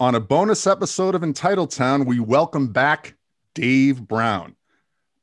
On 0.00 0.14
a 0.14 0.20
bonus 0.20 0.64
episode 0.68 1.16
of 1.16 1.24
Entitled 1.24 1.72
Town, 1.72 2.04
we 2.04 2.20
welcome 2.20 2.68
back 2.68 3.16
Dave 3.54 4.06
Brown. 4.06 4.54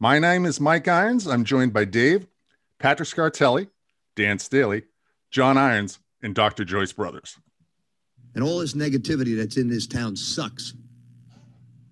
My 0.01 0.19
name 0.19 0.45
is 0.45 0.59
Mike 0.59 0.89
Irons. 0.89 1.27
I'm 1.27 1.45
joined 1.45 1.71
by 1.71 1.85
Dave, 1.85 2.27
Patrick 2.77 3.07
Scartelli, 3.07 3.69
Dan 4.17 4.37
Staley, 4.37 4.83
John 5.31 5.57
Irons, 5.57 5.99
and 6.21 6.35
Dr. 6.35 6.65
Joyce 6.65 6.91
Brothers. 6.91 7.39
And 8.33 8.43
all 8.43 8.59
this 8.59 8.73
negativity 8.73 9.37
that's 9.37 9.55
in 9.55 9.69
this 9.69 9.87
town 9.87 10.17
sucks. 10.17 10.73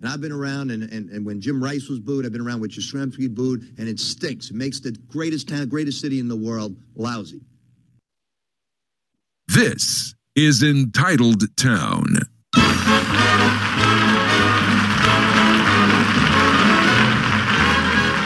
And 0.02 0.10
I've 0.10 0.20
been 0.20 0.34
around, 0.34 0.70
and, 0.70 0.84
and, 0.84 1.10
and 1.10 1.26
when 1.26 1.40
Jim 1.40 1.64
Rice 1.64 1.88
was 1.88 2.02
booed, 2.02 2.26
I've 2.26 2.34
been 2.34 2.46
around 2.46 2.60
when 2.60 2.70
Yastrzemski 2.70 3.34
booed, 3.34 3.76
and 3.78 3.88
it 3.88 3.98
stinks. 3.98 4.50
It 4.50 4.58
makes 4.58 4.82
the 4.82 4.92
greatest 5.08 5.48
town, 5.48 5.70
greatest 5.70 6.02
city 6.02 6.20
in 6.20 6.28
the 6.28 6.36
world 6.36 6.76
lousy. 6.96 7.40
This 9.48 10.16
is 10.36 10.62
Entitled 10.62 11.44
Town. 11.56 12.18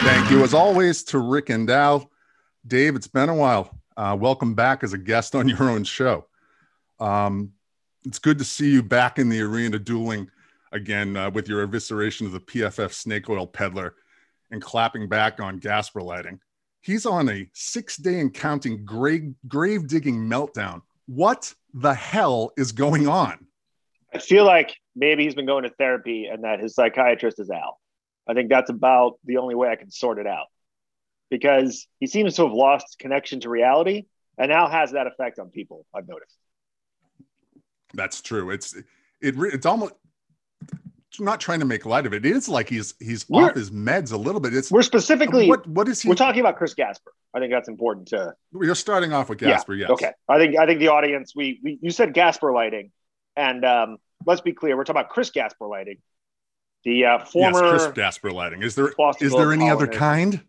Thank 0.04 0.30
you, 0.30 0.42
as 0.42 0.54
always, 0.54 1.02
to 1.04 1.18
Rick 1.18 1.50
and 1.50 1.68
Al. 1.70 2.10
Dave, 2.66 2.96
it's 2.96 3.06
been 3.06 3.28
a 3.28 3.34
while. 3.34 3.78
Uh, 3.96 4.16
welcome 4.18 4.54
back 4.54 4.84
as 4.84 4.92
a 4.92 4.98
guest 4.98 5.34
on 5.34 5.48
your 5.48 5.62
own 5.70 5.84
show. 5.84 6.26
Um, 7.00 7.52
it's 8.04 8.18
good 8.18 8.38
to 8.38 8.44
see 8.44 8.70
you 8.70 8.82
back 8.82 9.18
in 9.18 9.28
the 9.28 9.40
arena 9.40 9.78
dueling 9.78 10.30
again 10.72 11.16
uh, 11.16 11.30
with 11.30 11.48
your 11.48 11.66
evisceration 11.66 12.26
of 12.26 12.32
the 12.32 12.40
PFF 12.40 12.92
snake 12.92 13.28
oil 13.28 13.46
peddler 13.46 13.94
and 14.50 14.62
clapping 14.62 15.08
back 15.08 15.40
on 15.40 15.58
Gasper 15.58 16.02
lighting. 16.02 16.40
He's 16.80 17.06
on 17.06 17.28
a 17.28 17.48
six 17.52 17.96
day 17.96 18.20
and 18.20 18.32
counting 18.32 18.84
grave, 18.84 19.34
grave 19.46 19.88
digging 19.88 20.28
meltdown. 20.28 20.82
What 21.06 21.52
the 21.74 21.94
hell 21.94 22.52
is 22.56 22.72
going 22.72 23.08
on? 23.08 23.47
I 24.12 24.18
feel 24.18 24.44
like 24.44 24.74
maybe 24.96 25.24
he's 25.24 25.34
been 25.34 25.46
going 25.46 25.64
to 25.64 25.70
therapy 25.70 26.26
and 26.26 26.44
that 26.44 26.60
his 26.60 26.74
psychiatrist 26.74 27.38
is 27.38 27.50
Al. 27.50 27.78
I 28.28 28.34
think 28.34 28.48
that's 28.48 28.70
about 28.70 29.14
the 29.24 29.38
only 29.38 29.54
way 29.54 29.68
I 29.68 29.76
can 29.76 29.90
sort 29.90 30.18
it 30.18 30.26
out 30.26 30.46
because 31.30 31.86
he 32.00 32.06
seems 32.06 32.36
to 32.36 32.44
have 32.44 32.52
lost 32.52 32.98
connection 32.98 33.40
to 33.40 33.50
reality 33.50 34.04
and 34.38 34.48
now 34.50 34.68
has 34.68 34.92
that 34.92 35.06
effect 35.06 35.38
on 35.38 35.50
people. 35.50 35.84
I've 35.94 36.08
noticed. 36.08 36.36
That's 37.94 38.20
true. 38.20 38.50
It's 38.50 38.74
it. 39.20 39.34
It's 39.38 39.66
almost 39.66 39.94
not 41.18 41.40
trying 41.40 41.60
to 41.60 41.64
make 41.64 41.86
light 41.86 42.06
of 42.06 42.12
it. 42.12 42.24
It 42.24 42.36
is 42.36 42.48
like 42.48 42.68
he's 42.68 42.94
he's 43.00 43.28
We're- 43.28 43.48
off 43.50 43.56
his 43.56 43.70
meds 43.70 44.12
a 44.12 44.16
little 44.16 44.40
bit. 44.40 44.54
It's 44.54 44.70
We're 44.70 44.82
specifically 44.82 45.48
what 45.48 45.66
what 45.66 45.88
is 45.88 46.00
he? 46.02 46.08
we're 46.08 46.14
talking 46.14 46.40
about 46.40 46.56
Chris 46.56 46.74
Gasper. 46.74 47.12
I 47.34 47.40
think 47.40 47.52
that's 47.52 47.68
important 47.68 48.08
to 48.08 48.34
We're 48.52 48.74
starting 48.74 49.12
off 49.12 49.28
with 49.28 49.38
Gasper. 49.38 49.74
Yeah, 49.74 49.86
yes. 49.88 49.90
Okay. 49.90 50.12
I 50.28 50.38
think 50.38 50.58
I 50.58 50.66
think 50.66 50.80
the 50.80 50.88
audience 50.88 51.32
we, 51.34 51.60
we 51.62 51.78
you 51.82 51.90
said 51.90 52.14
Gasper 52.14 52.52
lighting, 52.52 52.90
and 53.38 53.64
um, 53.64 53.98
let's 54.26 54.40
be 54.40 54.52
clear, 54.52 54.76
we're 54.76 54.84
talking 54.84 55.00
about 55.00 55.10
Chris 55.10 55.30
Gasper 55.30 55.66
lighting, 55.66 55.98
the 56.84 57.04
uh, 57.04 57.24
former. 57.24 57.62
yes, 57.62 57.82
Chris 57.82 57.94
Gasper 57.94 58.32
lighting. 58.32 58.62
Is 58.62 58.74
there 58.74 58.92
is 59.20 59.32
there 59.32 59.52
any 59.52 59.70
other 59.70 59.86
kind? 59.86 60.42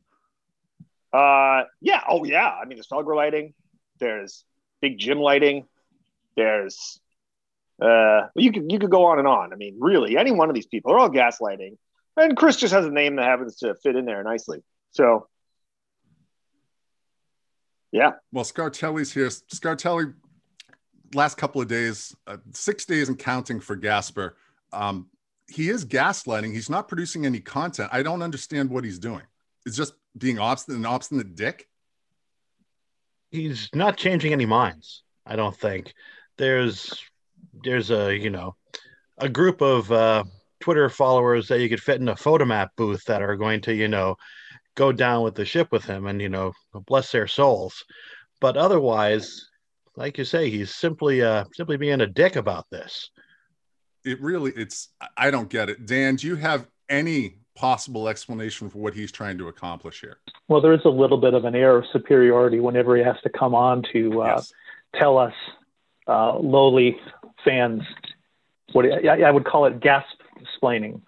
Uh, 1.13 1.63
yeah. 1.81 2.01
Oh, 2.09 2.23
yeah. 2.23 2.47
I 2.47 2.65
mean, 2.65 2.77
there's 2.77 2.87
Felger 2.87 3.15
lighting. 3.15 3.53
There's 3.99 4.43
Big 4.81 4.97
Jim 4.97 5.19
lighting. 5.19 5.67
There's 6.35 6.99
uh, 7.81 8.27
you 8.35 8.51
could 8.51 8.71
you 8.71 8.79
could 8.79 8.89
go 8.89 9.05
on 9.05 9.19
and 9.19 9.27
on. 9.27 9.53
I 9.53 9.55
mean, 9.55 9.77
really, 9.79 10.17
any 10.17 10.31
one 10.31 10.49
of 10.49 10.55
these 10.55 10.67
people 10.67 10.91
are 10.91 10.99
all 10.99 11.09
gaslighting, 11.09 11.77
and 12.17 12.35
Chris 12.35 12.57
just 12.57 12.73
has 12.73 12.85
a 12.85 12.91
name 12.91 13.15
that 13.17 13.25
happens 13.25 13.57
to 13.57 13.75
fit 13.75 13.95
in 13.95 14.05
there 14.05 14.23
nicely. 14.23 14.59
So, 14.91 15.27
yeah, 17.91 18.13
Well, 18.31 18.43
Scartelli's 18.43 19.13
here. 19.13 19.27
Scartelli, 19.27 20.13
last 21.13 21.38
couple 21.38 21.61
of 21.61 21.67
days, 21.67 22.15
uh, 22.27 22.38
six 22.53 22.85
days 22.85 23.09
and 23.09 23.17
counting 23.17 23.59
for 23.59 23.75
Gasper. 23.75 24.38
Um, 24.73 25.07
he 25.47 25.69
is 25.69 25.85
gaslighting. 25.85 26.53
He's 26.53 26.69
not 26.69 26.88
producing 26.88 27.25
any 27.25 27.39
content. 27.39 27.89
I 27.91 28.03
don't 28.03 28.21
understand 28.21 28.69
what 28.69 28.83
he's 28.83 28.99
doing. 28.99 29.23
It's 29.65 29.75
just 29.77 29.93
being 30.17 30.39
obstinate, 30.39 30.80
an 30.80 30.86
obstinate 30.86 31.36
dick. 31.36 31.67
he's 33.31 33.70
not 33.73 33.97
changing 33.97 34.33
any 34.33 34.45
minds 34.45 35.03
i 35.25 35.36
don't 35.36 35.55
think 35.55 35.93
there's 36.37 36.93
there's 37.64 37.91
a 37.91 38.15
you 38.15 38.30
know 38.30 38.55
a 39.20 39.30
group 39.30 39.61
of 39.61 39.91
uh 39.91 40.23
twitter 40.59 40.89
followers 40.89 41.47
that 41.47 41.59
you 41.59 41.70
could 41.70 41.81
fit 41.81 42.02
in 42.02 42.09
a 42.09 42.15
Fotomat 42.15 42.70
booth 42.76 43.03
that 43.05 43.21
are 43.21 43.36
going 43.36 43.61
to 43.61 43.73
you 43.73 43.87
know 43.87 44.15
go 44.76 44.91
down 44.91 45.23
with 45.23 45.36
the 45.36 45.45
ship 45.45 45.71
with 45.71 45.86
him 45.86 46.08
and 46.08 46.21
you 46.21 46.30
know 46.30 46.53
bless 46.87 47.11
their 47.11 47.27
souls 47.27 47.86
but 48.41 48.58
otherwise 48.58 49.48
like 49.99 50.17
you 50.17 50.26
say 50.26 50.49
he's 50.49 50.73
simply 50.73 51.21
uh 51.21 51.43
simply 51.54 51.77
being 51.77 52.02
a 52.02 52.08
dick 52.08 52.36
about 52.36 52.65
this 52.71 53.11
It 54.05 54.20
really, 54.21 54.52
it's. 54.55 54.89
I- 55.02 55.27
I 55.27 55.32
don't 55.32 55.49
get 55.49 55.70
it. 55.70 55.86
Dan, 55.86 56.15
do 56.15 56.26
you 56.27 56.36
have 56.37 56.65
any 56.87 57.36
possible 57.54 58.08
explanation 58.08 58.70
for 58.70 58.80
what 58.80 58.93
he's 58.93 59.11
trying 59.11 59.38
to 59.38 59.49
accomplish 59.49 59.99
here? 59.99 60.17
Well, 60.48 60.61
there 60.61 60.73
is 60.73 60.86
a 60.86 60.89
little 60.89 61.17
bit 61.17 61.33
of 61.33 61.43
an 61.43 61.54
air 61.54 61.76
of 61.77 61.83
superiority 61.92 62.59
whenever 62.61 62.95
he 62.95 63.04
has 63.04 63.17
to 63.23 63.30
come 63.30 63.54
on 63.54 63.83
to 63.92 64.21
uh, 64.21 64.36
yes. 64.38 64.54
tell 64.95 65.17
us 65.17 65.33
uh, 66.08 66.39
lowly 66.39 66.98
fans 67.43 67.82
what 68.71 68.86
I, 68.86 69.23
I 69.23 69.32
would 69.32 69.45
call 69.45 69.65
it 69.65 69.82
gasp 69.82 70.08
explaining 70.39 71.02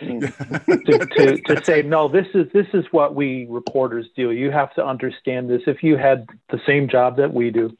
to, 0.86 1.06
to, 1.06 1.40
to 1.42 1.64
say 1.64 1.82
no 1.82 2.08
this 2.08 2.26
is 2.34 2.46
this 2.52 2.66
is 2.72 2.84
what 2.90 3.14
we 3.14 3.46
reporters 3.48 4.06
do 4.16 4.30
you 4.30 4.50
have 4.50 4.72
to 4.74 4.84
understand 4.84 5.48
this 5.50 5.62
if 5.66 5.82
you 5.82 5.96
had 5.96 6.26
the 6.50 6.60
same 6.66 6.88
job 6.88 7.16
that 7.16 7.32
we 7.32 7.50
do 7.50 7.70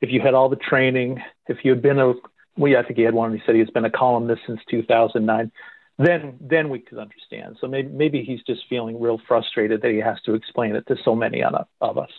if 0.00 0.10
you 0.10 0.20
had 0.20 0.34
all 0.34 0.48
the 0.48 0.56
training 0.56 1.20
if 1.48 1.58
you 1.64 1.70
had 1.70 1.82
been 1.82 1.98
a 1.98 2.12
well, 2.56 2.76
I 2.76 2.82
think 2.82 2.98
he 2.98 3.04
had 3.04 3.14
one. 3.14 3.32
He 3.32 3.40
said 3.46 3.54
he's 3.54 3.70
been 3.70 3.84
a 3.84 3.90
columnist 3.90 4.42
since 4.46 4.60
2009. 4.70 5.50
Then, 5.98 6.38
then 6.40 6.68
we 6.68 6.78
could 6.78 6.98
understand. 6.98 7.56
So 7.60 7.66
maybe, 7.66 7.88
maybe 7.88 8.22
he's 8.22 8.42
just 8.42 8.62
feeling 8.68 9.00
real 9.00 9.20
frustrated 9.26 9.82
that 9.82 9.90
he 9.90 9.98
has 9.98 10.20
to 10.26 10.34
explain 10.34 10.74
it 10.74 10.86
to 10.88 10.96
so 11.04 11.14
many 11.14 11.42
on, 11.42 11.54
of 11.80 11.98
us. 11.98 12.10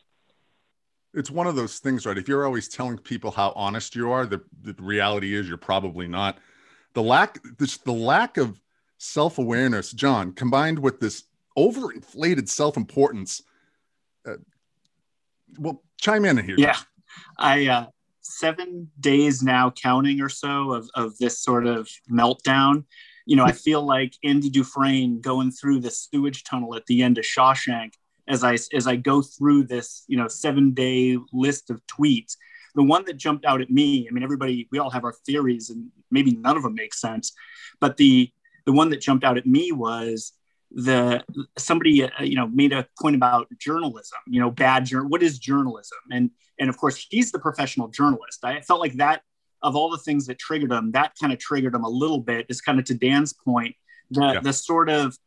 it's 1.13 1.31
one 1.31 1.47
of 1.47 1.55
those 1.55 1.79
things, 1.79 2.05
right? 2.05 2.17
If 2.17 2.27
you're 2.27 2.45
always 2.45 2.67
telling 2.67 2.97
people 2.97 3.31
how 3.31 3.53
honest 3.55 3.95
you 3.95 4.11
are, 4.11 4.25
the, 4.25 4.41
the 4.63 4.75
reality 4.79 5.35
is 5.35 5.47
you're 5.47 5.57
probably 5.57 6.07
not. 6.07 6.37
The 6.93 7.03
lack, 7.03 7.39
this, 7.57 7.77
the 7.77 7.93
lack 7.93 8.37
of 8.37 8.59
self-awareness, 9.01 9.91
John, 9.93 10.31
combined 10.31 10.77
with 10.77 10.99
this 10.99 11.23
overinflated 11.57 12.47
self-importance. 12.47 13.41
Uh, 14.27 14.35
well, 15.57 15.81
chime 15.99 16.23
in 16.23 16.37
here. 16.37 16.55
Yeah, 16.57 16.77
I 17.37 17.67
uh, 17.67 17.85
seven 18.21 18.91
days 18.99 19.41
now 19.41 19.71
counting 19.71 20.21
or 20.21 20.29
so 20.29 20.71
of 20.71 20.89
of 20.93 21.17
this 21.17 21.39
sort 21.39 21.65
of 21.65 21.89
meltdown. 22.09 22.85
You 23.25 23.35
know, 23.35 23.43
I 23.43 23.51
feel 23.67 23.81
like 23.81 24.13
Andy 24.23 24.49
Dufresne 24.49 25.19
going 25.19 25.51
through 25.51 25.79
the 25.79 25.91
sewage 25.91 26.43
tunnel 26.43 26.75
at 26.75 26.85
the 26.85 27.01
end 27.01 27.17
of 27.17 27.25
Shawshank 27.25 27.93
as 28.27 28.43
I 28.43 28.57
as 28.73 28.85
I 28.85 28.97
go 28.97 29.23
through 29.23 29.63
this 29.63 30.03
you 30.07 30.17
know 30.17 30.27
seven 30.27 30.73
day 30.73 31.17
list 31.33 31.71
of 31.71 31.81
tweets. 31.87 32.35
The 32.75 32.83
one 32.83 33.03
that 33.05 33.17
jumped 33.17 33.45
out 33.45 33.59
at 33.59 33.69
me, 33.69 34.07
I 34.07 34.13
mean, 34.13 34.23
everybody, 34.23 34.69
we 34.71 34.79
all 34.79 34.91
have 34.91 35.03
our 35.03 35.11
theories, 35.25 35.71
and 35.71 35.89
maybe 36.09 36.37
none 36.37 36.55
of 36.55 36.63
them 36.63 36.73
make 36.73 36.93
sense, 36.93 37.33
but 37.81 37.97
the 37.97 38.31
the 38.65 38.71
one 38.71 38.89
that 38.89 39.01
jumped 39.01 39.23
out 39.23 39.37
at 39.37 39.45
me 39.45 39.71
was 39.71 40.33
the 40.73 41.23
somebody 41.57 42.03
uh, 42.03 42.09
you 42.21 42.35
know 42.35 42.47
made 42.47 42.71
a 42.71 42.87
point 43.01 43.15
about 43.15 43.47
journalism 43.59 44.19
you 44.27 44.39
know 44.39 44.49
bad 44.49 44.85
jour- 44.85 45.05
what 45.05 45.21
is 45.21 45.37
journalism 45.37 45.97
and 46.11 46.31
and 46.59 46.69
of 46.69 46.77
course 46.77 47.05
he's 47.09 47.31
the 47.31 47.39
professional 47.39 47.89
journalist 47.89 48.39
i 48.45 48.61
felt 48.61 48.79
like 48.79 48.93
that 48.93 49.21
of 49.63 49.75
all 49.75 49.89
the 49.89 49.97
things 49.97 50.25
that 50.27 50.39
triggered 50.39 50.71
him 50.71 50.91
that 50.93 51.11
kind 51.19 51.33
of 51.33 51.39
triggered 51.39 51.75
him 51.75 51.83
a 51.83 51.89
little 51.89 52.19
bit 52.19 52.45
is 52.49 52.61
kind 52.61 52.79
of 52.79 52.85
to 52.85 52.93
dan's 52.93 53.33
point 53.33 53.75
the 54.11 54.21
Yeah. 54.33 54.39
the 54.39 54.53
sort 54.53 54.89
of 54.89 55.17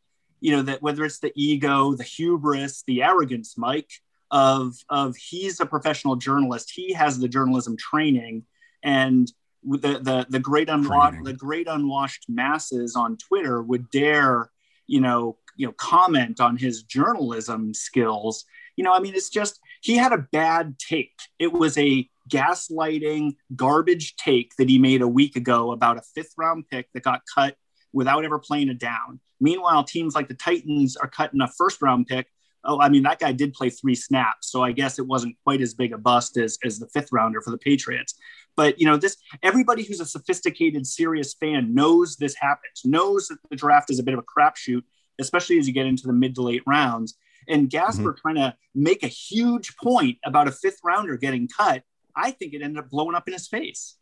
you 0.41 0.51
know 0.51 0.63
that 0.63 0.81
whether 0.81 1.05
it's 1.05 1.19
the 1.19 1.31
ego 1.35 1.93
the 1.93 2.03
hubris 2.03 2.83
the 2.87 3.03
arrogance 3.03 3.55
mike 3.55 3.91
of 4.31 4.73
of 4.89 5.15
he's 5.15 5.59
a 5.59 5.65
professional 5.67 6.15
journalist 6.15 6.71
he 6.73 6.91
has 6.93 7.19
the 7.19 7.27
journalism 7.27 7.77
training 7.77 8.43
and 8.83 9.31
the 9.65 9.99
the 9.99 10.25
the 10.29 10.39
great 10.39 10.69
unwashed 10.69 11.23
the 11.23 11.33
great 11.33 11.67
unwashed 11.67 12.25
masses 12.29 12.95
on 12.95 13.17
twitter 13.17 13.61
would 13.61 13.89
dare 13.89 14.49
you 14.87 15.01
know 15.01 15.37
you 15.55 15.65
know 15.65 15.73
comment 15.73 16.39
on 16.39 16.57
his 16.57 16.83
journalism 16.83 17.73
skills. 17.73 18.45
You 18.75 18.83
know 18.83 18.93
i 18.93 18.99
mean 18.99 19.15
it's 19.15 19.29
just 19.29 19.59
he 19.85 19.97
had 19.97 20.13
a 20.13 20.17
bad 20.17 20.79
take. 20.79 21.13
It 21.37 21.53
was 21.53 21.77
a 21.77 22.09
gaslighting 22.27 23.35
garbage 23.55 24.15
take 24.15 24.55
that 24.57 24.67
he 24.67 24.79
made 24.79 25.03
a 25.03 25.07
week 25.07 25.35
ago 25.35 25.71
about 25.71 25.97
a 25.97 26.01
fifth 26.01 26.33
round 26.37 26.67
pick 26.67 26.91
that 26.93 27.03
got 27.03 27.21
cut 27.33 27.55
without 27.93 28.25
ever 28.25 28.39
playing 28.39 28.69
a 28.69 28.73
down. 28.73 29.19
Meanwhile 29.39 29.83
teams 29.83 30.15
like 30.15 30.27
the 30.27 30.33
titans 30.33 30.97
are 30.97 31.07
cutting 31.07 31.39
a 31.39 31.47
first 31.47 31.83
round 31.83 32.07
pick 32.07 32.27
oh 32.65 32.79
i 32.79 32.89
mean 32.89 33.03
that 33.03 33.19
guy 33.19 33.31
did 33.31 33.53
play 33.53 33.69
three 33.69 33.95
snaps 33.95 34.49
so 34.49 34.63
i 34.63 34.71
guess 34.71 34.99
it 34.99 35.07
wasn't 35.07 35.35
quite 35.43 35.61
as 35.61 35.73
big 35.73 35.93
a 35.93 35.97
bust 35.97 36.37
as 36.37 36.57
as 36.63 36.79
the 36.79 36.87
fifth 36.87 37.11
rounder 37.11 37.41
for 37.41 37.51
the 37.51 37.57
patriots. 37.57 38.15
But 38.57 38.79
you 38.79 38.85
know 38.85 38.95
this 38.95 39.17
everybody 39.43 39.83
who's 39.83 39.99
a 39.99 40.05
sophisticated 40.05 40.87
serious 40.87 41.33
fan 41.33 41.73
knows 41.73 42.15
this 42.15 42.35
happens 42.35 42.81
knows 42.85 43.27
that 43.27 43.37
the 43.49 43.55
draft 43.57 43.89
is 43.89 43.99
a 43.99 44.03
bit 44.03 44.13
of 44.13 44.19
a 44.19 44.23
crapshoot 44.23 44.83
especially 45.19 45.57
as 45.57 45.67
you 45.67 45.73
get 45.73 45.85
into 45.85 46.07
the 46.07 46.13
mid 46.13 46.35
to 46.35 46.41
late 46.41 46.63
rounds. 46.67 47.15
And 47.47 47.69
gasper 47.69 48.13
mm-hmm. 48.13 48.19
trying 48.21 48.35
to 48.35 48.55
make 48.73 49.03
a 49.03 49.07
huge 49.07 49.77
point 49.77 50.17
about 50.25 50.47
a 50.47 50.51
fifth 50.51 50.79
rounder 50.83 51.15
getting 51.17 51.47
cut 51.47 51.83
i 52.15 52.31
think 52.31 52.53
it 52.53 52.61
ended 52.61 52.79
up 52.79 52.89
blowing 52.89 53.15
up 53.15 53.27
in 53.27 53.33
his 53.33 53.47
face. 53.47 53.97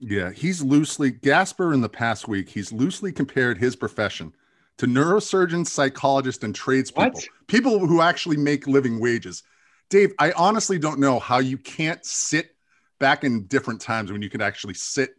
Yeah, 0.00 0.30
he's 0.30 0.62
loosely 0.62 1.10
Gasper 1.10 1.72
in 1.72 1.80
the 1.80 1.88
past 1.88 2.28
week. 2.28 2.50
He's 2.50 2.72
loosely 2.72 3.10
compared 3.12 3.58
his 3.58 3.74
profession 3.74 4.32
to 4.78 4.86
neurosurgeons, 4.86 5.66
psychologists, 5.66 6.42
and 6.44 6.54
tradespeople, 6.54 7.10
What? 7.20 7.28
people 7.46 7.86
who 7.86 8.00
actually 8.00 8.36
make 8.36 8.66
living 8.66 9.00
wages. 9.00 9.42
Dave, 9.90 10.12
I 10.18 10.32
honestly 10.32 10.78
don't 10.78 11.00
know 11.00 11.18
how 11.18 11.38
you 11.38 11.58
can't 11.58 12.04
sit 12.04 12.54
back 12.98 13.24
in 13.24 13.46
different 13.46 13.80
times 13.80 14.12
when 14.12 14.22
you 14.22 14.30
could 14.30 14.42
actually 14.42 14.74
sit 14.74 15.10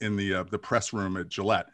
in 0.00 0.16
the 0.16 0.34
uh, 0.34 0.44
the 0.44 0.58
press 0.58 0.92
room 0.92 1.16
at 1.16 1.28
Gillette. 1.28 1.66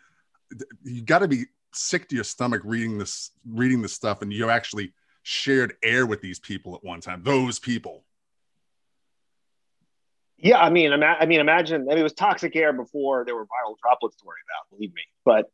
You 0.85 1.03
got 1.03 1.21
to 1.21 1.29
be 1.29 1.45
sick 1.73 2.09
to 2.09 2.15
your 2.15 2.25
stomach 2.25 2.63
reading 2.65 2.99
this 2.99 3.31
reading 3.49 3.83
this 3.83 3.93
stuff, 3.93 4.23
and 4.23 4.33
you 4.33 4.49
actually 4.51 4.93
shared 5.23 5.75
air 5.83 6.07
with 6.07 6.21
these 6.21 6.39
people 6.39 6.75
at 6.75 6.85
one 6.85 7.01
time. 7.01 7.23
Those 7.23 7.59
people. 7.59 8.05
Yeah, 10.39 10.59
I 10.59 10.71
mean, 10.71 10.93
ima- 10.93 11.17
I 11.19 11.27
mean, 11.27 11.41
imagine. 11.41 11.83
I 11.83 11.95
mean, 11.95 11.99
it 11.99 12.03
was 12.03 12.13
toxic 12.13 12.55
air 12.57 12.73
before 12.73 13.25
there 13.25 13.35
were 13.35 13.45
viral 13.45 13.77
droplets 13.81 14.17
to 14.17 14.25
worry 14.27 14.41
about. 14.47 14.77
Believe 14.77 14.93
me, 14.93 15.03
but 15.25 15.51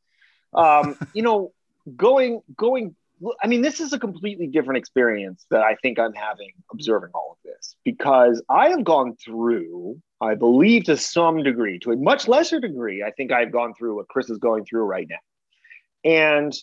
um, 0.55 0.97
you 1.13 1.23
know, 1.23 1.53
going 1.97 2.41
going. 2.57 2.95
I 3.43 3.49
mean, 3.49 3.63
this 3.63 3.81
is 3.81 3.93
a 3.93 3.99
completely 3.99 4.47
different 4.47 4.79
experience 4.79 5.45
that 5.51 5.63
I 5.63 5.75
think 5.83 5.99
I'm 5.99 6.13
having 6.13 6.53
observing 6.73 7.11
all 7.15 7.33
of 7.33 7.39
this 7.45 7.75
because 7.85 8.41
I 8.49 8.69
have 8.69 8.85
gone 8.85 9.17
through, 9.17 10.01
I 10.21 10.37
believe, 10.37 10.85
to 10.85 10.97
some 10.97 11.43
degree, 11.43 11.81
to 11.81 11.91
a 11.91 11.97
much 11.97 12.29
lesser 12.29 12.61
degree, 12.61 13.03
I 13.03 13.11
think 13.11 13.33
I've 13.33 13.51
gone 13.51 13.75
through 13.75 13.97
what 13.97 14.07
Chris 14.07 14.31
is 14.31 14.39
going 14.39 14.67
through 14.67 14.85
right 14.85 15.09
now, 15.09 16.11
and 16.11 16.55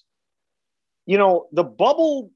you 1.05 1.17
know, 1.17 1.47
the 1.51 1.63
bubble 1.63 2.31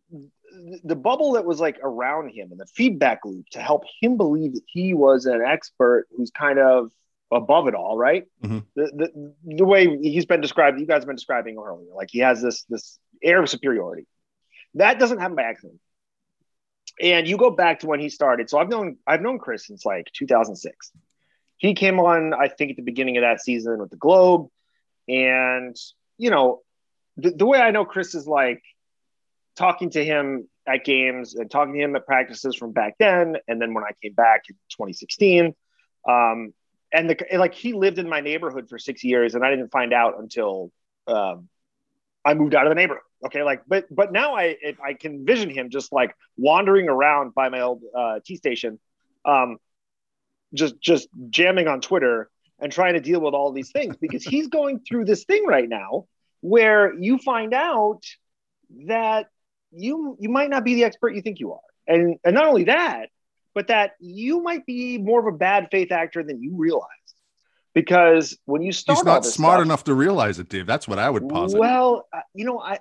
the 0.84 0.96
bubble 0.96 1.34
that 1.34 1.46
was 1.46 1.60
like 1.60 1.78
around 1.84 2.30
him 2.30 2.52
and 2.52 2.60
the 2.60 2.66
feedback 2.66 3.20
loop 3.24 3.46
to 3.52 3.62
help 3.62 3.84
him 4.02 4.18
believe 4.18 4.54
that 4.54 4.64
he 4.68 4.94
was 4.94 5.26
an 5.26 5.42
expert 5.42 6.08
who's 6.16 6.32
kind 6.32 6.60
of 6.60 6.92
above 7.31 7.68
it 7.68 7.76
all, 7.76 7.98
right? 7.98 8.26
Mhm. 8.44 8.66
The, 8.76 8.92
the 8.96 9.34
the 9.58 9.66
way 9.66 9.98
he's 9.98 10.26
been 10.26 10.42
described, 10.42 10.80
you 10.80 10.86
guys 10.86 11.02
have 11.02 11.08
been 11.08 11.16
describing 11.16 11.58
earlier, 11.58 11.94
like 11.94 12.10
he 12.12 12.20
has 12.20 12.42
this 12.42 12.64
this 12.64 13.00
air 13.24 13.42
of 13.42 13.50
superiority. 13.50 14.06
That 14.76 15.00
doesn't 15.00 15.20
happen 15.20 15.36
by 15.36 15.44
accident. 15.44 15.80
And 17.02 17.28
you 17.28 17.38
go 17.38 17.52
back 17.52 17.80
to 17.80 17.88
when 17.88 18.00
he 18.00 18.10
started. 18.10 18.50
So 18.50 18.58
I've 18.60 18.70
known 18.70 18.98
I've 19.08 19.22
known 19.22 19.40
Chris 19.40 19.68
since 19.68 19.86
like 19.86 20.08
2006. 20.14 20.92
He 21.58 21.74
came 21.74 22.00
on, 22.00 22.34
I 22.34 22.48
think, 22.48 22.72
at 22.72 22.78
the 22.78 22.84
beginning 22.84 23.18
of 23.18 23.22
that 23.22 23.42
season 23.42 23.80
with 23.80 23.90
the 23.90 23.98
Globe, 23.98 24.48
and 25.08 25.76
you 26.18 26.30
know, 26.30 26.62
the, 27.18 27.31
the 27.31 27.46
way 27.46 27.60
I 27.60 27.72
know 27.72 27.86
Chris 27.86 28.16
is 28.16 28.28
like 28.28 28.62
talking 29.56 29.90
to 29.92 30.04
him 30.04 30.48
at 30.66 30.86
games 30.86 31.36
and 31.36 31.50
talking 31.52 31.74
to 31.74 31.80
him 31.80 31.96
at 31.96 32.06
practices 32.06 32.56
from 32.56 32.72
back 32.72 32.96
then, 33.00 33.38
and 33.48 33.62
then 33.62 33.74
when 33.74 33.84
I 33.84 33.92
came 34.02 34.14
back 34.14 34.44
in 34.50 34.56
2016, 34.72 35.54
um, 36.08 36.54
and 36.92 37.10
the 37.10 37.18
like 37.38 37.54
he 37.54 37.74
lived 37.74 38.00
in 38.00 38.10
my 38.10 38.22
neighborhood 38.22 38.70
for 38.70 38.78
six 38.78 39.04
years, 39.04 39.36
and 39.36 39.46
I 39.46 39.50
didn't 39.50 39.70
find 39.70 39.94
out 39.94 40.20
until 40.20 40.72
um, 41.08 41.50
I 42.26 42.34
moved 42.34 42.56
out 42.56 42.66
of 42.66 42.72
the 42.72 42.76
neighborhood. 42.76 43.04
Okay, 43.26 43.44
like 43.44 43.64
but 43.68 43.86
but 43.94 44.12
now 44.12 44.36
I 44.36 44.58
if 44.62 44.80
I 44.80 44.94
can 44.94 45.14
envision 45.16 45.50
him 45.50 45.70
just 45.70 45.92
like 45.92 46.16
wandering 46.38 46.90
around 46.90 47.34
by 47.34 47.50
my 47.50 47.62
old 47.62 47.82
uh, 47.96 48.20
tea 48.26 48.38
station, 48.38 48.80
um, 49.26 49.58
just 50.54 50.80
just 50.82 51.10
jamming 51.30 51.68
on 51.68 51.82
Twitter 51.82 52.30
and 52.60 52.72
trying 52.72 52.94
to 52.94 53.00
deal 53.00 53.22
with 53.22 53.34
all 53.34 53.52
these 53.52 53.72
things 53.72 53.96
because 53.98 54.24
he's 54.24 54.48
going 54.60 54.80
through 54.80 55.06
this 55.06 55.26
thing 55.26 55.46
right 55.46 55.70
now 55.70 56.06
where 56.42 56.94
you 56.96 57.18
find 57.18 57.54
out 57.54 58.04
that 58.88 59.28
you 59.72 60.18
you 60.20 60.30
might 60.30 60.50
not 60.50 60.64
be 60.64 60.76
the 60.76 60.84
expert 60.84 61.14
you 61.14 61.22
think 61.22 61.40
you 61.40 61.54
are 61.54 61.60
and 61.88 62.18
and 62.24 62.34
not 62.34 62.46
only 62.46 62.66
that 62.66 63.10
but 63.54 63.68
that 63.68 63.94
you 64.00 64.42
might 64.42 64.66
be 64.66 64.98
more 64.98 65.19
of 65.19 65.34
a 65.34 65.38
bad 65.38 65.68
faith 65.72 65.92
actor 65.92 66.24
than 66.24 66.42
you 66.42 66.56
realize 66.56 66.86
because 67.74 68.38
when 68.46 68.62
you 68.62 68.72
start 68.72 68.98
He's 69.00 69.06
not 69.06 69.25
smart 69.25 69.57
stuff- 69.57 69.66
enough 69.66 69.84
to 69.86 69.94
realize 69.94 70.40
it, 70.40 70.50
Dave. 70.50 70.66
That's 70.66 70.88
what 70.88 71.00
I 71.00 71.10
would 71.10 71.28
posit. 71.30 71.60
well, 71.60 72.07
you 72.34 72.46
know, 72.46 72.60
I 72.60 72.80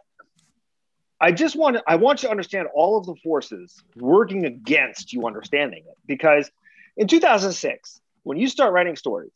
I 1.21 1.33
just 1.33 1.57
want 1.57 1.77
to 1.77 1.83
I 1.87 1.97
want 1.97 2.23
you 2.23 2.29
to 2.29 2.31
understand 2.31 2.69
all 2.75 2.99
of 2.99 3.07
the 3.07 3.17
forces 3.23 3.83
working 3.97 4.45
against 4.45 5.13
you 5.13 5.27
understanding 5.27 5.85
it 5.87 5.97
because 6.07 6.51
in 6.97 7.09
2006, 7.09 8.01
when 8.23 8.39
you 8.39 8.49
start 8.49 8.73
writing 8.73 8.97
stories, 8.97 9.33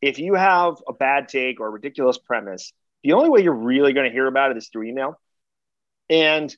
if 0.00 0.18
you 0.18 0.34
have 0.34 0.76
a 0.88 0.92
bad 0.92 1.28
take 1.28 1.60
or 1.60 1.68
a 1.68 1.70
ridiculous 1.70 2.18
premise, 2.18 2.72
the 3.02 3.12
only 3.12 3.28
way 3.30 3.42
you're 3.42 3.52
really 3.52 3.92
going 3.92 4.06
to 4.06 4.12
hear 4.12 4.26
about 4.26 4.50
it 4.50 4.56
is 4.56 4.68
through 4.68 4.84
email 4.84 5.18
and 6.10 6.54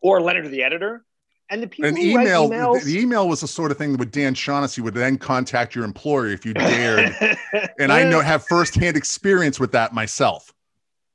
or 0.00 0.18
a 0.18 0.22
letter 0.22 0.42
to 0.42 0.48
the 0.48 0.62
editor. 0.62 1.04
And 1.50 1.62
the 1.62 1.66
people 1.66 1.90
An 1.90 1.98
email, 1.98 2.48
emails, 2.48 2.84
the 2.84 2.98
email 2.98 3.28
was 3.28 3.42
the 3.42 3.48
sort 3.48 3.70
of 3.70 3.76
thing 3.76 3.96
that 3.96 4.10
Dan 4.10 4.34
Shaughnessy 4.34 4.80
would 4.80 4.94
then 4.94 5.18
contact 5.18 5.74
your 5.74 5.84
employer 5.84 6.28
if 6.28 6.46
you 6.46 6.54
dared. 6.54 7.14
and 7.78 7.92
I 7.92 8.08
know 8.08 8.20
have 8.20 8.46
firsthand 8.46 8.96
experience 8.96 9.60
with 9.60 9.72
that 9.72 9.92
myself. 9.92 10.52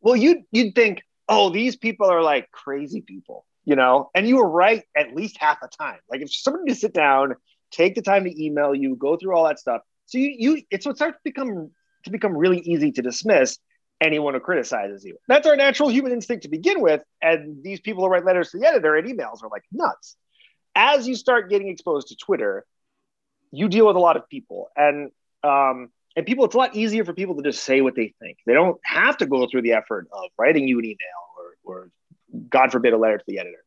Well, 0.01 0.15
you'd 0.15 0.43
you'd 0.51 0.75
think, 0.75 1.01
oh, 1.27 1.49
these 1.49 1.75
people 1.75 2.09
are 2.09 2.21
like 2.21 2.51
crazy 2.51 3.01
people, 3.01 3.45
you 3.65 3.75
know, 3.75 4.11
and 4.13 4.27
you 4.27 4.37
were 4.37 4.47
right 4.47 4.83
at 4.95 5.15
least 5.15 5.37
half 5.39 5.59
the 5.61 5.67
time. 5.67 5.99
Like 6.09 6.21
if 6.21 6.33
somebody 6.33 6.73
to 6.73 6.79
sit 6.79 6.93
down, 6.93 7.35
take 7.71 7.95
the 7.95 8.01
time 8.01 8.23
to 8.25 8.43
email 8.43 8.75
you, 8.75 8.95
go 8.95 9.17
through 9.17 9.35
all 9.35 9.45
that 9.45 9.59
stuff. 9.59 9.81
So 10.05 10.19
you 10.19 10.35
you 10.37 10.61
it's 10.69 10.85
what 10.85 10.95
starts 10.95 11.17
to 11.17 11.21
become 11.23 11.71
to 12.03 12.11
become 12.11 12.37
really 12.37 12.59
easy 12.59 12.91
to 12.91 13.01
dismiss 13.01 13.57
anyone 14.01 14.34
who 14.34 14.40
criticizes 14.40 15.04
you. 15.04 15.18
That's 15.28 15.48
our 15.48 15.56
natural 15.56 15.90
human 15.90 16.12
instinct 16.12 16.44
to 16.44 16.50
begin 16.50 16.81
with. 16.81 17.04
And 17.22 17.63
these 17.63 17.80
people 17.80 18.04
who 18.04 18.10
write 18.10 18.25
letters 18.25 18.51
to 18.51 18.60
the 18.60 18.68
editor 18.68 18.96
and 18.96 19.07
emails 19.07 19.44
are 19.44 19.50
like 19.50 19.63
nuts. 19.72 20.16
As 20.75 21.07
you 21.07 21.16
start 21.16 21.50
getting 21.50 21.68
exposed 21.68 22.10
to 22.10 22.16
Twitter, 22.16 22.66
you 23.51 23.68
deal 23.68 23.88
with 23.88 23.96
a 23.96 24.00
lot 24.00 24.18
of 24.18 24.28
people 24.30 24.69
and 24.75 25.12
um 25.44 25.90
and 26.16 26.25
people 26.25 26.46
it's 26.46 26.56
a 26.56 26.57
lot 26.57 26.75
easier 26.75 27.06
for 27.06 27.13
people 27.13 27.36
to 27.36 27.44
just 27.44 27.63
say 27.63 27.81
what 27.81 27.96
they 27.96 28.13
think 28.19 28.38
they 28.46 28.54
don't 28.54 28.80
have 28.84 29.18
to 29.18 29.25
go 29.25 29.48
through 29.48 29.62
the 29.62 29.74
effort 29.74 30.07
of 30.12 30.30
writing 30.38 30.68
you 30.68 30.80
an 30.80 30.86
email 30.86 30.98
or, 31.38 31.74
or 31.74 31.92
god 32.50 32.72
forbid 32.72 32.94
a 32.94 32.98
letter 32.98 33.18
to 33.18 33.24
the 33.28 33.40
editor 33.40 33.63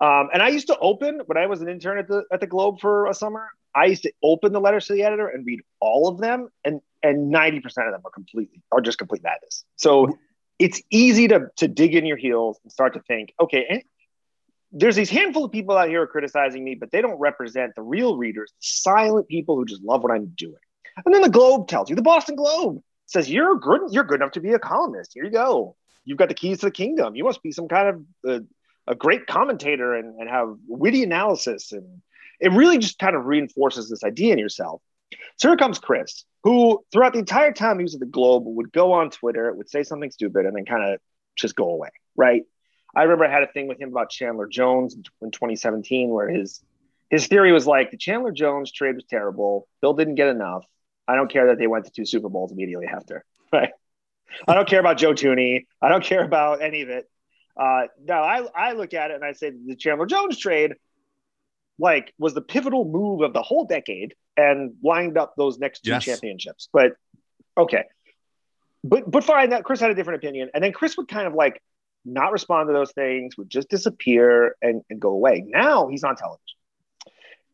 um, 0.00 0.28
and 0.32 0.42
i 0.42 0.48
used 0.48 0.66
to 0.66 0.78
open 0.78 1.20
when 1.26 1.36
i 1.36 1.46
was 1.46 1.60
an 1.60 1.68
intern 1.68 1.98
at 1.98 2.08
the 2.08 2.24
at 2.32 2.40
the 2.40 2.46
globe 2.46 2.80
for 2.80 3.06
a 3.06 3.14
summer 3.14 3.48
i 3.74 3.86
used 3.86 4.02
to 4.02 4.12
open 4.22 4.52
the 4.52 4.60
letters 4.60 4.86
to 4.86 4.92
the 4.92 5.02
editor 5.02 5.28
and 5.28 5.46
read 5.46 5.60
all 5.80 6.08
of 6.08 6.18
them 6.18 6.48
and 6.64 6.80
and 7.08 7.32
90% 7.32 7.64
of 7.64 7.92
them 7.92 8.02
are 8.04 8.10
completely 8.10 8.62
are 8.72 8.80
just 8.80 8.98
complete 8.98 9.22
madness 9.22 9.64
so 9.76 10.18
it's 10.58 10.80
easy 10.90 11.28
to 11.28 11.48
to 11.56 11.68
dig 11.68 11.94
in 11.94 12.06
your 12.06 12.16
heels 12.16 12.58
and 12.62 12.72
start 12.72 12.94
to 12.94 13.00
think 13.00 13.32
okay 13.40 13.66
and 13.68 13.82
there's 14.72 14.96
these 14.96 15.08
handful 15.08 15.44
of 15.44 15.52
people 15.52 15.76
out 15.76 15.88
here 15.88 16.02
are 16.02 16.06
criticizing 16.06 16.64
me 16.64 16.74
but 16.74 16.90
they 16.90 17.00
don't 17.00 17.18
represent 17.18 17.72
the 17.76 17.82
real 17.82 18.16
readers 18.16 18.52
the 18.52 18.66
silent 18.66 19.28
people 19.28 19.56
who 19.56 19.64
just 19.64 19.82
love 19.82 20.02
what 20.02 20.12
i'm 20.12 20.26
doing 20.36 20.58
and 21.04 21.14
then 21.14 21.22
the 21.22 21.28
Globe 21.28 21.68
tells 21.68 21.90
you, 21.90 21.96
the 21.96 22.02
Boston 22.02 22.36
Globe 22.36 22.80
says 23.06 23.30
you're 23.30 23.56
good, 23.56 23.82
you're 23.90 24.04
good 24.04 24.20
enough 24.20 24.32
to 24.32 24.40
be 24.40 24.52
a 24.52 24.58
columnist. 24.58 25.12
Here 25.14 25.24
you 25.24 25.30
go. 25.30 25.76
You've 26.04 26.18
got 26.18 26.28
the 26.28 26.34
keys 26.34 26.60
to 26.60 26.66
the 26.66 26.72
kingdom. 26.72 27.16
You 27.16 27.24
must 27.24 27.42
be 27.42 27.52
some 27.52 27.68
kind 27.68 27.88
of 27.88 28.02
uh, 28.28 28.44
a 28.86 28.94
great 28.94 29.26
commentator 29.26 29.94
and, 29.94 30.18
and 30.18 30.30
have 30.30 30.54
witty 30.68 31.02
analysis. 31.02 31.72
And 31.72 32.02
it 32.40 32.52
really 32.52 32.78
just 32.78 32.98
kind 32.98 33.16
of 33.16 33.26
reinforces 33.26 33.90
this 33.90 34.04
idea 34.04 34.32
in 34.32 34.38
yourself. 34.38 34.80
So 35.36 35.48
here 35.48 35.56
comes 35.56 35.78
Chris, 35.78 36.24
who 36.42 36.84
throughout 36.92 37.12
the 37.12 37.18
entire 37.18 37.52
time 37.52 37.78
he 37.78 37.82
was 37.82 37.94
at 37.94 38.00
the 38.00 38.06
Globe 38.06 38.44
would 38.46 38.72
go 38.72 38.92
on 38.92 39.10
Twitter, 39.10 39.52
would 39.52 39.68
say 39.68 39.82
something 39.82 40.10
stupid, 40.10 40.46
and 40.46 40.56
then 40.56 40.64
kind 40.64 40.94
of 40.94 41.00
just 41.36 41.54
go 41.54 41.70
away. 41.70 41.90
Right. 42.16 42.42
I 42.94 43.02
remember 43.02 43.26
I 43.26 43.30
had 43.30 43.42
a 43.42 43.52
thing 43.52 43.68
with 43.68 43.78
him 43.78 43.90
about 43.90 44.10
Chandler 44.10 44.46
Jones 44.46 44.94
in 44.94 45.30
2017, 45.30 46.08
where 46.08 46.28
his 46.28 46.62
his 47.10 47.26
theory 47.26 47.52
was 47.52 47.66
like 47.66 47.90
the 47.90 47.96
Chandler 47.96 48.32
Jones 48.32 48.72
trade 48.72 48.94
was 48.94 49.04
terrible. 49.04 49.68
Bill 49.80 49.92
didn't 49.92 50.16
get 50.16 50.28
enough. 50.28 50.64
I 51.06 51.14
don't 51.14 51.30
care 51.30 51.48
that 51.48 51.58
they 51.58 51.66
went 51.66 51.84
to 51.84 51.90
two 51.90 52.04
Super 52.04 52.28
Bowls 52.28 52.52
immediately 52.52 52.86
after. 52.86 53.24
Right. 53.52 53.70
I 54.48 54.54
don't 54.54 54.68
care 54.68 54.80
about 54.80 54.98
Joe 54.98 55.12
Thuney. 55.12 55.66
I 55.80 55.88
don't 55.88 56.02
care 56.02 56.24
about 56.24 56.60
any 56.60 56.82
of 56.82 56.88
it. 56.88 57.08
Uh, 57.56 57.82
no, 58.04 58.14
I, 58.16 58.44
I 58.54 58.72
look 58.72 58.92
at 58.92 59.12
it 59.12 59.14
and 59.14 59.24
I 59.24 59.32
say 59.32 59.50
the 59.50 59.76
Chandler 59.76 60.06
Jones 60.06 60.36
trade, 60.36 60.74
like, 61.78 62.14
was 62.18 62.34
the 62.34 62.40
pivotal 62.40 62.84
move 62.84 63.20
of 63.20 63.32
the 63.32 63.42
whole 63.42 63.64
decade 63.66 64.14
and 64.36 64.74
lined 64.82 65.18
up 65.18 65.34
those 65.36 65.58
next 65.58 65.80
two 65.84 65.90
Yes. 65.90 66.04
championships. 66.04 66.68
But 66.72 66.92
okay, 67.56 67.84
but 68.84 69.10
but 69.10 69.24
fine. 69.24 69.50
That 69.50 69.64
Chris 69.64 69.80
had 69.80 69.90
a 69.90 69.94
different 69.94 70.22
opinion, 70.22 70.50
and 70.54 70.62
then 70.62 70.72
Chris 70.72 70.96
would 70.96 71.08
kind 71.08 71.26
of 71.26 71.34
like 71.34 71.62
not 72.04 72.32
respond 72.32 72.68
to 72.68 72.72
those 72.72 72.92
things, 72.92 73.36
would 73.36 73.50
just 73.50 73.68
disappear 73.68 74.56
and, 74.62 74.82
and 74.88 75.00
go 75.00 75.10
away. 75.10 75.44
Now 75.46 75.88
he's 75.88 76.04
on 76.04 76.16
television, 76.16 76.56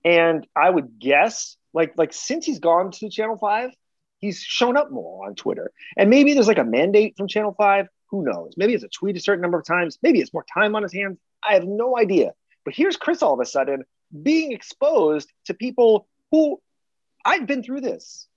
and 0.04 0.46
I 0.54 0.68
would 0.68 0.98
guess 0.98 1.56
like 1.72 1.94
like 1.96 2.12
since 2.12 2.44
he's 2.44 2.58
gone 2.58 2.90
to 2.92 3.08
Channel 3.08 3.38
Five, 3.38 3.70
he's 4.18 4.40
shown 4.40 4.76
up 4.76 4.90
more 4.90 5.26
on 5.26 5.34
Twitter, 5.34 5.72
and 5.96 6.10
maybe 6.10 6.34
there's 6.34 6.48
like 6.48 6.58
a 6.58 6.64
mandate 6.64 7.16
from 7.16 7.28
Channel 7.28 7.54
Five. 7.56 7.86
Who 8.10 8.22
knows? 8.24 8.54
Maybe 8.58 8.74
it's 8.74 8.84
a 8.84 8.88
tweet 8.88 9.16
a 9.16 9.20
certain 9.20 9.40
number 9.40 9.58
of 9.58 9.64
times. 9.64 9.98
Maybe 10.02 10.20
it's 10.20 10.34
more 10.34 10.44
time 10.52 10.76
on 10.76 10.82
his 10.82 10.92
hands. 10.92 11.18
I 11.42 11.54
have 11.54 11.64
no 11.64 11.98
idea. 11.98 12.32
But 12.64 12.74
here's 12.74 12.96
Chris 12.98 13.22
all 13.22 13.32
of 13.32 13.40
a 13.40 13.46
sudden 13.46 13.84
being 14.20 14.52
exposed 14.52 15.30
to 15.46 15.54
people 15.54 16.06
who 16.30 16.60
I've 17.24 17.46
been 17.46 17.62
through 17.62 17.80
this. 17.82 18.28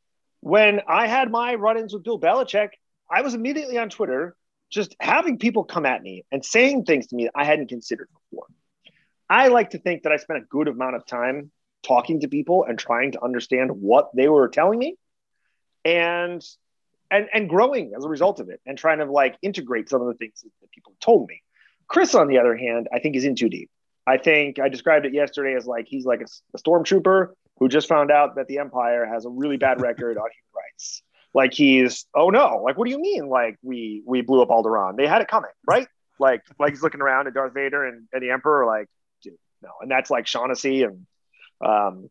When 0.42 0.82
I 0.88 1.08
had 1.08 1.32
my 1.32 1.56
run 1.56 1.78
ins 1.78 1.94
with 1.94 2.04
Bill 2.04 2.20
Belichick, 2.20 2.70
I 3.10 3.22
was 3.22 3.34
immediately 3.34 3.78
on 3.78 3.90
Twitter 3.90 4.36
just 4.70 4.96
having 5.00 5.38
people 5.40 5.64
come 5.64 5.86
at 5.86 6.04
me 6.04 6.26
and 6.32 6.44
saying 6.46 6.86
things 6.86 7.08
to 7.08 7.16
me 7.16 7.26
that 7.26 7.34
I 7.36 7.46
hadn't 7.46 7.70
considered 7.70 8.10
before. 8.14 8.48
I 9.30 9.48
like 9.48 9.72
to 9.72 9.80
think 9.80 10.04
that 10.04 10.12
I 10.12 10.18
spent 10.18 10.44
a 10.44 10.46
good 10.46 10.68
amount 10.68 10.96
of 10.96 11.06
time 11.06 11.52
talking 11.84 12.22
to 12.22 12.28
people 12.28 12.64
and 12.64 12.78
trying 12.78 13.14
to 13.14 13.24
understand 13.24 13.72
what 13.72 14.12
they 14.16 14.28
were 14.28 14.50
telling 14.50 14.80
me. 14.80 14.98
and 15.86 16.44
and 17.12 17.30
and 17.34 17.50
growing 17.50 17.94
as 17.96 18.04
a 18.04 18.10
result 18.10 18.40
of 18.40 18.50
it, 18.50 18.60
and 18.66 18.78
trying 18.78 19.00
to 19.00 19.06
like 19.06 19.38
integrate 19.42 19.90
some 19.90 20.02
of 20.02 20.08
the 20.08 20.16
things 20.16 20.44
that 20.62 20.72
people 20.72 20.94
told 21.00 21.28
me. 21.28 21.42
Chris, 21.88 22.16
on 22.16 22.28
the 22.28 22.40
other 22.40 22.56
hand, 22.58 22.88
I 22.94 23.00
think 23.00 23.16
is 23.16 23.26
in 23.26 23.36
too 23.36 23.50
deep. 23.50 23.70
I 24.08 24.18
think 24.18 24.60
I 24.60 24.70
described 24.70 25.06
it 25.06 25.14
yesterday 25.14 25.56
as 25.56 25.66
like 25.66 25.88
he's 25.88 26.06
like 26.06 26.22
a, 26.22 26.26
a 26.54 26.60
stormtrooper 26.60 27.30
who 27.58 27.68
just 27.68 27.88
found 27.88 28.12
out 28.12 28.36
that 28.36 28.48
the 28.48 28.60
Empire 28.60 29.06
has 29.06 29.26
a 29.26 29.30
really 29.30 29.58
bad 29.58 29.82
record 29.82 30.18
on 30.18 30.24
human 30.24 30.56
rights. 30.56 31.02
Like 31.34 31.54
he's 31.54 32.06
oh 32.16 32.30
no, 32.30 32.62
like 32.64 32.78
what 32.78 32.86
do 32.86 32.92
you 32.92 33.00
mean? 33.00 33.28
Like 33.28 33.58
we 33.62 34.04
we 34.06 34.22
blew 34.22 34.42
up 34.42 34.50
Alderaan? 34.50 34.96
They 34.96 35.08
had 35.08 35.22
it 35.22 35.28
coming, 35.28 35.52
right? 35.68 35.88
Like 36.20 36.44
like 36.60 36.72
he's 36.72 36.84
looking 36.84 37.02
around 37.02 37.28
at 37.28 37.34
Darth 37.34 37.54
Vader 37.54 37.86
and, 37.86 38.08
and 38.14 38.22
the 38.22 38.32
Emperor, 38.32 38.66
like 38.66 38.88
dude, 39.22 39.34
no, 39.62 39.70
and 39.82 39.92
that's 39.92 40.10
like 40.10 40.28
Shaughnessy 40.28 40.84
and 40.84 41.06
um, 41.62 42.10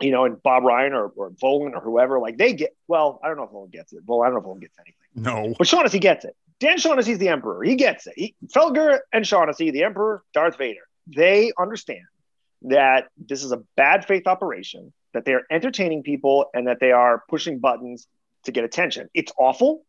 you 0.00 0.10
know, 0.10 0.24
and 0.24 0.42
Bob 0.42 0.64
Ryan 0.64 0.92
or, 0.92 1.06
or 1.16 1.30
Volin 1.30 1.72
or 1.74 1.80
whoever, 1.80 2.18
like 2.18 2.36
they 2.36 2.52
get 2.52 2.74
well, 2.88 3.20
I 3.22 3.28
don't 3.28 3.36
know 3.36 3.44
if 3.44 3.50
Volin 3.50 3.70
gets 3.70 3.92
it. 3.92 4.00
Well, 4.06 4.22
I 4.22 4.26
don't 4.26 4.34
know 4.34 4.40
if 4.40 4.46
Volin 4.46 4.60
gets 4.60 4.76
anything. 4.78 4.94
No, 5.14 5.54
but 5.56 5.66
Shaughnessy 5.66 5.98
gets 5.98 6.24
it. 6.24 6.36
Dan 6.58 6.78
Shaughnessy's 6.78 7.18
the 7.18 7.28
Emperor. 7.28 7.62
He 7.62 7.74
gets 7.74 8.06
it. 8.06 8.14
He, 8.16 8.34
Felger 8.54 9.00
and 9.12 9.26
Shaughnessy, 9.26 9.70
the 9.70 9.82
Emperor, 9.84 10.22
Darth 10.32 10.56
Vader, 10.56 10.80
they 11.06 11.52
understand 11.58 12.04
that 12.62 13.08
this 13.16 13.44
is 13.44 13.52
a 13.52 13.62
bad 13.76 14.06
faith 14.06 14.26
operation, 14.26 14.92
that 15.12 15.24
they 15.24 15.34
are 15.34 15.42
entertaining 15.50 16.02
people, 16.02 16.46
and 16.54 16.66
that 16.66 16.80
they 16.80 16.92
are 16.92 17.22
pushing 17.28 17.58
buttons 17.58 18.06
to 18.44 18.52
get 18.52 18.64
attention. 18.64 19.08
It's 19.12 19.32
awful, 19.38 19.84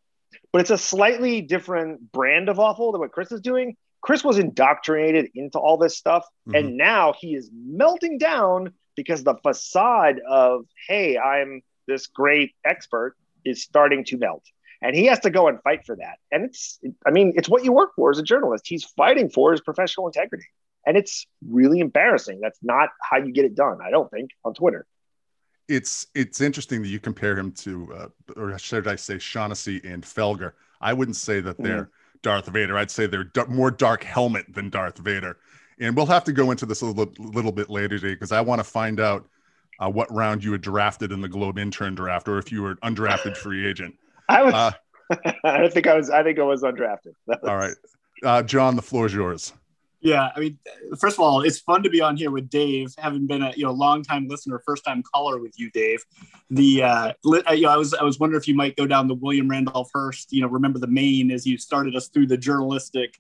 but 0.52 0.62
it's 0.62 0.70
a 0.70 0.78
slightly 0.78 1.42
different 1.42 2.12
brand 2.12 2.50
of 2.50 2.60
awful 2.60 2.92
than 2.92 3.02
what 3.02 3.12
Chris 3.12 3.32
is 3.32 3.42
doing. 3.42 3.78
Chris 4.02 4.24
was 4.24 4.38
indoctrinated 4.38 5.32
into 5.36 5.58
all 5.58 5.78
this 5.78 5.98
stuff, 5.98 6.26
mm-hmm. 6.48 6.56
and 6.56 6.78
now 6.78 7.14
he 7.18 7.34
is 7.34 7.50
melting 7.54 8.18
down 8.18 8.74
because 8.96 9.24
the 9.24 9.36
facade 9.36 10.20
of, 10.28 10.66
hey, 10.88 11.18
I'm 11.18 11.62
this 11.88 12.08
great 12.08 12.54
expert 12.66 13.16
is 13.46 13.64
starting 13.64 14.04
to 14.06 14.18
melt 14.18 14.44
and 14.82 14.96
he 14.96 15.06
has 15.06 15.20
to 15.22 15.30
go 15.30 15.48
and 15.48 15.62
fight 15.62 15.86
for 15.86 15.96
that. 15.96 16.18
And 16.32 16.46
it's, 16.46 16.80
I 17.06 17.12
mean, 17.12 17.34
it's 17.36 17.50
what 17.50 17.64
you 17.64 17.72
work 17.72 17.92
for 17.96 18.12
as 18.12 18.20
a 18.20 18.24
journalist. 18.24 18.66
He's 18.68 18.84
fighting 18.84 19.30
for 19.30 19.52
his 19.52 19.62
professional 19.62 20.08
integrity, 20.08 20.46
and 20.86 20.98
it's 20.98 21.26
really 21.48 21.80
embarrassing. 21.80 22.40
That's 22.42 22.60
not 22.62 22.90
how 23.02 23.18
you 23.18 23.32
get 23.32 23.46
it 23.46 23.56
done. 23.56 23.80
I 23.84 23.90
don't 23.90 24.10
think 24.12 24.32
on 24.44 24.54
Twitter. 24.54 24.86
It's 25.68 26.08
it's 26.16 26.40
interesting 26.40 26.82
that 26.82 26.88
you 26.88 27.00
compare 27.00 27.38
him 27.38 27.52
to, 27.54 27.94
uh, 27.94 28.40
or 28.40 28.58
should 28.58 28.88
I 28.88 28.96
say, 28.96 29.20
Shaughnessy 29.20 29.82
and 29.84 30.04
Felger. 30.04 30.54
I 30.80 30.94
wouldn't 30.94 31.18
say 31.18 31.42
that 31.42 31.58
they're 31.58 31.86
mm. 31.86 31.90
Darth 32.22 32.48
Vader. 32.48 32.78
I'd 32.78 32.92
say 32.92 33.08
they're 33.08 33.30
more 33.48 33.72
Dark 33.72 34.04
Helmet 34.04 34.54
than 34.54 34.70
Darth 34.70 34.98
Vader. 34.98 35.38
And 35.80 35.96
we'll 35.96 36.08
have 36.08 36.24
to 36.24 36.32
go 36.32 36.52
into 36.52 36.66
this 36.66 36.82
a 36.82 36.86
little, 36.86 37.14
little 37.20 37.52
bit 37.52 37.70
later 37.70 38.00
today 38.00 38.14
because 38.14 38.32
I 38.32 38.42
want 38.42 38.60
to 38.60 38.64
find 38.64 39.00
out 39.00 39.28
uh, 39.80 39.90
what 39.90 40.12
round 40.12 40.44
you 40.44 40.52
were 40.52 40.58
drafted 40.58 41.12
in 41.12 41.22
the 41.22 41.28
Globe 41.28 41.60
intern 41.60 41.96
draft, 41.96 42.28
or 42.28 42.40
if 42.40 42.52
you 42.52 42.64
were 42.64 42.76
undrafted 42.78 43.38
free 43.38 43.68
agent. 43.68 43.96
I 44.30 44.44
was. 44.44 44.54
Uh, 44.54 44.72
I 45.44 45.58
don't 45.58 45.74
think 45.74 45.88
I 45.88 45.96
was. 45.96 46.10
I 46.10 46.24
think 46.24 46.40
I 46.40 46.44
was 46.44 46.64
undrafted. 46.64 47.14
Was... 47.26 47.40
All 47.44 47.58
right, 47.58 47.76
uh, 48.24 48.44
John, 48.44 48.76
the 48.76 48.82
floor 48.82 49.06
is 49.06 49.14
yours. 49.14 49.54
Yeah, 50.00 50.30
I 50.36 50.40
mean, 50.40 50.60
first 51.00 51.16
of 51.16 51.22
all, 51.22 51.42
it's 51.42 51.60
fun 51.60 51.82
to 51.82 51.90
be 51.90 52.02
on 52.02 52.16
here 52.16 52.30
with 52.30 52.50
Dave, 52.50 52.94
having 53.00 53.26
been 53.26 53.42
a 53.42 53.52
you 53.56 53.64
know 53.64 53.72
long 53.72 54.04
time 54.04 54.28
listener, 54.28 54.62
first 54.66 54.86
time 54.86 55.02
caller 55.02 55.40
with 55.40 55.58
you, 55.60 55.72
Dave. 55.72 56.04
The 56.50 56.84
uh, 56.84 57.14
you 57.24 57.62
know, 57.62 57.70
I 57.70 57.78
was 57.78 57.94
I 57.94 58.04
was 58.04 58.20
wondering 58.20 58.40
if 58.40 58.48
you 58.48 58.56
might 58.56 58.76
go 58.76 58.86
down 58.86 59.08
the 59.08 59.16
William 59.16 59.50
Randolph 59.50 59.90
Hearst, 59.94 60.32
you 60.32 60.42
know, 60.42 60.48
remember 60.48 60.80
the 60.80 60.88
Maine 60.88 61.32
as 61.32 61.48
you 61.48 61.58
started 61.58 61.96
us 61.96 62.10
through 62.10 62.28
the 62.28 62.38
journalistic, 62.38 63.18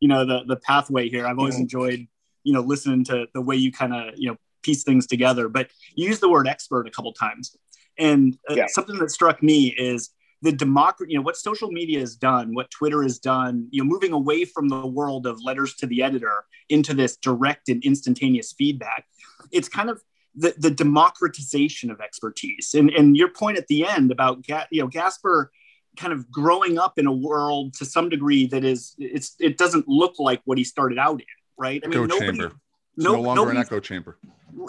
you 0.00 0.08
know, 0.08 0.24
the 0.26 0.44
the 0.44 0.56
pathway 0.56 1.08
here. 1.08 1.26
I've 1.26 1.38
always 1.38 1.54
mm-hmm. 1.54 1.62
enjoyed 1.62 2.08
you 2.44 2.52
know 2.52 2.60
listening 2.60 3.04
to 3.04 3.26
the 3.34 3.40
way 3.40 3.56
you 3.56 3.72
kind 3.72 3.94
of 3.94 4.14
you 4.16 4.28
know 4.28 4.36
piece 4.62 4.82
things 4.82 5.06
together. 5.06 5.48
But 5.48 5.70
you 5.94 6.08
used 6.08 6.20
the 6.20 6.28
word 6.28 6.46
expert 6.46 6.86
a 6.86 6.90
couple 6.90 7.12
times, 7.12 7.56
and 7.98 8.36
uh, 8.50 8.54
yeah. 8.54 8.66
something 8.68 8.98
that 8.98 9.10
struck 9.10 9.42
me 9.42 9.68
is 9.68 10.10
the 10.42 10.52
democracy, 10.52 11.12
you 11.12 11.18
know, 11.18 11.22
what 11.22 11.36
social 11.36 11.70
media 11.70 11.98
has 12.00 12.14
done, 12.14 12.54
what 12.54 12.70
Twitter 12.70 13.02
has 13.02 13.18
done, 13.18 13.66
you 13.70 13.82
know, 13.82 13.88
moving 13.88 14.12
away 14.12 14.44
from 14.44 14.68
the 14.68 14.86
world 14.86 15.26
of 15.26 15.42
letters 15.42 15.74
to 15.74 15.86
the 15.86 16.02
editor 16.02 16.44
into 16.68 16.94
this 16.94 17.16
direct 17.16 17.68
and 17.68 17.82
instantaneous 17.84 18.52
feedback. 18.52 19.04
It's 19.50 19.68
kind 19.68 19.90
of 19.90 20.00
the, 20.36 20.54
the 20.56 20.70
democratization 20.70 21.90
of 21.90 22.00
expertise. 22.00 22.74
And, 22.74 22.90
and 22.90 23.16
your 23.16 23.30
point 23.30 23.58
at 23.58 23.66
the 23.66 23.86
end 23.86 24.12
about, 24.12 24.44
you 24.70 24.82
know, 24.82 24.86
Gasper 24.86 25.50
kind 25.96 26.12
of 26.12 26.30
growing 26.30 26.78
up 26.78 26.98
in 26.98 27.06
a 27.06 27.12
world 27.12 27.74
to 27.74 27.84
some 27.84 28.08
degree 28.08 28.46
that 28.46 28.64
is, 28.64 28.94
it's, 28.98 29.34
it 29.40 29.58
doesn't 29.58 29.88
look 29.88 30.14
like 30.18 30.40
what 30.44 30.56
he 30.56 30.62
started 30.62 30.98
out 30.98 31.20
in, 31.20 31.26
right? 31.58 31.82
I 31.84 31.88
mean, 31.88 31.98
echo 31.98 32.06
nobody, 32.06 32.38
chamber. 32.38 32.54
No, 32.96 33.14
no 33.14 33.20
longer 33.20 33.50
an 33.50 33.56
echo 33.56 33.80
chamber. 33.80 34.18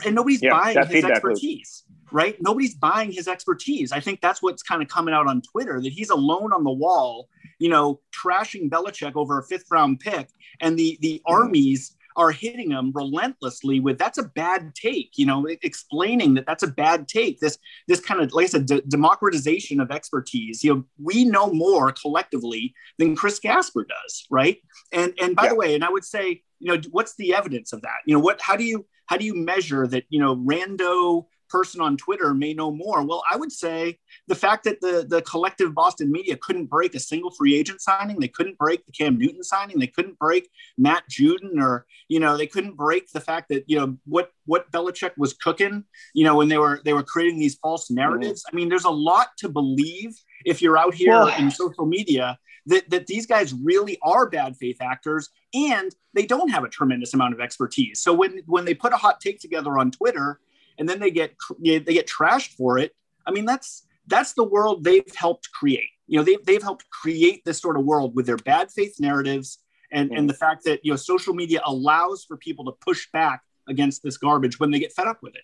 And 0.06 0.16
nobody's 0.16 0.42
yeah, 0.42 0.52
buying 0.52 0.88
his 0.88 1.06
expertise 1.06 1.84
right? 2.12 2.36
Nobody's 2.40 2.76
buying 2.76 3.12
his 3.12 3.28
expertise. 3.28 3.92
I 3.92 4.00
think 4.00 4.22
that's 4.22 4.42
what's 4.42 4.64
kind 4.64 4.82
of 4.82 4.88
coming 4.88 5.14
out 5.14 5.28
on 5.28 5.42
Twitter 5.42 5.82
that 5.82 5.92
he's 5.92 6.10
alone 6.10 6.54
on 6.54 6.64
the 6.64 6.72
wall, 6.72 7.30
you 7.60 7.70
know, 7.70 8.00
trashing 8.12 8.70
Belichick 8.70 9.14
over 9.16 9.40
a 9.40 9.44
fifth 9.44 9.66
round 9.72 10.00
pick, 10.00 10.30
and 10.62 10.78
the 10.78 10.98
the 11.02 11.22
mm-hmm. 11.26 11.36
armies 11.36 11.96
are 12.20 12.32
hitting 12.32 12.72
him 12.72 12.92
relentlessly 12.94 13.80
with 13.80 13.98
that's 13.98 14.18
a 14.18 14.24
bad 14.24 14.76
take, 14.76 15.18
you 15.18 15.26
know, 15.26 15.46
explaining 15.62 16.34
that 16.34 16.46
that's 16.46 16.64
a 16.64 16.68
bad 16.68 17.08
take. 17.08 17.40
This 17.40 17.58
this 17.88 18.02
kind 18.02 18.22
of 18.22 18.34
like 18.34 18.46
I 18.46 18.50
said, 18.50 18.66
d- 18.66 18.82
democratization 18.88 19.80
of 19.80 19.90
expertise. 19.90 20.64
You 20.64 20.76
know, 20.76 20.84
we 21.02 21.24
know 21.24 21.52
more 21.52 21.94
collectively 21.94 22.74
than 22.98 23.16
Chris 23.16 23.40
Gasper 23.40 23.86
does, 23.86 24.28
right? 24.30 24.58
And 24.92 25.14
and 25.22 25.36
by 25.36 25.44
yeah. 25.44 25.50
the 25.50 25.56
way, 25.56 25.76
and 25.76 25.84
I 25.84 25.90
would 25.90 26.04
say, 26.04 26.44
you 26.60 26.74
know, 26.74 26.82
what's 26.92 27.16
the 27.16 27.34
evidence 27.34 27.72
of 27.72 27.82
that? 27.84 28.00
You 28.06 28.16
know, 28.16 28.20
what 28.20 28.42
how 28.42 28.56
do 28.56 28.66
you 28.66 28.86
how 29.06 29.16
do 29.16 29.26
you 29.26 29.36
measure 29.36 29.88
that? 29.88 30.04
You 30.10 30.20
know, 30.20 30.36
rando 30.36 31.28
person 31.50 31.82
on 31.82 31.98
Twitter 31.98 32.34
may 32.34 32.54
know 32.54 32.72
more. 32.72 33.04
Well, 33.04 33.24
I 33.30 33.36
would 33.36 33.52
say 33.52 33.98
the 34.28 34.36
fact 34.36 34.64
that 34.66 34.82
the, 34.82 35.06
the 35.08 35.22
collective 35.24 35.74
Boston 35.74 36.12
media 36.12 36.38
couldn't 36.38 36.66
break 36.66 36.96
a 36.96 37.00
single 37.00 37.32
free 37.32 37.56
agent 37.56 37.82
signing, 37.82 38.20
they 38.20 38.28
couldn't 38.28 38.58
break 38.58 38.86
the 38.86 38.92
Cam 38.92 39.18
Newton 39.18 39.44
signing, 39.44 39.80
they 39.80 39.88
couldn't 39.88 40.20
break 40.20 40.50
Matt 40.78 41.04
Judon, 41.10 41.60
or 41.60 41.86
you 42.08 42.20
know, 42.20 42.38
they 42.38 42.48
couldn't 42.48 42.76
break 42.76 43.12
the 43.12 43.22
fact 43.22 43.50
that 43.50 43.64
you 43.68 43.78
know 43.78 43.98
what 44.06 44.32
what 44.46 44.72
Belichick 44.72 45.12
was 45.18 45.34
cooking, 45.34 45.84
you 46.14 46.24
know, 46.24 46.36
when 46.36 46.48
they 46.48 46.58
were 46.58 46.82
they 46.86 46.94
were 46.94 47.04
creating 47.04 47.40
these 47.40 47.56
false 47.56 47.86
mm-hmm. 47.86 47.96
narratives. 47.96 48.44
I 48.52 48.56
mean, 48.56 48.70
there's 48.70 48.86
a 48.86 48.90
lot 48.90 49.30
to 49.40 49.50
believe 49.50 50.16
if 50.46 50.62
you're 50.62 50.78
out 50.78 50.94
here 50.94 51.12
well, 51.12 51.28
in 51.40 51.52
social 51.52 51.86
media 51.86 52.38
that, 52.70 52.90
that 52.90 53.08
these 53.08 53.26
guys 53.26 53.54
really 53.54 53.98
are 54.04 54.30
bad 54.30 54.56
faith 54.56 54.82
actors 54.82 55.30
and 55.54 55.94
they 56.14 56.26
don't 56.26 56.50
have 56.50 56.64
a 56.64 56.70
tremendous 56.70 57.14
amount 57.14 57.34
of 57.34 57.40
expertise. 57.40 58.00
So 58.00 58.14
when 58.14 58.42
when 58.46 58.66
they 58.66 58.74
put 58.74 58.94
a 58.94 58.98
hot 58.98 59.20
take 59.20 59.40
together 59.40 59.78
on 59.78 59.92
Twitter 59.92 60.40
and 60.80 60.90
then 60.90 61.00
they 61.00 61.12
get 61.12 61.36
they 61.62 61.80
get 61.80 62.08
trashed 62.08 62.56
for 62.56 62.78
it. 62.78 62.96
I 63.28 63.32
mean, 63.32 63.46
that's 63.46 63.86
that's 64.08 64.34
the 64.34 64.44
world 64.44 64.84
they've 64.84 65.16
helped 65.16 65.52
create. 65.52 65.90
You 66.08 66.18
know, 66.18 66.24
they've 66.24 66.44
they've 66.44 66.64
helped 66.64 66.90
create 66.90 67.44
this 67.46 67.60
sort 67.60 67.78
of 67.78 67.86
world 67.86 68.16
with 68.16 68.26
their 68.26 68.38
bad 68.38 68.72
faith 68.72 68.96
narratives 69.00 69.60
and 69.92 70.12
and 70.12 70.30
the 70.30 70.34
fact 70.34 70.64
that 70.66 70.80
you 70.84 70.92
know 70.92 70.96
social 70.96 71.34
media 71.34 71.62
allows 71.66 72.26
for 72.26 72.38
people 72.38 72.66
to 72.66 72.72
push 72.72 73.08
back 73.12 73.42
against 73.68 74.02
this 74.02 74.18
garbage 74.18 74.60
when 74.60 74.72
they 74.72 74.80
get 74.80 74.94
fed 74.94 75.08
up 75.08 75.20
with 75.22 75.36
it. 75.36 75.44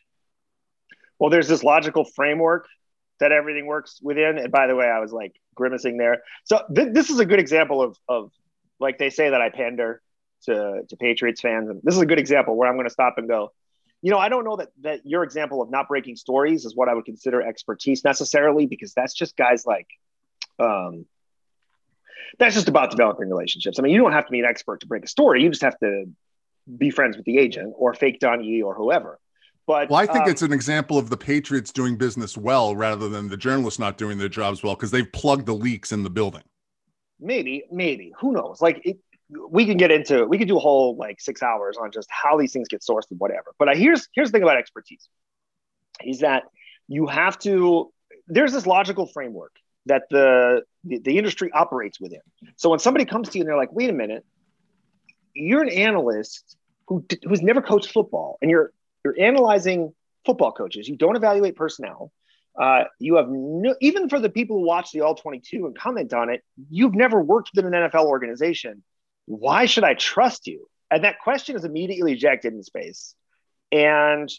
Well, 1.19 1.29
there's 1.29 1.47
this 1.47 1.63
logical 1.63 2.03
framework 2.03 2.67
that 3.19 3.31
everything 3.31 3.65
works 3.65 3.99
within. 4.01 4.37
And 4.37 4.51
by 4.51 4.67
the 4.67 4.75
way, 4.75 4.87
I 4.87 4.99
was 4.99 5.13
like 5.13 5.33
grimacing 5.55 5.97
there. 5.97 6.23
So 6.43 6.61
th- 6.75 6.93
this 6.93 7.09
is 7.09 7.19
a 7.19 7.25
good 7.25 7.39
example 7.39 7.81
of 7.81 7.97
of 8.07 8.31
like 8.79 8.97
they 8.97 9.09
say 9.09 9.29
that 9.29 9.41
I 9.41 9.49
pander 9.49 10.01
to 10.43 10.81
to 10.87 10.97
Patriots 10.97 11.41
fans, 11.41 11.69
and 11.69 11.81
this 11.83 11.95
is 11.95 12.01
a 12.01 12.05
good 12.05 12.19
example 12.19 12.55
where 12.55 12.69
I'm 12.69 12.75
going 12.75 12.87
to 12.87 12.93
stop 12.93 13.15
and 13.17 13.27
go 13.27 13.51
you 14.05 14.11
know, 14.11 14.19
I 14.19 14.29
don't 14.29 14.43
know 14.43 14.57
that 14.57 14.69
that 14.81 15.03
your 15.03 15.23
example 15.23 15.63
of 15.63 15.71
not 15.71 15.87
breaking 15.87 16.15
stories 16.15 16.63
is 16.63 16.75
what 16.75 16.87
I 16.89 16.93
would 16.93 17.05
consider 17.05 17.41
expertise 17.41 18.03
necessarily, 18.03 18.67
because 18.67 18.93
that's 18.93 19.15
just 19.15 19.35
guys 19.35 19.65
like, 19.65 19.87
um, 20.59 21.07
that's 22.37 22.53
just 22.53 22.67
about 22.67 22.91
developing 22.91 23.27
relationships. 23.27 23.79
I 23.79 23.81
mean, 23.81 23.93
you 23.93 23.99
don't 23.99 24.11
have 24.11 24.27
to 24.27 24.31
be 24.31 24.37
an 24.37 24.45
expert 24.45 24.81
to 24.81 24.85
break 24.85 25.03
a 25.05 25.07
story. 25.07 25.41
You 25.41 25.49
just 25.49 25.63
have 25.63 25.79
to 25.79 26.05
be 26.77 26.91
friends 26.91 27.17
with 27.17 27.25
the 27.25 27.39
agent 27.39 27.73
or 27.75 27.95
fake 27.95 28.19
Don 28.19 28.43
Yee 28.43 28.61
or 28.61 28.75
whoever. 28.75 29.19
But 29.65 29.89
well, 29.89 29.99
I 29.99 30.05
think 30.05 30.25
um, 30.25 30.29
it's 30.29 30.43
an 30.43 30.53
example 30.53 30.99
of 30.99 31.09
the 31.09 31.17
Patriots 31.17 31.71
doing 31.71 31.97
business 31.97 32.37
well 32.37 32.75
rather 32.75 33.09
than 33.09 33.27
the 33.27 33.37
journalists 33.37 33.79
not 33.79 33.97
doing 33.97 34.19
their 34.19 34.29
jobs 34.29 34.61
well 34.61 34.75
because 34.75 34.91
they've 34.91 35.11
plugged 35.13 35.47
the 35.47 35.55
leaks 35.55 35.91
in 35.91 36.03
the 36.03 36.11
building. 36.11 36.43
Maybe, 37.19 37.63
maybe 37.71 38.13
who 38.19 38.33
knows? 38.33 38.61
Like 38.61 38.81
it, 38.85 38.99
we 39.29 39.65
can 39.65 39.77
get 39.77 39.91
into 39.91 40.25
we 40.25 40.37
could 40.37 40.47
do 40.47 40.57
a 40.57 40.59
whole 40.59 40.95
like 40.95 41.19
six 41.19 41.41
hours 41.41 41.77
on 41.77 41.91
just 41.91 42.07
how 42.11 42.37
these 42.37 42.53
things 42.53 42.67
get 42.67 42.81
sourced 42.81 43.09
and 43.09 43.19
whatever. 43.19 43.53
But 43.57 43.69
uh, 43.69 43.75
here's 43.75 44.07
here's 44.13 44.29
the 44.29 44.33
thing 44.33 44.43
about 44.43 44.57
expertise 44.57 45.07
is 46.03 46.19
that 46.19 46.43
you 46.87 47.07
have 47.07 47.39
to 47.39 47.91
there's 48.27 48.53
this 48.53 48.67
logical 48.67 49.07
framework 49.07 49.55
that 49.87 50.03
the, 50.09 50.63
the 50.83 50.99
the 50.99 51.17
industry 51.17 51.51
operates 51.51 51.99
within. 51.99 52.21
So 52.55 52.69
when 52.69 52.79
somebody 52.79 53.05
comes 53.05 53.29
to 53.29 53.37
you 53.37 53.43
and 53.43 53.49
they're 53.49 53.57
like, 53.57 53.73
wait 53.73 53.89
a 53.89 53.93
minute, 53.93 54.25
you're 55.33 55.63
an 55.63 55.69
analyst 55.69 56.57
who 56.87 57.05
who's 57.23 57.41
never 57.41 57.61
coached 57.61 57.91
football 57.91 58.37
and 58.41 58.51
you're 58.51 58.71
you're 59.03 59.15
analyzing 59.19 59.93
football 60.25 60.51
coaches. 60.51 60.87
You 60.87 60.97
don't 60.97 61.15
evaluate 61.15 61.55
personnel. 61.55 62.11
Uh, 62.59 62.85
you 62.99 63.15
have 63.15 63.27
no, 63.27 63.75
even 63.81 64.07
for 64.07 64.19
the 64.19 64.29
people 64.29 64.57
who 64.57 64.65
watch 64.65 64.91
the 64.91 65.01
All 65.01 65.13
22 65.13 65.65
and 65.65 65.77
comment 65.77 66.13
on 66.13 66.29
it, 66.29 66.41
you've 66.69 66.95
never 66.95 67.21
worked 67.21 67.57
in 67.57 67.65
an 67.65 67.73
NFL 67.73 68.05
organization 68.05 68.81
why 69.25 69.65
should 69.65 69.83
I 69.83 69.93
trust 69.93 70.47
you? 70.47 70.67
And 70.91 71.03
that 71.03 71.19
question 71.19 71.55
is 71.55 71.65
immediately 71.65 72.13
ejected 72.13 72.53
in 72.53 72.63
space. 72.63 73.15
And 73.71 74.29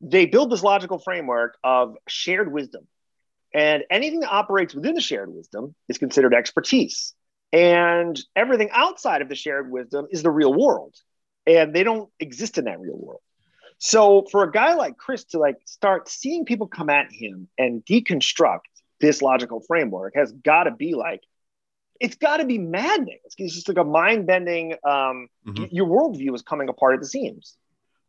they 0.00 0.26
build 0.26 0.50
this 0.50 0.62
logical 0.62 0.98
framework 0.98 1.56
of 1.64 1.96
shared 2.06 2.52
wisdom. 2.52 2.86
And 3.54 3.82
anything 3.90 4.20
that 4.20 4.30
operates 4.30 4.74
within 4.74 4.94
the 4.94 5.00
shared 5.00 5.32
wisdom 5.32 5.74
is 5.88 5.98
considered 5.98 6.34
expertise. 6.34 7.14
And 7.52 8.18
everything 8.36 8.70
outside 8.72 9.22
of 9.22 9.28
the 9.28 9.34
shared 9.34 9.70
wisdom 9.70 10.06
is 10.10 10.22
the 10.22 10.30
real 10.30 10.52
world. 10.52 10.94
And 11.46 11.74
they 11.74 11.82
don't 11.82 12.10
exist 12.20 12.58
in 12.58 12.66
that 12.66 12.78
real 12.78 12.98
world. 12.98 13.22
So 13.78 14.26
for 14.30 14.44
a 14.44 14.50
guy 14.50 14.74
like 14.74 14.98
Chris 14.98 15.24
to 15.26 15.38
like 15.38 15.56
start 15.64 16.08
seeing 16.08 16.44
people 16.44 16.66
come 16.66 16.90
at 16.90 17.10
him 17.10 17.48
and 17.56 17.84
deconstruct 17.84 18.66
this 19.00 19.22
logical 19.22 19.60
framework 19.66 20.14
has 20.16 20.32
got 20.32 20.64
to 20.64 20.72
be 20.72 20.94
like, 20.94 21.22
it's 22.00 22.16
got 22.16 22.36
to 22.38 22.44
be 22.44 22.58
maddening. 22.58 23.18
It's, 23.24 23.34
it's 23.38 23.54
just 23.54 23.68
like 23.68 23.78
a 23.78 23.84
mind 23.84 24.26
bending. 24.26 24.72
Um, 24.84 25.28
Mhm. 25.46 25.58
y- 25.60 25.68
your 25.72 25.86
worldview 25.86 26.34
is 26.34 26.42
coming 26.42 26.68
apart 26.68 26.94
at 26.94 27.00
the 27.00 27.06
seams. 27.06 27.56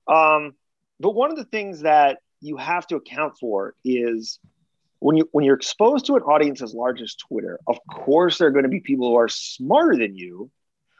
Um, 0.08 0.53
but 1.00 1.12
one 1.12 1.31
of 1.31 1.38
the 1.38 1.46
things 1.46 1.81
that 1.81 2.19
you 2.41 2.58
have 2.58 2.86
to 2.88 2.96
account 2.96 3.38
for 3.39 3.75
is 3.84 4.39
when 5.00 5.15
you 5.17 5.29
when 5.31 5.46
you're 5.46 5.55
exposed 5.55 6.05
to 6.08 6.15
an 6.17 6.24
audience 6.24 6.62
as 6.62 6.74
large 6.74 7.01
as 7.01 7.15
Twitter. 7.15 7.60
Of 7.67 7.77
course, 7.89 8.38
there 8.38 8.48
are 8.48 8.51
going 8.51 8.63
to 8.63 8.69
be 8.69 8.79
people 8.81 9.10
who 9.10 9.15
are 9.15 9.29
smarter 9.29 9.96
than 9.98 10.15
you, 10.15 10.50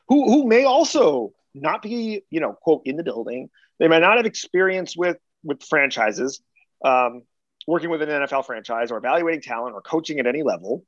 who 0.08 0.25
who 0.31 0.48
may 0.48 0.63
also 0.65 1.34
not 1.53 1.81
be 1.81 2.22
you 2.29 2.39
know 2.39 2.53
quote 2.53 2.84
in 2.86 2.96
the 2.96 3.03
building. 3.03 3.50
They 3.79 3.88
may 3.88 4.00
not 4.00 4.17
have 4.17 4.25
experience 4.25 4.96
with 4.96 5.17
with 5.43 5.63
franchises, 5.63 6.41
um, 6.84 7.24
working 7.67 7.89
with 7.89 8.01
an 8.01 8.10
NFL 8.10 8.46
franchise 8.46 8.91
or 8.91 8.98
evaluating 8.98 9.41
talent 9.41 9.74
or 9.75 9.81
coaching 9.81 10.19
at 10.19 10.27
any 10.27 10.43
level. 10.43 10.86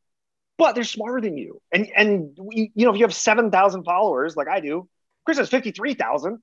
But 0.62 0.75
they're 0.75 0.84
smarter 0.84 1.22
than 1.22 1.38
you, 1.38 1.60
and 1.72 1.89
and 1.96 2.38
we, 2.39 2.72
you 2.75 2.86
know 2.86 2.91
if 2.91 3.00
you 3.00 3.03
have 3.03 3.15
seven 3.15 3.50
thousand 3.50 3.84
followers 3.84 4.36
like 4.36 4.48
I 4.48 4.60
do, 4.60 4.88
Chris 5.25 5.39
has 5.39 5.50
fifty 5.50 5.72
three 5.72 5.96
thousand 5.96 6.39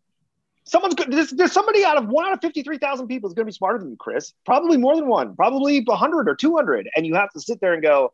someone's 0.69 0.95
good. 0.95 1.11
There's, 1.11 1.31
there's 1.31 1.53
somebody 1.53 1.85
out 1.85 1.97
of 1.97 2.09
one 2.09 2.27
out 2.27 2.35
of 2.35 2.41
53,000 2.41 3.09
people 3.09 3.29
is 3.29 3.35
going 3.35 3.47
to 3.47 3.51
be 3.51 3.55
smarter 3.55 3.79
than 3.79 3.91
you, 3.91 3.97
Chris. 3.97 4.35
Probably 4.45 4.77
more 4.77 4.95
than 4.95 5.09
one, 5.09 5.35
probably 5.35 5.81
100 5.81 6.29
or 6.29 6.35
200. 6.35 6.89
And 6.95 7.07
you 7.07 7.15
have 7.15 7.31
to 7.31 7.41
sit 7.41 7.61
there 7.61 7.73
and 7.73 7.83
go, 7.83 8.13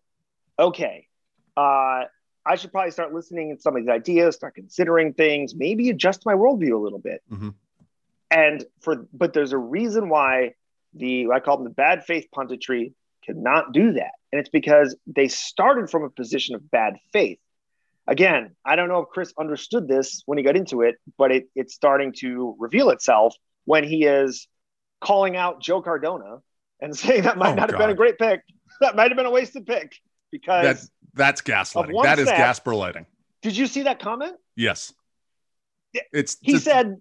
okay, 0.58 1.08
uh, 1.56 2.04
I 2.46 2.56
should 2.56 2.70
probably 2.70 2.92
start 2.92 3.12
listening 3.12 3.56
to 3.56 3.60
some 3.60 3.76
of 3.76 3.82
these 3.82 3.90
ideas, 3.90 4.36
start 4.36 4.54
considering 4.54 5.14
things, 5.14 5.54
maybe 5.54 5.90
adjust 5.90 6.24
my 6.24 6.34
worldview 6.34 6.74
a 6.74 6.78
little 6.78 6.98
bit. 6.98 7.22
Mhm. 7.30 7.54
And 8.30 8.64
for, 8.80 9.06
but 9.12 9.32
there's 9.32 9.52
a 9.52 9.58
reason 9.58 10.08
why 10.08 10.54
the, 10.94 11.30
I 11.32 11.40
call 11.40 11.56
them 11.56 11.64
the 11.64 11.70
bad 11.70 12.04
faith 12.04 12.28
punditry 12.34 12.92
cannot 13.24 13.72
do 13.72 13.94
that. 13.94 14.12
And 14.34 14.40
it's 14.40 14.50
because 14.50 14.96
they 15.06 15.28
started 15.28 15.88
from 15.90 16.02
a 16.02 16.10
position 16.10 16.56
of 16.56 16.68
bad 16.72 16.96
faith 17.12 17.38
again, 18.06 18.54
I 18.64 18.74
don't 18.76 18.88
know 18.88 18.98
if 19.00 19.08
Chris 19.08 19.32
understood 19.38 19.88
this 19.88 20.22
when 20.26 20.38
he 20.38 20.44
got 20.44 20.56
into 20.56 20.82
it, 20.82 20.96
but 21.16 21.30
it, 21.30 21.48
it's 21.54 21.72
starting 21.72 22.12
to 22.18 22.56
reveal 22.58 22.90
itself 22.90 23.36
when 23.64 23.84
he 23.84 24.04
is 24.04 24.48
calling 25.00 25.36
out 25.36 25.62
Joe 25.62 25.80
Cardona 25.82 26.38
and 26.80 26.96
saying 26.96 27.22
that 27.22 27.38
might 27.38 27.52
Oh, 27.52 27.54
not 27.54 27.70
have 27.70 27.78
been 27.78 27.90
a 27.90 27.94
great 27.94 28.18
pick. 28.18 28.40
That 28.80 28.96
might 28.96 29.10
have 29.10 29.16
been 29.16 29.26
a 29.26 29.30
wasted 29.30 29.66
pick 29.66 29.94
because 30.32 30.64
That 30.82 30.90
that's 31.14 31.40
gaslighting. 31.42 32.02
That 32.02 32.18
is 32.18 32.26
Gasper 32.28 32.74
lighting. 32.74 33.06
did 33.40 33.56
you 33.56 33.68
see 33.68 33.82
that 33.82 34.00
comment? 34.00 34.34
Yes. 34.56 34.92
It's 36.12 36.36
He 36.40 36.54
just- 36.54 36.64
said 36.64 36.96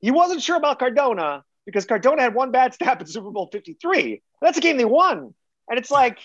he 0.00 0.10
wasn't 0.10 0.42
sure 0.42 0.56
about 0.56 0.80
Cardona 0.80 1.44
because 1.64 1.86
Cardona 1.86 2.22
had 2.22 2.34
one 2.34 2.50
bad 2.50 2.74
snap 2.74 3.00
in 3.00 3.06
Super 3.06 3.30
Bowl 3.30 3.48
53. 3.52 4.20
That's 4.40 4.58
a 4.58 4.60
game 4.60 4.76
they 4.76 4.84
won. 4.84 5.32
And 5.70 5.78
it's 5.78 5.92
like, 5.92 6.18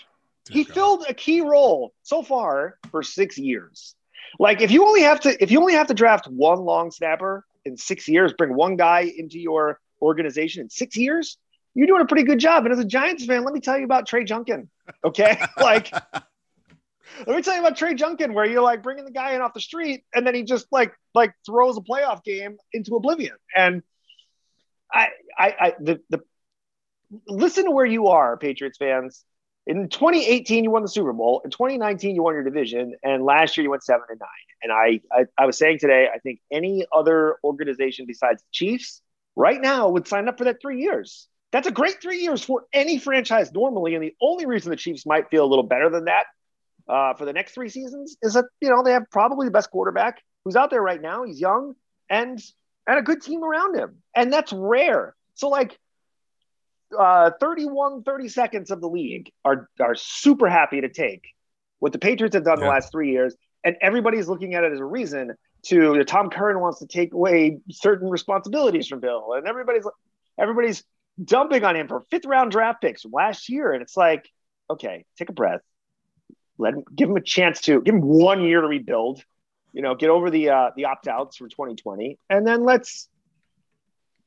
he 0.50 0.64
God. 0.64 0.74
filled 0.74 1.06
a 1.08 1.14
key 1.14 1.40
role 1.40 1.92
so 2.02 2.22
far 2.22 2.78
for 2.90 3.02
six 3.02 3.38
years. 3.38 3.94
Like 4.38 4.60
if 4.60 4.70
you 4.70 4.84
only 4.86 5.02
have 5.02 5.20
to 5.20 5.42
if 5.42 5.50
you 5.50 5.60
only 5.60 5.74
have 5.74 5.88
to 5.88 5.94
draft 5.94 6.26
one 6.26 6.60
long 6.60 6.90
snapper 6.90 7.44
in 7.64 7.76
six 7.76 8.08
years, 8.08 8.32
bring 8.36 8.54
one 8.54 8.76
guy 8.76 9.10
into 9.16 9.38
your 9.38 9.80
organization 10.02 10.62
in 10.62 10.70
six 10.70 10.96
years, 10.96 11.38
you're 11.74 11.86
doing 11.86 12.02
a 12.02 12.06
pretty 12.06 12.24
good 12.24 12.38
job. 12.38 12.64
And 12.64 12.72
as 12.72 12.78
a 12.78 12.84
Giants 12.84 13.24
fan, 13.24 13.44
let 13.44 13.54
me 13.54 13.60
tell 13.60 13.78
you 13.78 13.84
about 13.84 14.06
Trey 14.06 14.24
Junkin. 14.24 14.68
Okay, 15.04 15.40
like 15.58 15.92
let 17.26 17.36
me 17.36 17.42
tell 17.42 17.54
you 17.54 17.60
about 17.60 17.76
Trey 17.76 17.94
Junkin, 17.94 18.34
where 18.34 18.44
you're 18.44 18.62
like 18.62 18.82
bringing 18.82 19.04
the 19.04 19.10
guy 19.10 19.34
in 19.34 19.40
off 19.40 19.54
the 19.54 19.60
street, 19.60 20.04
and 20.14 20.26
then 20.26 20.34
he 20.34 20.42
just 20.42 20.66
like 20.70 20.92
like 21.14 21.32
throws 21.46 21.76
a 21.76 21.80
playoff 21.80 22.22
game 22.22 22.56
into 22.72 22.96
oblivion. 22.96 23.36
And 23.54 23.82
I 24.92 25.08
I, 25.36 25.54
I 25.60 25.74
the 25.80 26.00
the 26.10 26.20
listen 27.26 27.64
to 27.64 27.70
where 27.70 27.86
you 27.86 28.08
are, 28.08 28.36
Patriots 28.36 28.78
fans. 28.78 29.24
In 29.68 29.90
2018, 29.90 30.64
you 30.64 30.70
won 30.70 30.80
the 30.80 30.88
Super 30.88 31.12
Bowl. 31.12 31.42
In 31.44 31.50
2019, 31.50 32.16
you 32.16 32.22
won 32.22 32.32
your 32.32 32.42
division, 32.42 32.94
and 33.02 33.22
last 33.22 33.54
year 33.54 33.64
you 33.64 33.70
went 33.70 33.84
seven 33.84 34.06
and 34.08 34.18
nine. 34.18 34.28
And 34.62 34.72
I, 34.72 35.00
I, 35.12 35.26
I 35.36 35.44
was 35.44 35.58
saying 35.58 35.78
today, 35.78 36.08
I 36.12 36.18
think 36.18 36.40
any 36.50 36.86
other 36.90 37.36
organization 37.44 38.06
besides 38.06 38.40
the 38.40 38.48
Chiefs 38.50 39.02
right 39.36 39.60
now 39.60 39.90
would 39.90 40.08
sign 40.08 40.26
up 40.26 40.38
for 40.38 40.44
that 40.44 40.62
three 40.62 40.80
years. 40.80 41.28
That's 41.52 41.68
a 41.68 41.70
great 41.70 42.00
three 42.00 42.22
years 42.22 42.42
for 42.42 42.64
any 42.72 42.98
franchise 42.98 43.52
normally. 43.52 43.94
And 43.94 44.02
the 44.02 44.14
only 44.22 44.46
reason 44.46 44.70
the 44.70 44.76
Chiefs 44.76 45.04
might 45.04 45.28
feel 45.28 45.44
a 45.44 45.46
little 45.46 45.64
better 45.64 45.90
than 45.90 46.06
that 46.06 46.24
uh, 46.88 47.12
for 47.12 47.26
the 47.26 47.34
next 47.34 47.52
three 47.52 47.68
seasons 47.68 48.16
is 48.22 48.34
that 48.34 48.46
you 48.62 48.70
know 48.70 48.82
they 48.82 48.92
have 48.92 49.04
probably 49.10 49.46
the 49.46 49.52
best 49.52 49.70
quarterback 49.70 50.22
who's 50.44 50.56
out 50.56 50.70
there 50.70 50.82
right 50.82 51.00
now. 51.00 51.24
He's 51.24 51.40
young 51.40 51.74
and 52.08 52.42
and 52.86 52.98
a 52.98 53.02
good 53.02 53.20
team 53.20 53.44
around 53.44 53.76
him, 53.76 53.96
and 54.14 54.32
that's 54.32 54.52
rare. 54.52 55.14
So 55.34 55.50
like 55.50 55.78
uh, 56.96 57.30
31, 57.40 58.02
30 58.02 58.28
seconds 58.28 58.70
of 58.70 58.80
the 58.80 58.88
league 58.88 59.30
are 59.44 59.68
are 59.80 59.94
super 59.94 60.48
happy 60.48 60.80
to 60.80 60.88
take 60.88 61.22
what 61.78 61.92
the 61.92 61.98
Patriots 61.98 62.34
have 62.34 62.44
done 62.44 62.60
the 62.60 62.66
last 62.66 62.90
three 62.90 63.10
years, 63.10 63.34
and 63.64 63.76
everybody's 63.80 64.28
looking 64.28 64.54
at 64.54 64.64
it 64.64 64.72
as 64.72 64.80
a 64.80 64.84
reason 64.84 65.34
to 65.62 66.04
Tom 66.04 66.30
Curran 66.30 66.60
wants 66.60 66.78
to 66.80 66.86
take 66.86 67.12
away 67.12 67.58
certain 67.70 68.08
responsibilities 68.08 68.88
from 68.88 69.00
Bill, 69.00 69.32
and 69.34 69.46
everybody's 69.46 69.86
everybody's 70.38 70.84
dumping 71.22 71.64
on 71.64 71.76
him 71.76 71.88
for 71.88 72.04
fifth 72.10 72.26
round 72.26 72.50
draft 72.50 72.80
picks 72.80 73.04
last 73.04 73.48
year, 73.48 73.72
and 73.72 73.82
it's 73.82 73.96
like, 73.96 74.28
okay, 74.70 75.04
take 75.16 75.28
a 75.28 75.32
breath, 75.32 75.60
let 76.58 76.74
him 76.74 76.84
give 76.94 77.08
him 77.10 77.16
a 77.16 77.22
chance 77.22 77.60
to 77.62 77.80
give 77.80 77.94
him 77.94 78.02
one 78.02 78.42
year 78.42 78.60
to 78.60 78.66
rebuild, 78.66 79.22
you 79.72 79.82
know, 79.82 79.94
get 79.94 80.10
over 80.10 80.30
the 80.30 80.50
uh, 80.50 80.70
the 80.76 80.86
opt 80.86 81.08
outs 81.08 81.36
for 81.36 81.48
2020, 81.48 82.18
and 82.30 82.46
then 82.46 82.64
let's 82.64 83.08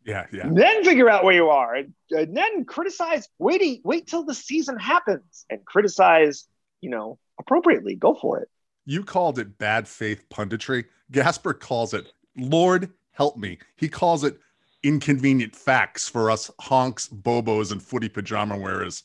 yeah, 0.05 0.25
yeah. 0.31 0.49
then 0.51 0.83
figure 0.83 1.09
out 1.09 1.23
where 1.23 1.33
you 1.33 1.49
are 1.49 1.75
and, 1.75 1.93
and 2.11 2.35
then 2.35 2.65
criticize 2.65 3.27
wait 3.39 3.81
wait 3.83 4.07
till 4.07 4.23
the 4.23 4.33
season 4.33 4.77
happens 4.77 5.45
and 5.49 5.63
criticize 5.65 6.47
you 6.81 6.89
know 6.89 7.17
appropriately 7.39 7.95
go 7.95 8.15
for 8.15 8.39
it 8.39 8.49
You 8.85 9.03
called 9.03 9.37
it 9.39 9.57
bad 9.57 9.87
faith 9.87 10.27
punditry. 10.29 10.85
Gasper 11.11 11.53
calls 11.53 11.93
it 11.93 12.11
Lord 12.35 12.91
help 13.11 13.37
me. 13.37 13.59
He 13.75 13.87
calls 13.89 14.23
it 14.23 14.39
inconvenient 14.83 15.55
facts 15.55 16.09
for 16.09 16.31
us 16.31 16.49
honks, 16.59 17.07
bobos, 17.07 17.71
and 17.71 17.81
footy 17.81 18.09
pajama 18.09 18.57
wearers. 18.57 19.03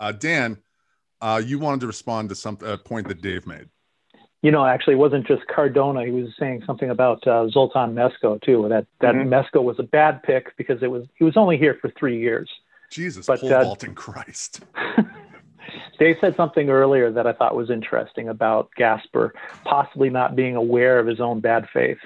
Uh, 0.00 0.12
Dan, 0.12 0.56
uh, 1.20 1.42
you 1.44 1.58
wanted 1.58 1.80
to 1.80 1.86
respond 1.86 2.28
to 2.30 2.34
some 2.34 2.56
a 2.62 2.78
point 2.78 3.08
that 3.08 3.20
Dave 3.20 3.46
made. 3.46 3.68
You 4.42 4.52
know, 4.52 4.64
actually, 4.64 4.94
it 4.94 4.98
wasn't 4.98 5.26
just 5.26 5.42
Cardona. 5.48 6.04
He 6.04 6.12
was 6.12 6.28
saying 6.38 6.62
something 6.64 6.90
about 6.90 7.26
uh, 7.26 7.48
Zoltan 7.48 7.94
Mesko 7.94 8.40
too. 8.40 8.66
That 8.68 8.86
that 9.00 9.14
Mhm. 9.14 9.26
Mesko 9.28 9.62
was 9.62 9.78
a 9.78 9.82
bad 9.82 10.22
pick 10.22 10.56
because 10.56 10.82
it 10.82 10.90
was 10.90 11.06
he 11.16 11.24
was 11.24 11.36
only 11.36 11.56
here 11.58 11.74
for 11.80 11.90
three 11.90 12.18
years. 12.20 12.48
Jesus, 12.90 13.26
But, 13.26 13.40
pole 13.40 13.52
uh, 13.52 13.64
vaulting 13.64 13.94
Christ. 13.94 14.64
Dave 15.98 16.16
said 16.20 16.36
something 16.36 16.70
earlier 16.70 17.10
that 17.10 17.26
I 17.26 17.32
thought 17.32 17.54
was 17.56 17.70
interesting 17.70 18.28
about 18.28 18.70
Gasper 18.76 19.34
possibly 19.64 20.08
not 20.08 20.36
being 20.36 20.54
aware 20.56 20.98
of 20.98 21.06
his 21.06 21.20
own 21.20 21.40
bad 21.40 21.66
faith, 21.72 21.98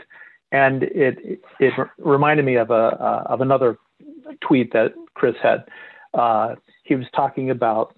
and 0.50 0.82
it 0.84 1.18
it, 1.22 1.40
it 1.60 1.74
reminded 1.98 2.44
me 2.46 2.56
of 2.56 2.70
a 2.70 2.74
uh, 2.74 3.22
of 3.26 3.40
another 3.42 3.78
tweet 4.40 4.72
that 4.72 4.94
Chris 5.14 5.36
had. 5.42 5.64
Uh, 6.14 6.54
he 6.84 6.94
was 6.96 7.06
talking 7.14 7.50
about 7.50 7.94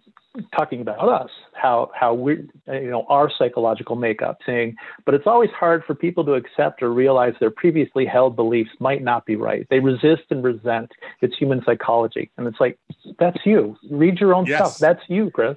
talking 0.55 0.81
about 0.81 1.09
us, 1.09 1.31
how 1.55 1.91
how 1.99 2.15
we 2.15 2.49
you 2.67 2.91
know 2.91 3.05
our 3.09 3.31
psychological 3.39 3.97
makeup, 3.97 4.39
saying, 4.45 4.77
but 5.05 5.15
it's 5.15 5.27
always 5.27 5.51
hard 5.51 5.85
for 5.85 5.95
people 5.95 6.25
to 6.25 6.35
accept 6.35 6.83
or 6.83 6.93
realize 6.93 7.35
their 7.41 7.51
previously 7.51 8.05
held 8.05 8.37
beliefs 8.37 8.71
might 8.81 9.03
not 9.03 9.25
be 9.27 9.37
right. 9.37 9.67
They 9.71 9.81
resist 9.81 10.23
and 10.31 10.43
resent. 10.43 10.91
It's 11.21 11.37
human 11.37 11.63
psychology, 11.65 12.31
and 12.37 12.47
it's 12.47 12.61
like 12.61 12.79
that's 13.19 13.39
you. 13.45 13.77
Read 13.91 14.19
your 14.19 14.35
own 14.35 14.47
Yes. 14.47 14.59
stuff. 14.61 14.79
That's 14.79 15.03
you, 15.09 15.31
Chris. 15.31 15.57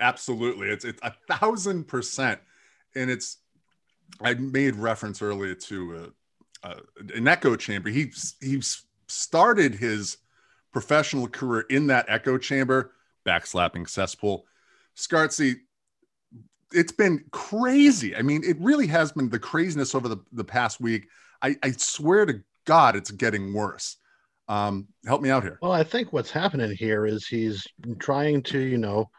Absolutely. 0.00 0.68
It's 0.68 0.84
it's 0.84 1.00
a 1.02 1.14
thousand 1.28 1.84
percent. 1.88 2.40
And 2.94 3.10
it's 3.10 3.38
I 4.22 4.34
made 4.34 4.76
reference 4.76 5.20
earlier 5.22 5.54
to 5.54 6.12
uh, 6.64 6.68
uh, 6.68 6.80
an 7.14 7.28
echo 7.28 7.56
chamber. 7.56 7.90
He 7.90 8.12
he 8.40 8.62
started 9.08 9.74
his 9.74 10.18
professional 10.72 11.28
career 11.28 11.64
in 11.68 11.88
that 11.88 12.06
echo 12.08 12.38
chamber, 12.38 12.92
backslapping 13.28 13.88
cesspool. 13.88 14.46
Scartzy, 14.96 15.56
it's 16.72 16.92
been 16.92 17.24
crazy. 17.30 18.16
I 18.16 18.22
mean, 18.22 18.42
it 18.44 18.56
really 18.60 18.86
has 18.86 19.12
been 19.12 19.28
the 19.28 19.38
craziness 19.38 19.94
over 19.94 20.08
the, 20.08 20.18
the 20.32 20.44
past 20.44 20.80
week. 20.80 21.08
I, 21.42 21.56
I 21.62 21.70
swear 21.72 22.26
to 22.26 22.42
God, 22.64 22.96
it's 22.96 23.10
getting 23.10 23.52
worse. 23.52 23.96
Um, 24.48 24.88
help 25.06 25.20
me 25.20 25.30
out 25.30 25.42
here. 25.42 25.58
Well, 25.60 25.72
I 25.72 25.84
think 25.84 26.12
what's 26.12 26.30
happening 26.30 26.74
here 26.74 27.06
is 27.06 27.26
he's 27.26 27.66
trying 27.98 28.42
to, 28.44 28.58
you 28.58 28.78
know, 28.78 29.10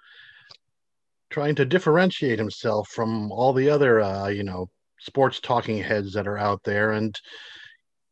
trying 1.30 1.56
to 1.56 1.66
differentiate 1.66 2.40
himself 2.40 2.90
from 2.90 3.32
all 3.32 3.54
the 3.54 3.70
other, 3.70 4.02
uh, 4.02 4.28
you 4.28 4.44
know, 4.44 4.70
sports 5.00 5.40
talking 5.40 5.78
heads 5.78 6.14
that 6.14 6.28
are 6.28 6.38
out 6.38 6.64
there. 6.64 6.94
And 6.94 7.16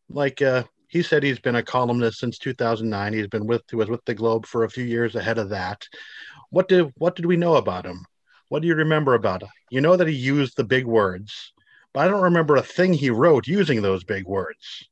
like 0.09 0.41
uh, 0.41 0.63
he 0.97 1.03
said, 1.03 1.23
he's 1.23 1.39
been 1.39 1.55
a 1.55 1.63
columnist 1.63 2.19
since 2.19 2.37
2009. 2.37 3.13
He's 3.13 3.27
been 3.27 3.47
with, 3.47 3.63
he 3.69 3.75
was 3.75 3.89
with 3.89 4.03
the 4.05 4.13
Globe 4.13 4.45
for 4.45 4.63
a 4.63 4.69
few 4.69 4.83
years 4.83 5.15
ahead 5.15 5.37
of 5.37 5.49
that. 5.49 5.87
what 6.49 6.67
did 6.67 6.91
what 6.97 7.15
did 7.15 7.25
we 7.25 7.37
know 7.37 7.55
about 7.55 7.85
him? 7.85 8.05
What 8.49 8.61
do 8.61 8.67
you 8.67 8.75
remember 8.75 9.13
about 9.13 9.43
him? 9.43 9.49
You 9.69 9.81
know 9.81 9.95
that 9.95 10.07
he 10.07 10.15
used 10.15 10.57
the 10.57 10.63
big 10.63 10.85
words, 10.85 11.53
but 11.93 12.01
I 12.01 12.07
don't 12.07 12.21
remember 12.21 12.55
a 12.55 12.61
thing 12.61 12.93
he 12.93 13.09
wrote 13.09 13.47
using 13.47 13.81
those 13.81 14.03
big 14.03 14.25
words. 14.25 14.87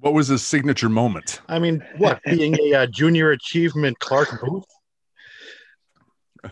What 0.00 0.14
was 0.14 0.28
his 0.28 0.42
signature 0.42 0.88
moment? 0.88 1.40
I 1.48 1.58
mean, 1.58 1.84
what 1.98 2.20
being 2.26 2.56
a 2.58 2.74
uh, 2.74 2.86
junior 2.86 3.30
achievement 3.30 3.98
Clark 3.98 4.40
Booth? 4.40 4.64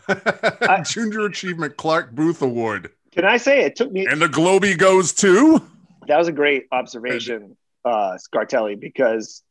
Junior 0.85 1.27
Achievement 1.27 1.77
Clark 1.77 2.13
Booth 2.13 2.43
Award. 2.43 2.93
Can 3.11 3.25
I 3.25 3.39
say 3.39 3.63
it 3.63 3.75
took 3.75 3.91
me? 3.91 4.07
And 4.07 4.23
the 4.23 4.29
Globey 4.29 4.79
goes 4.79 5.13
to 5.15 5.61
That 6.07 6.17
was 6.17 6.29
a 6.29 6.33
great 6.33 6.67
observation, 6.71 7.57
uh, 7.85 8.19
Scartelli, 8.19 8.79
because 8.79 9.43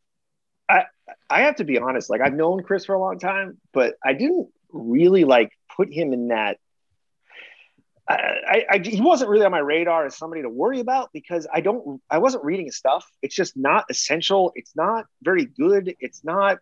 I 0.69 0.83
I 1.29 1.41
have 1.41 1.57
to 1.57 1.63
be 1.63 1.79
honest. 1.79 2.09
Like 2.09 2.21
I've 2.21 2.33
known 2.33 2.63
Chris 2.63 2.85
for 2.85 2.93
a 2.93 2.99
long 2.99 3.19
time, 3.19 3.57
but 3.73 3.95
I 4.03 4.13
didn't 4.13 4.49
really 4.71 5.25
like 5.25 5.51
put 5.75 5.91
him 5.91 6.13
in 6.13 6.29
that. 6.29 6.57
I, 8.07 8.13
I, 8.47 8.65
I 8.71 8.79
he 8.83 9.01
wasn't 9.01 9.29
really 9.29 9.45
on 9.45 9.51
my 9.51 9.59
radar 9.59 10.05
as 10.05 10.17
somebody 10.17 10.41
to 10.41 10.49
worry 10.49 10.79
about 10.79 11.11
because 11.13 11.47
I 11.51 11.61
don't 11.61 12.01
I 12.09 12.19
wasn't 12.19 12.43
reading 12.43 12.65
his 12.65 12.77
stuff. 12.77 13.05
It's 13.21 13.35
just 13.35 13.57
not 13.57 13.85
essential. 13.89 14.51
It's 14.55 14.75
not 14.75 15.05
very 15.21 15.45
good. 15.45 15.95
It's 15.99 16.23
not 16.23 16.59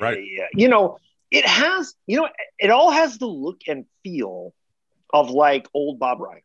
right. 0.00 0.18
You 0.54 0.68
know, 0.68 0.98
it 1.30 1.46
has 1.46 1.94
you 2.06 2.18
know 2.18 2.28
it 2.58 2.70
all 2.70 2.90
has 2.90 3.18
the 3.18 3.26
look 3.26 3.60
and 3.68 3.86
feel 4.02 4.52
of 5.12 5.30
like 5.30 5.66
old 5.72 5.98
Bob 5.98 6.20
Ryan, 6.20 6.42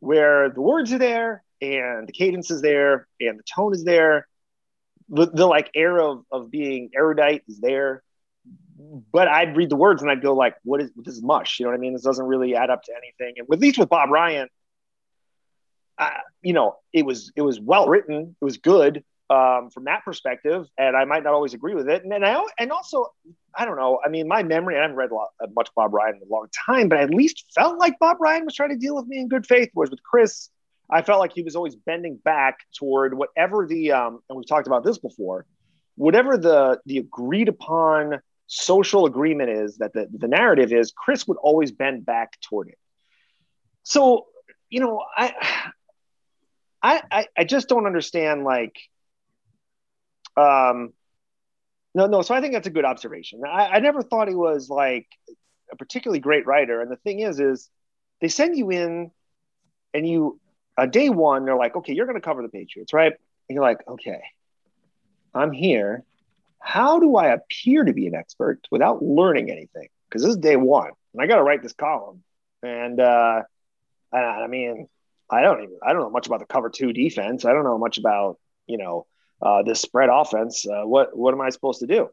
where 0.00 0.50
the 0.50 0.60
words 0.60 0.92
are 0.92 0.98
there 0.98 1.42
and 1.60 2.08
the 2.08 2.12
cadence 2.12 2.50
is 2.50 2.62
there 2.62 3.08
and 3.20 3.38
the 3.38 3.42
tone 3.42 3.74
is 3.74 3.84
there. 3.84 4.26
The, 5.08 5.26
the 5.26 5.46
like 5.46 5.70
air 5.74 5.98
of, 6.00 6.24
of 6.30 6.50
being 6.50 6.90
erudite 6.94 7.42
is 7.48 7.58
there. 7.60 8.02
But 9.12 9.28
I'd 9.28 9.56
read 9.56 9.70
the 9.70 9.76
words 9.76 10.02
and 10.02 10.10
I'd 10.10 10.22
go 10.22 10.34
like, 10.34 10.54
what 10.62 10.80
is 10.80 10.90
this 10.96 11.14
is 11.14 11.22
mush? 11.22 11.58
You 11.58 11.66
know 11.66 11.70
what 11.70 11.78
I 11.78 11.80
mean? 11.80 11.94
This 11.94 12.02
doesn't 12.02 12.24
really 12.24 12.54
add 12.54 12.70
up 12.70 12.82
to 12.84 12.92
anything. 12.92 13.34
And 13.38 13.46
at 13.52 13.60
least 13.60 13.78
with 13.78 13.88
Bob 13.88 14.10
Ryan, 14.10 14.48
you 16.42 16.52
know, 16.52 16.76
it 16.92 17.04
was 17.04 17.32
it 17.36 17.42
was 17.42 17.60
well 17.60 17.88
written, 17.88 18.36
it 18.40 18.44
was 18.44 18.58
good 18.58 19.04
um, 19.30 19.70
from 19.70 19.84
that 19.84 20.04
perspective, 20.04 20.66
and 20.78 20.96
I 20.96 21.04
might 21.04 21.22
not 21.24 21.34
always 21.34 21.54
agree 21.54 21.74
with 21.74 21.88
it. 21.88 22.02
And 22.02 22.12
then 22.12 22.24
I 22.24 22.46
and 22.58 22.70
also 22.70 23.12
I 23.54 23.64
don't 23.64 23.76
know. 23.76 24.00
I 24.04 24.08
mean, 24.08 24.28
my 24.28 24.42
memory, 24.42 24.76
I 24.76 24.82
haven't 24.82 24.96
read 24.96 25.10
a 25.10 25.14
lot, 25.14 25.30
much 25.54 25.70
Bob 25.74 25.92
Ryan 25.92 26.16
in 26.16 26.22
a 26.22 26.32
long 26.32 26.46
time, 26.66 26.88
but 26.88 26.98
I 26.98 27.02
at 27.02 27.10
least 27.10 27.44
felt 27.54 27.78
like 27.78 27.98
Bob 27.98 28.18
Ryan 28.20 28.44
was 28.44 28.54
trying 28.54 28.70
to 28.70 28.76
deal 28.76 28.94
with 28.94 29.06
me 29.06 29.18
in 29.18 29.28
good 29.28 29.46
faith. 29.46 29.70
Whereas 29.74 29.90
with 29.90 30.02
Chris, 30.02 30.50
I 30.90 31.02
felt 31.02 31.20
like 31.20 31.32
he 31.34 31.42
was 31.42 31.56
always 31.56 31.76
bending 31.76 32.16
back 32.16 32.58
toward 32.76 33.14
whatever 33.14 33.66
the, 33.66 33.92
um, 33.92 34.20
and 34.28 34.38
we've 34.38 34.48
talked 34.48 34.66
about 34.66 34.84
this 34.84 34.98
before, 34.98 35.46
whatever 35.96 36.38
the 36.38 36.80
the 36.86 36.98
agreed 36.98 37.48
upon 37.48 38.20
social 38.46 39.04
agreement 39.04 39.50
is 39.50 39.76
that 39.78 39.92
the, 39.92 40.08
the 40.10 40.28
narrative 40.28 40.72
is, 40.72 40.92
Chris 40.92 41.28
would 41.28 41.36
always 41.36 41.70
bend 41.70 42.06
back 42.06 42.40
toward 42.40 42.68
it. 42.68 42.78
So, 43.82 44.26
you 44.70 44.80
know, 44.80 45.04
I, 45.14 45.34
I, 46.82 47.26
I, 47.36 47.44
just 47.44 47.68
don't 47.68 47.86
understand 47.86 48.44
like, 48.44 48.74
um, 50.36 50.92
no, 51.94 52.06
no. 52.06 52.22
So 52.22 52.34
I 52.34 52.40
think 52.40 52.54
that's 52.54 52.66
a 52.66 52.70
good 52.70 52.84
observation. 52.84 53.42
I, 53.46 53.66
I 53.66 53.78
never 53.80 54.02
thought 54.02 54.28
he 54.28 54.34
was 54.34 54.70
like 54.70 55.06
a 55.70 55.76
particularly 55.76 56.20
great 56.20 56.46
writer. 56.46 56.80
And 56.80 56.90
the 56.90 56.96
thing 56.96 57.20
is, 57.20 57.40
is 57.40 57.68
they 58.20 58.28
send 58.28 58.56
you 58.56 58.70
in 58.70 59.10
and 59.92 60.08
you, 60.08 60.40
uh, 60.78 60.86
day 60.86 61.10
one, 61.10 61.44
they're 61.44 61.56
like, 61.56 61.74
okay, 61.74 61.92
you're 61.92 62.06
going 62.06 62.20
to 62.20 62.24
cover 62.24 62.40
the 62.40 62.48
Patriots, 62.48 62.92
right? 62.92 63.12
And 63.12 63.54
you're 63.54 63.64
like, 63.64 63.80
okay, 63.88 64.20
I'm 65.34 65.50
here. 65.50 66.04
How 66.60 67.00
do 67.00 67.16
I 67.16 67.32
appear 67.32 67.84
to 67.84 67.92
be 67.92 68.06
an 68.06 68.14
expert 68.14 68.60
without 68.70 69.02
learning 69.02 69.50
anything? 69.50 69.88
Because 70.08 70.22
this 70.22 70.30
is 70.30 70.36
day 70.36 70.56
one, 70.56 70.90
and 71.12 71.22
I 71.22 71.26
got 71.26 71.36
to 71.36 71.42
write 71.42 71.62
this 71.62 71.72
column. 71.72 72.22
And 72.62 73.00
uh, 73.00 73.42
I, 74.12 74.16
I 74.16 74.46
mean, 74.46 74.88
I 75.30 75.42
don't 75.42 75.62
even 75.62 75.78
I 75.82 75.92
don't 75.92 76.02
know 76.02 76.10
much 76.10 76.26
about 76.26 76.40
the 76.40 76.46
cover 76.46 76.70
two 76.70 76.92
defense. 76.92 77.44
I 77.44 77.52
don't 77.52 77.64
know 77.64 77.78
much 77.78 77.98
about 77.98 78.38
you 78.66 78.78
know 78.78 79.06
uh, 79.42 79.62
this 79.62 79.80
spread 79.80 80.08
offense. 80.10 80.66
Uh, 80.66 80.82
what 80.82 81.16
what 81.16 81.34
am 81.34 81.40
I 81.40 81.50
supposed 81.50 81.80
to 81.80 81.86
do? 81.86 82.08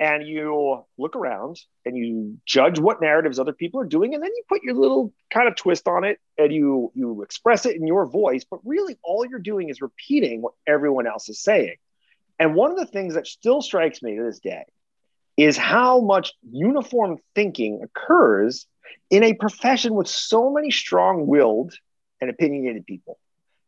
And 0.00 0.26
you 0.26 0.84
look 0.96 1.16
around 1.16 1.60
and 1.84 1.96
you 1.96 2.38
judge 2.46 2.78
what 2.78 3.00
narratives 3.00 3.40
other 3.40 3.52
people 3.52 3.80
are 3.80 3.86
doing, 3.86 4.14
and 4.14 4.22
then 4.22 4.30
you 4.34 4.42
put 4.48 4.62
your 4.62 4.74
little 4.74 5.12
kind 5.32 5.48
of 5.48 5.56
twist 5.56 5.88
on 5.88 6.04
it, 6.04 6.18
and 6.36 6.52
you 6.52 6.92
you 6.94 7.22
express 7.22 7.66
it 7.66 7.74
in 7.74 7.86
your 7.86 8.06
voice. 8.06 8.44
But 8.48 8.60
really, 8.64 8.96
all 9.02 9.26
you're 9.28 9.40
doing 9.40 9.70
is 9.70 9.80
repeating 9.80 10.40
what 10.40 10.54
everyone 10.66 11.06
else 11.08 11.28
is 11.28 11.42
saying. 11.42 11.76
And 12.38 12.54
one 12.54 12.70
of 12.70 12.76
the 12.78 12.86
things 12.86 13.14
that 13.14 13.26
still 13.26 13.60
strikes 13.60 14.00
me 14.00 14.16
to 14.16 14.22
this 14.22 14.38
day 14.38 14.64
is 15.36 15.56
how 15.56 16.00
much 16.00 16.32
uniform 16.48 17.18
thinking 17.34 17.80
occurs 17.82 18.66
in 19.10 19.22
a 19.22 19.34
profession 19.34 19.94
with 19.94 20.08
so 20.08 20.50
many 20.50 20.70
strong-willed 20.70 21.72
and 22.20 22.30
opinionated 22.30 22.86
people 22.86 23.18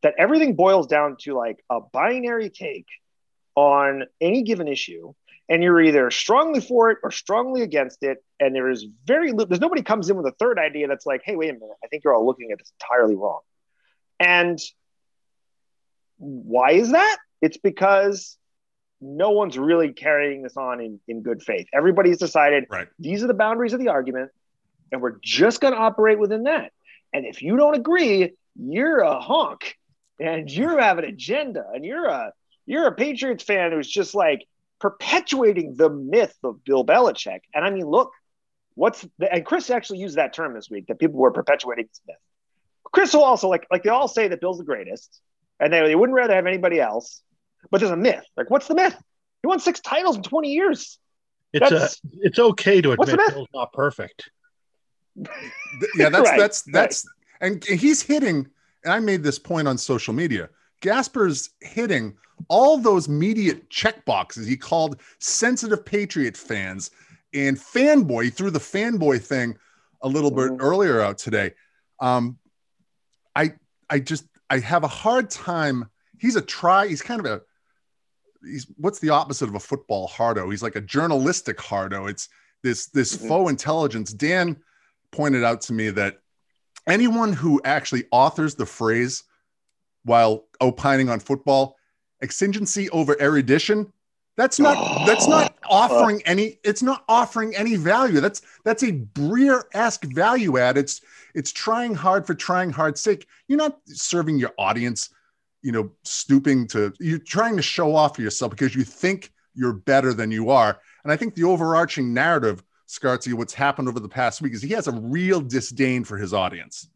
that 0.03 0.14
everything 0.19 0.55
boils 0.55 0.87
down 0.87 1.16
to 1.21 1.35
like 1.35 1.62
a 1.71 1.81
binary 1.81 2.51
take 2.51 2.87
on 3.55 4.05
any 4.21 4.43
given 4.43 4.69
issue 4.69 5.12
and 5.51 5.63
you're 5.63 5.83
either 5.83 6.11
strongly 6.11 6.61
for 6.61 6.91
it 6.91 6.99
or 7.03 7.11
strongly 7.11 7.61
against 7.63 8.03
it 8.03 8.25
and 8.39 8.55
there 8.55 8.71
is 8.71 8.87
very 9.05 9.33
little 9.33 9.47
there's 9.47 9.61
nobody 9.61 9.83
comes 9.83 10.09
in 10.09 10.17
with 10.17 10.25
a 10.27 10.35
third 10.39 10.59
idea 10.59 10.89
that's 10.89 11.05
like 11.05 11.21
hey 11.25 11.37
wait 11.37 11.51
a 11.51 11.53
minute 11.53 11.77
i 11.85 11.89
think 11.89 12.05
you're 12.05 12.15
all 12.15 12.25
looking 12.25 12.51
at 12.53 12.59
this 12.59 12.73
entirely 12.81 13.17
wrong. 13.17 13.41
And 14.19 14.59
why 16.19 16.73
is 16.73 16.93
that? 16.93 17.17
It's 17.41 17.57
because 17.57 18.37
no 19.01 19.31
one's 19.31 19.59
really 19.59 19.93
carrying 19.95 20.43
this 20.43 20.57
on 20.59 20.81
in, 20.81 21.01
in 21.09 21.23
good 21.23 21.43
faith. 21.43 21.67
Everybody's 21.73 22.19
decided 22.19 22.67
Right. 22.71 22.89
these 22.99 23.25
are 23.25 23.27
the 23.27 23.35
boundaries 23.35 23.73
of 23.73 23.81
the 23.81 23.89
argument 23.89 24.31
and 24.93 25.01
we're 25.01 25.17
just 25.23 25.61
going 25.61 25.73
to 25.73 25.81
operate 25.81 26.19
within 26.19 26.43
that. 26.45 26.73
And 27.15 27.25
if 27.25 27.41
you 27.43 27.57
don't 27.57 27.75
agree 27.75 28.33
you're 28.57 29.01
a 29.01 29.21
honk 29.21 29.77
and 30.19 30.51
you 30.51 30.77
have 30.77 30.99
an 30.99 31.05
agenda 31.05 31.65
and 31.75 31.85
you're 31.85 32.07
a 32.07 32.33
you're 32.67 32.87
a 32.87 32.93
Patriots 32.93 33.43
fan 33.43 33.73
who's 33.73 33.89
just 33.89 34.15
like 34.15 34.47
perpetuating 34.81 35.77
the 35.77 35.90
myth 35.90 36.35
of 36.43 36.64
Bill 36.64 36.85
Belichick. 36.85 37.40
And 37.55 37.64
I 37.64 37.71
mean, 37.71 37.87
look, 37.87 38.12
what's 38.75 39.07
the, 39.19 39.33
and 39.33 39.45
Chris 39.45 39.71
actually 39.71 39.99
used 39.99 40.16
that 40.16 40.33
term 40.33 40.55
this 40.55 40.71
week 40.71 40.87
that 40.88 40.99
people 40.99 41.19
were 41.19 41.31
perpetuating 41.31 41.87
this 41.87 42.01
myth. 42.07 42.16
Chris 42.93 43.14
will 43.14 43.23
also 43.23 43.49
like 43.49 43.66
like 43.71 43.85
they 43.85 43.90
all 43.90 44.09
say 44.09 44.29
that 44.29 44.40
Bill's 44.40 44.59
the 44.59 44.64
greatest, 44.64 45.21
and 45.61 45.73
they, 45.73 45.81
they 45.87 45.95
wouldn't 45.95 46.16
rather 46.16 46.35
have 46.35 46.47
anybody 46.47 46.81
else. 46.81 47.23
But 47.71 47.81
there's 47.81 47.93
a 47.93 47.97
myth. 47.97 48.25
Like, 48.37 48.51
what's 48.51 48.66
the 48.66 48.75
myth? 48.75 48.97
He 49.43 49.47
won 49.47 49.61
six 49.61 49.81
titles 49.81 50.16
in 50.16 50.23
20 50.23 50.51
years. 50.51 50.99
It's 51.53 51.71
a, 51.71 51.88
it's 52.21 52.38
okay 52.38 52.81
to 52.81 52.93
admit? 52.93 53.19
Bill's 53.29 53.49
not 53.53 53.73
perfect. 53.73 54.31
Yeah 55.97 56.09
that's 56.09 56.19
Right, 56.31 56.38
that's 56.38 56.62
that's 56.62 57.07
and 57.40 57.64
he's 57.64 58.01
hitting 58.01 58.47
and 58.85 58.93
i 58.93 59.01
made 59.01 59.23
this 59.23 59.38
point 59.38 59.66
on 59.66 59.77
social 59.77 60.14
media 60.14 60.49
gasper's 60.81 61.51
hitting 61.61 62.16
all 62.49 62.79
those 62.79 63.09
media 63.09 63.55
check 63.69 64.05
boxes 64.05 64.47
he 64.47 64.57
called 64.57 65.01
sensitive 65.19 65.85
patriot 65.85 66.37
fans 66.37 66.90
and 67.35 67.57
fanboy 67.59 68.25
he 68.25 68.31
threw 68.31 68.51
the 68.51 68.59
fanboy 68.59 69.21
thing 69.23 69.57
a 70.03 70.09
little 70.09 70.31
bit 70.31 70.51
Mhm. 70.51 70.59
earlier 70.62 71.01
out 71.01 71.19
today. 71.19 71.53
Um 72.01 72.38
i 73.37 73.53
i 73.90 73.99
just 74.01 74.25
i 74.49 74.59
have 74.59 74.83
a 74.83 74.88
hard 74.88 75.29
time. 75.31 75.88
He's 76.19 76.37
a 76.37 76.40
try 76.40 76.87
he's 76.87 77.03
kind 77.03 77.21
of 77.21 77.27
a 77.27 77.43
he's 78.43 78.66
what's 78.79 78.99
the 79.01 79.11
opposite 79.11 79.49
of 79.51 79.55
a 79.55 79.61
football 79.61 80.07
hardo? 80.07 80.49
He's 80.49 80.62
like 80.62 80.77
a 80.77 80.81
journalistic 80.81 81.61
hardo. 81.61 82.07
It's 82.07 82.31
this 82.62 82.87
this 82.87 83.14
Mhm. 83.14 83.29
faux 83.29 83.51
intelligence. 83.51 84.12
Dan 84.14 84.57
pointed 85.12 85.45
out 85.45 85.61
to 85.62 85.75
me 85.75 85.90
that 85.90 86.21
anyone 86.87 87.35
who 87.35 87.61
actually 87.64 88.07
authors 88.11 88.55
the 88.55 88.66
phrase 88.66 89.23
while 90.05 90.47
opining 90.61 91.09
on 91.09 91.21
football 91.21 91.77
exigency 92.23 92.89
over 92.91 93.21
erudition 93.21 93.93
that's 94.37 94.59
not 94.59 95.07
that's 95.07 95.27
not 95.27 95.55
oh, 95.65 95.77
offering 95.77 96.23
any 96.25 96.59
it's 96.65 96.83
not 96.83 97.05
offering 97.09 97.55
any 97.55 97.77
value. 97.77 98.21
That's 98.21 98.41
that's 98.65 98.83
a 98.83 98.93
breer-esque 98.93 100.05
value 100.05 100.57
add. 100.57 100.79
It's 100.79 101.03
it's 101.35 101.53
trying 101.53 101.95
hard 101.95 102.27
for 102.27 102.35
trying 102.35 102.71
hard's 102.71 103.03
sake. 103.03 103.27
You're 103.49 103.59
not 103.59 103.79
serving 103.87 104.39
your 104.39 104.53
audience 104.57 105.11
you 105.63 105.73
know 105.73 105.91
stooping 106.05 106.67
to 106.69 106.91
you're 107.01 107.19
trying 107.19 107.55
to 107.57 107.63
show 107.63 107.95
off 107.95 108.17
for 108.17 108.23
yourself 108.23 108.51
because 108.51 108.75
you 108.75 108.83
think 108.83 109.31
you're 109.55 109.75
better 109.75 110.15
than 110.15 110.31
you 110.31 110.49
are. 110.49 110.81
And 111.05 111.13
i 111.13 111.17
think 111.17 111.35
the 111.35 111.45
overarching 111.45 112.15
narrative 112.15 112.63
Scartzy, 112.89 113.35
what's 113.35 113.55
happened 113.55 113.89
over 113.89 114.01
the 114.01 114.09
past 114.09 114.41
week 114.41 114.55
is 114.55 114.63
he 114.63 114.71
has 114.71 114.89
a 114.89 114.93
real 114.93 115.41
disdain 115.41 116.03
for 116.03 116.17
his 116.17 116.35
audience. 116.35 116.89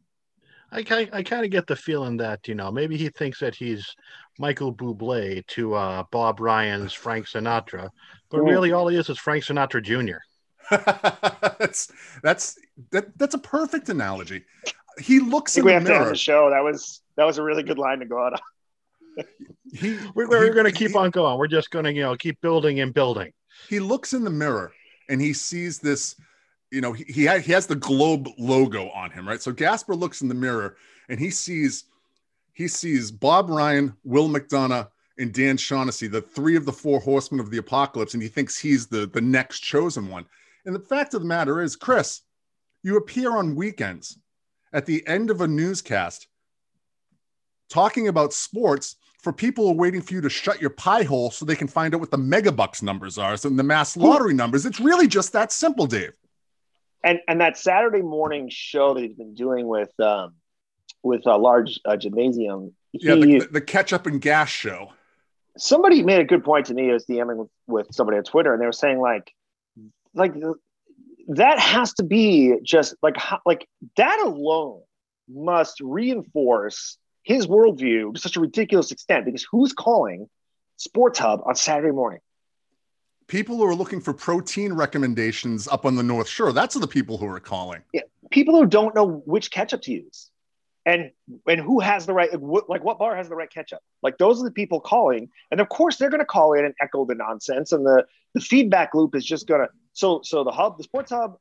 I 0.75 0.83
kind 0.83 1.09
I 1.13 1.23
kind 1.23 1.45
of 1.45 1.51
get 1.51 1.67
the 1.67 1.77
feeling 1.77 2.17
that 2.19 2.47
you 2.49 2.55
know 2.55 2.71
maybe 2.71 2.97
he 2.97 3.09
thinks 3.09 3.39
that 3.41 3.55
he's 3.55 3.95
Michael 4.39 4.75
Bublé 4.75 5.47
to 5.47 5.75
uh, 5.75 6.03
Bob 6.11 6.41
Ryan's 6.41 6.93
Frank 6.93 7.27
Sinatra, 7.27 7.89
but 8.31 8.39
Ooh. 8.41 8.45
really 8.45 8.73
all 8.73 8.89
he 8.89 8.97
is 8.97 9.09
is 9.09 9.19
Frank 9.19 9.45
Sinatra 9.45 9.83
Jr. 9.83 10.19
that's 11.59 11.93
that's 12.23 12.59
that, 12.91 13.17
that's 13.19 13.35
a 13.35 13.39
perfect 13.39 13.89
analogy. 13.89 14.45
He 14.99 15.21
looks 15.21 15.55
think 15.55 15.63
in 15.63 15.67
we 15.67 15.71
the 15.71 15.75
have 15.75 15.85
to 15.87 15.93
end 15.93 16.01
mirror. 16.01 16.11
the 16.13 16.19
show. 16.19 16.51
That 16.51 16.65
was 16.65 17.01
that 17.17 17.25
was 17.25 17.39
a 17.39 17.43
really 17.43 17.63
good 17.63 17.79
line 17.79 18.01
to 18.01 18.07
go 18.07 18.23
out 18.25 18.35
on. 18.35 18.41
He, 19.73 19.97
We're, 20.15 20.29
we're 20.29 20.53
going 20.53 20.67
to 20.67 20.73
keep 20.73 20.91
he- 20.91 20.97
on 20.97 21.11
going. 21.11 21.39
We're 21.39 21.47
just 21.49 21.71
going 21.71 21.85
to 21.85 21.93
you 21.93 22.03
know 22.03 22.17
keep 22.17 22.41
building 22.41 22.81
and 22.81 22.93
building. 22.93 23.33
he 23.69 23.79
looks 23.81 24.13
in 24.13 24.25
the 24.25 24.31
mirror 24.31 24.73
and 25.09 25.21
he 25.21 25.33
sees 25.33 25.79
this 25.79 26.17
you 26.75 26.81
know, 26.81 26.93
he 26.93 27.05
he, 27.05 27.27
ha- 27.27 27.39
he 27.39 27.53
has 27.53 27.67
the 27.67 27.77
globe 27.77 28.29
logo 28.37 28.91
on 28.91 29.11
him, 29.11 29.27
right? 29.27 29.41
So 29.41 29.53
Gasper 29.53 29.95
looks 29.95 30.23
in 30.23 30.29
the 30.29 30.35
mirror 30.35 30.77
and 31.09 31.21
he 31.21 31.31
sees 31.31 31.85
he 32.53 32.69
sees 32.69 33.11
Bob 33.11 33.49
Ryan, 33.49 33.97
Will 34.05 34.29
McDonough, 34.29 34.89
and 35.19 35.33
Dan 35.33 35.57
Shaughnessy, 35.57 36.09
the 36.09 36.21
three 36.21 36.57
of 36.57 36.65
the 36.65 36.73
four 36.73 37.01
horsemen 37.01 37.41
of 37.41 37.51
the 37.51 37.59
apocalypse, 37.59 38.15
and 38.15 38.23
he 38.23 38.29
thinks 38.29 38.59
he's 38.59 38.89
the 38.89 39.07
the 39.07 39.21
next 39.21 39.61
chosen 39.61 40.09
one. 40.09 40.27
And 40.67 40.75
the 40.75 40.81
fact 40.81 41.15
of 41.15 41.21
the 41.21 41.29
matter 41.29 41.63
is, 41.63 41.77
Chris, 41.77 42.23
you 42.83 42.97
appear 42.97 43.37
on 43.37 43.55
weekends 43.55 44.19
at 44.73 44.87
the 44.87 45.07
end 45.07 45.31
of 45.31 45.41
a 45.41 45.49
newscast 45.49 46.27
talking 47.69 48.09
about 48.09 48.33
sports 48.33 48.97
for 49.23 49.33
people 49.33 49.65
who 49.65 49.71
are 49.71 49.77
waiting 49.77 50.03
for 50.03 50.15
you 50.15 50.21
to 50.21 50.29
shut 50.29 50.61
your 50.61 50.71
pie 50.71 51.03
hole 51.03 51.31
so 51.31 51.45
they 51.45 51.57
can 51.57 51.69
find 51.69 51.95
out 51.95 52.01
what 52.01 52.11
the 52.11 52.17
megabucks 52.17 52.83
numbers 52.83 53.17
are 53.17 53.37
and 53.45 53.59
the 53.59 53.63
mass 53.63 53.97
lottery 53.97 54.35
numbers. 54.35 54.67
It's 54.67 54.81
really 54.81 55.07
just 55.07 55.33
that 55.33 55.51
simple, 55.51 55.87
Dave. 55.87 56.13
And 57.05 57.21
and 57.29 57.41
that 57.41 57.59
Saturday 57.59 58.03
morning 58.03 58.49
show 58.51 58.95
that 58.95 59.03
he's 59.03 59.15
been 59.15 59.35
doing 59.35 59.67
with 59.67 59.93
um, 60.01 60.35
with 61.03 61.27
a 61.27 61.37
large 61.37 61.79
uh, 61.85 61.97
gymnasium. 61.97 62.75
Yeah, 62.93 63.17
the, 63.17 63.49
the 63.51 63.61
catch 63.61 63.93
up 63.93 64.07
and 64.07 64.21
gas 64.21 64.49
show. 64.49 64.93
somebody 65.59 66.03
made 66.03 66.21
a 66.21 66.25
good 66.25 66.45
point 66.45 66.67
to 66.67 66.75
me. 66.75 66.91
I 66.91 66.95
was 66.95 67.07
DMing 67.07 67.37
with, 67.37 67.51
with 67.67 67.87
somebody 67.91 68.19
on 68.19 68.25
Twitter, 68.25 68.53
and 68.53 68.61
they 68.63 68.67
were 68.67 68.73
saying 68.73 69.01
like, 69.01 69.33
like 70.15 70.35
that 71.29 71.59
has 71.59 71.93
to 71.95 72.03
be 72.03 72.55
just 72.63 72.95
like 73.03 73.17
like 73.45 73.69
that 73.97 74.19
alone 74.21 74.83
must 75.29 75.81
reinforce 75.81 76.99
his 77.23 77.47
worldview 77.47 78.15
to 78.15 78.21
such 78.21 78.37
a 78.37 78.41
ridiculous 78.41 78.91
extent 78.91 79.25
because 79.25 79.47
who's 79.51 79.73
calling 79.73 80.29
Sports 80.77 81.19
Hub 81.19 81.41
on 81.47 81.55
Saturday 81.55 81.93
morning? 81.93 82.21
People 83.27 83.57
who 83.57 83.65
are 83.65 83.75
looking 83.75 84.01
for 84.01 84.13
protein 84.13 84.73
recommendations 84.73 85.67
up 85.69 85.87
on 85.87 85.97
the 85.97 86.03
North 86.03 86.29
Shore, 86.29 86.53
that's 86.53 86.75
the 86.75 86.87
people 86.87 87.19
who 87.19 87.27
are 87.27 87.41
calling. 87.41 87.83
Yeah. 87.93 88.03
People 88.31 88.57
who 88.57 88.67
don't 88.67 88.95
know 88.95 89.23
which 89.27 89.51
ketchup 89.51 89.83
to 89.83 89.93
use. 89.93 90.31
And 90.87 91.13
and 91.49 91.59
who 91.59 91.81
has 91.81 92.05
the 92.05 92.13
right 92.13 92.31
like 92.31 92.43
what, 92.43 92.69
like 92.69 92.85
what 92.85 92.99
bar 92.99 93.17
has 93.17 93.31
the 93.31 93.35
right 93.35 93.51
ketchup? 93.51 93.79
Like 94.03 94.19
those 94.19 94.39
are 94.39 94.45
the 94.45 94.51
people 94.51 94.81
calling, 94.81 95.31
and 95.51 95.59
of 95.59 95.71
course 95.71 95.97
they're 95.97 96.11
going 96.11 96.21
to 96.21 96.27
call 96.27 96.53
in 96.53 96.67
and 96.67 96.75
echo 96.79 97.07
the 97.07 97.15
nonsense, 97.15 97.73
and 97.73 97.87
the 97.87 98.05
the 98.35 98.41
feedback 98.43 98.95
loop 98.95 99.15
is 99.15 99.25
just 99.25 99.47
going 99.47 99.63
to 99.63 99.69
so 99.95 100.21
so 100.23 100.45
the 100.45 100.51
hub 100.51 100.77
the 100.77 100.85
sports 100.85 101.11
hub 101.11 101.39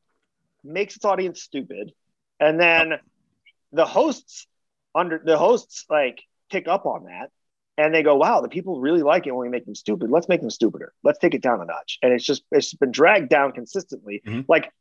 makes 0.63 0.95
its 0.95 1.03
audience 1.03 1.41
stupid, 1.41 1.91
and 2.39 2.57
then 2.57 2.93
the 3.73 3.85
hosts 3.85 4.47
under 4.95 5.21
the 5.21 5.37
hosts 5.37 5.83
like 5.89 6.21
pick 6.49 6.69
up 6.69 6.85
on 6.85 7.03
that, 7.03 7.29
and 7.77 7.93
they 7.93 8.03
go, 8.03 8.15
wow, 8.15 8.41
the 8.41 8.49
people 8.49 8.79
really 8.79 9.01
like 9.01 9.25
it 9.25 9.31
when 9.31 9.47
we 9.47 9.49
make 9.49 9.65
them 9.65 9.75
stupid. 9.75 10.09
Let's 10.09 10.29
make 10.29 10.41
them 10.41 10.49
stupider. 10.49 10.93
Let's 11.03 11.19
take 11.19 11.33
it 11.33 11.41
down 11.41 11.61
a 11.61 11.65
notch, 11.65 11.99
and 12.01 12.13
it's 12.13 12.23
just 12.23 12.43
it's 12.51 12.73
been 12.73 12.91
dragged 12.91 13.29
down 13.29 13.51
consistently. 13.51 14.21
Mhm. 14.25 14.45
Like 14.47 14.71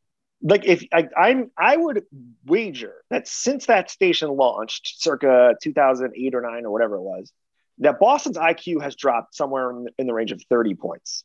like 0.42 0.64
if 0.64 0.85
I, 0.92 1.09
I'm 1.16 1.50
I 1.57 1.76
would 1.76 2.05
wager 2.44 2.94
that 3.11 3.28
since 3.28 3.66
that 3.66 3.90
station 3.90 4.31
launched 4.31 5.00
circa 5.00 5.55
2008 5.62 6.35
or 6.35 6.40
9 6.40 6.66
or 6.66 6.70
whatever 6.70 6.96
it 6.96 7.02
was 7.02 7.33
that 7.78 7.98
Boston's 7.98 8.37
IQ 8.37 8.83
has 8.83 8.94
dropped 8.96 9.35
somewhere 9.35 9.70
in, 9.70 9.88
in 9.98 10.07
the 10.07 10.12
range 10.12 10.33
of 10.33 10.42
30 10.50 10.74
points 10.74 11.24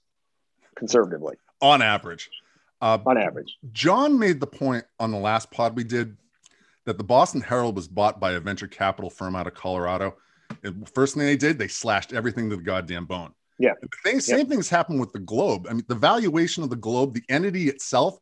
conservatively 0.75 1.35
On 1.61 1.81
average. 1.81 2.29
Uh, 2.79 2.99
on 3.07 3.17
average 3.17 3.57
John 3.71 4.19
made 4.19 4.39
the 4.39 4.47
point 4.47 4.85
on 4.99 5.11
the 5.11 5.17
last 5.17 5.49
pod 5.49 5.75
we 5.75 5.83
did 5.83 6.15
that 6.85 6.97
the 6.97 7.03
Boston 7.03 7.41
Herald 7.41 7.75
was 7.75 7.87
bought 7.87 8.19
by 8.19 8.33
a 8.33 8.39
venture 8.39 8.67
capital 8.67 9.09
firm 9.09 9.35
out 9.35 9.47
of 9.47 9.53
Colorado. 9.53 10.15
And 10.63 10.89
first 10.89 11.15
thing 11.15 11.23
they 11.23 11.37
did, 11.37 11.57
they 11.59 11.67
slashed 11.67 12.13
everything 12.13 12.49
to 12.49 12.55
the 12.55 12.61
goddamn 12.61 13.05
bone. 13.05 13.33
Yeah. 13.59 13.73
The 13.81 13.89
thing, 14.03 14.19
same 14.19 14.47
things 14.47 14.69
happened 14.69 14.99
with 14.99 15.11
the 15.13 15.19
Globe. 15.19 15.67
I 15.69 15.73
mean, 15.73 15.83
the 15.87 15.95
valuation 15.95 16.63
of 16.63 16.69
the 16.69 16.75
Globe, 16.75 17.13
the 17.13 17.23
entity 17.29 17.69
itself, 17.69 18.17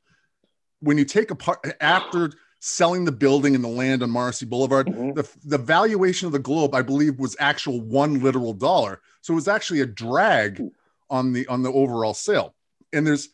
when 0.79 0.97
you 0.97 1.05
take 1.05 1.31
apart 1.31 1.59
after 1.81 2.31
selling 2.59 3.05
the 3.05 3.11
building 3.11 3.53
and 3.53 3.63
the 3.63 3.67
land 3.69 4.01
on 4.01 4.09
Morrissey 4.09 4.45
Boulevard, 4.45 4.87
Mhm. 4.87 5.13
the, 5.15 5.29
the 5.43 5.57
valuation 5.57 6.25
of 6.25 6.31
the 6.31 6.39
Globe, 6.39 6.73
I 6.73 6.81
believe, 6.81 7.19
was 7.19 7.35
actual 7.39 7.81
one 7.81 8.21
literal 8.21 8.53
dollar. 8.53 9.01
So 9.21 9.33
it 9.33 9.35
was 9.35 9.47
actually 9.47 9.81
a 9.81 9.85
drag 9.85 10.61
on 11.09 11.33
the 11.33 11.45
on 11.47 11.61
the 11.61 11.71
overall 11.71 12.13
sale. 12.13 12.55
And 12.93 13.05
there's 13.05 13.29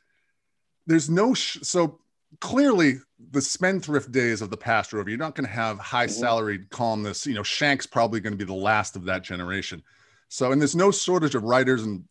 there's 0.87 1.09
no 1.09 1.33
sh- 1.33 1.59
so 1.61 2.00
clearly 2.39 2.95
the 3.31 3.41
spendthrift 3.41 4.11
days 4.11 4.41
of 4.41 4.49
the 4.49 4.57
past 4.57 4.93
are 4.93 4.99
over. 4.99 5.09
You're 5.09 5.19
not 5.19 5.35
going 5.35 5.47
to 5.47 5.53
have 5.53 5.79
high 5.79 6.05
mm-hmm. 6.05 6.19
salaried 6.19 6.69
columnists. 6.69 7.27
You 7.27 7.35
know, 7.35 7.43
Shank's 7.43 7.85
probably 7.85 8.19
going 8.19 8.33
to 8.33 8.37
be 8.37 8.45
the 8.45 8.53
last 8.53 8.95
of 8.95 9.05
that 9.05 9.23
generation. 9.23 9.83
So, 10.29 10.51
and 10.51 10.61
there's 10.61 10.75
no 10.75 10.91
shortage 10.91 11.35
of 11.35 11.43
writers 11.43 11.83
and 11.83 12.03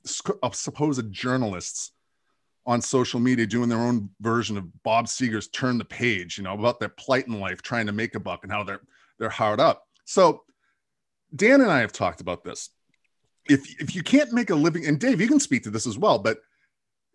of 0.42 0.54
supposed 0.54 1.10
journalists 1.10 1.92
on 2.66 2.82
social 2.82 3.18
media 3.18 3.46
doing 3.46 3.70
their 3.70 3.78
own 3.78 4.10
version 4.20 4.58
of 4.58 4.82
Bob 4.82 5.06
Seger's 5.06 5.48
"Turn 5.48 5.78
the 5.78 5.84
Page," 5.86 6.36
you 6.36 6.44
know, 6.44 6.52
about 6.52 6.80
their 6.80 6.90
plight 6.90 7.26
in 7.26 7.40
life, 7.40 7.62
trying 7.62 7.86
to 7.86 7.92
make 7.92 8.14
a 8.14 8.20
buck, 8.20 8.40
and 8.42 8.52
how 8.52 8.62
they're 8.62 8.82
they're 9.18 9.30
hard 9.30 9.58
up. 9.58 9.86
So, 10.04 10.42
Dan 11.34 11.62
and 11.62 11.70
I 11.70 11.80
have 11.80 11.92
talked 11.92 12.20
about 12.20 12.44
this. 12.44 12.68
If 13.48 13.80
if 13.80 13.94
you 13.94 14.02
can't 14.02 14.32
make 14.32 14.50
a 14.50 14.54
living, 14.54 14.86
and 14.86 15.00
Dave, 15.00 15.20
you 15.20 15.26
can 15.26 15.40
speak 15.40 15.62
to 15.62 15.70
this 15.70 15.86
as 15.86 15.96
well, 15.96 16.18
but 16.18 16.38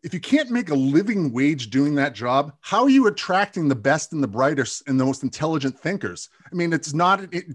if 0.06 0.14
you 0.14 0.20
can't 0.20 0.52
make 0.52 0.70
a 0.70 0.76
living 0.76 1.34
wage 1.34 1.72
doing 1.72 1.96
that 1.96 2.14
job, 2.14 2.54
how 2.62 2.84
are 2.84 2.90
you 2.90 3.08
attracting 3.08 3.68
the 3.68 3.76
best 3.76 4.14
and 4.14 4.22
the 4.22 4.28
brightest 4.28 4.84
and 4.88 5.00
the 5.00 5.04
most 5.04 5.24
intelligent 5.24 5.80
thinkers? 5.80 6.30
I 6.50 6.54
mean, 6.54 6.74
it's 6.74 6.94
not 6.94 7.34
it, 7.34 7.46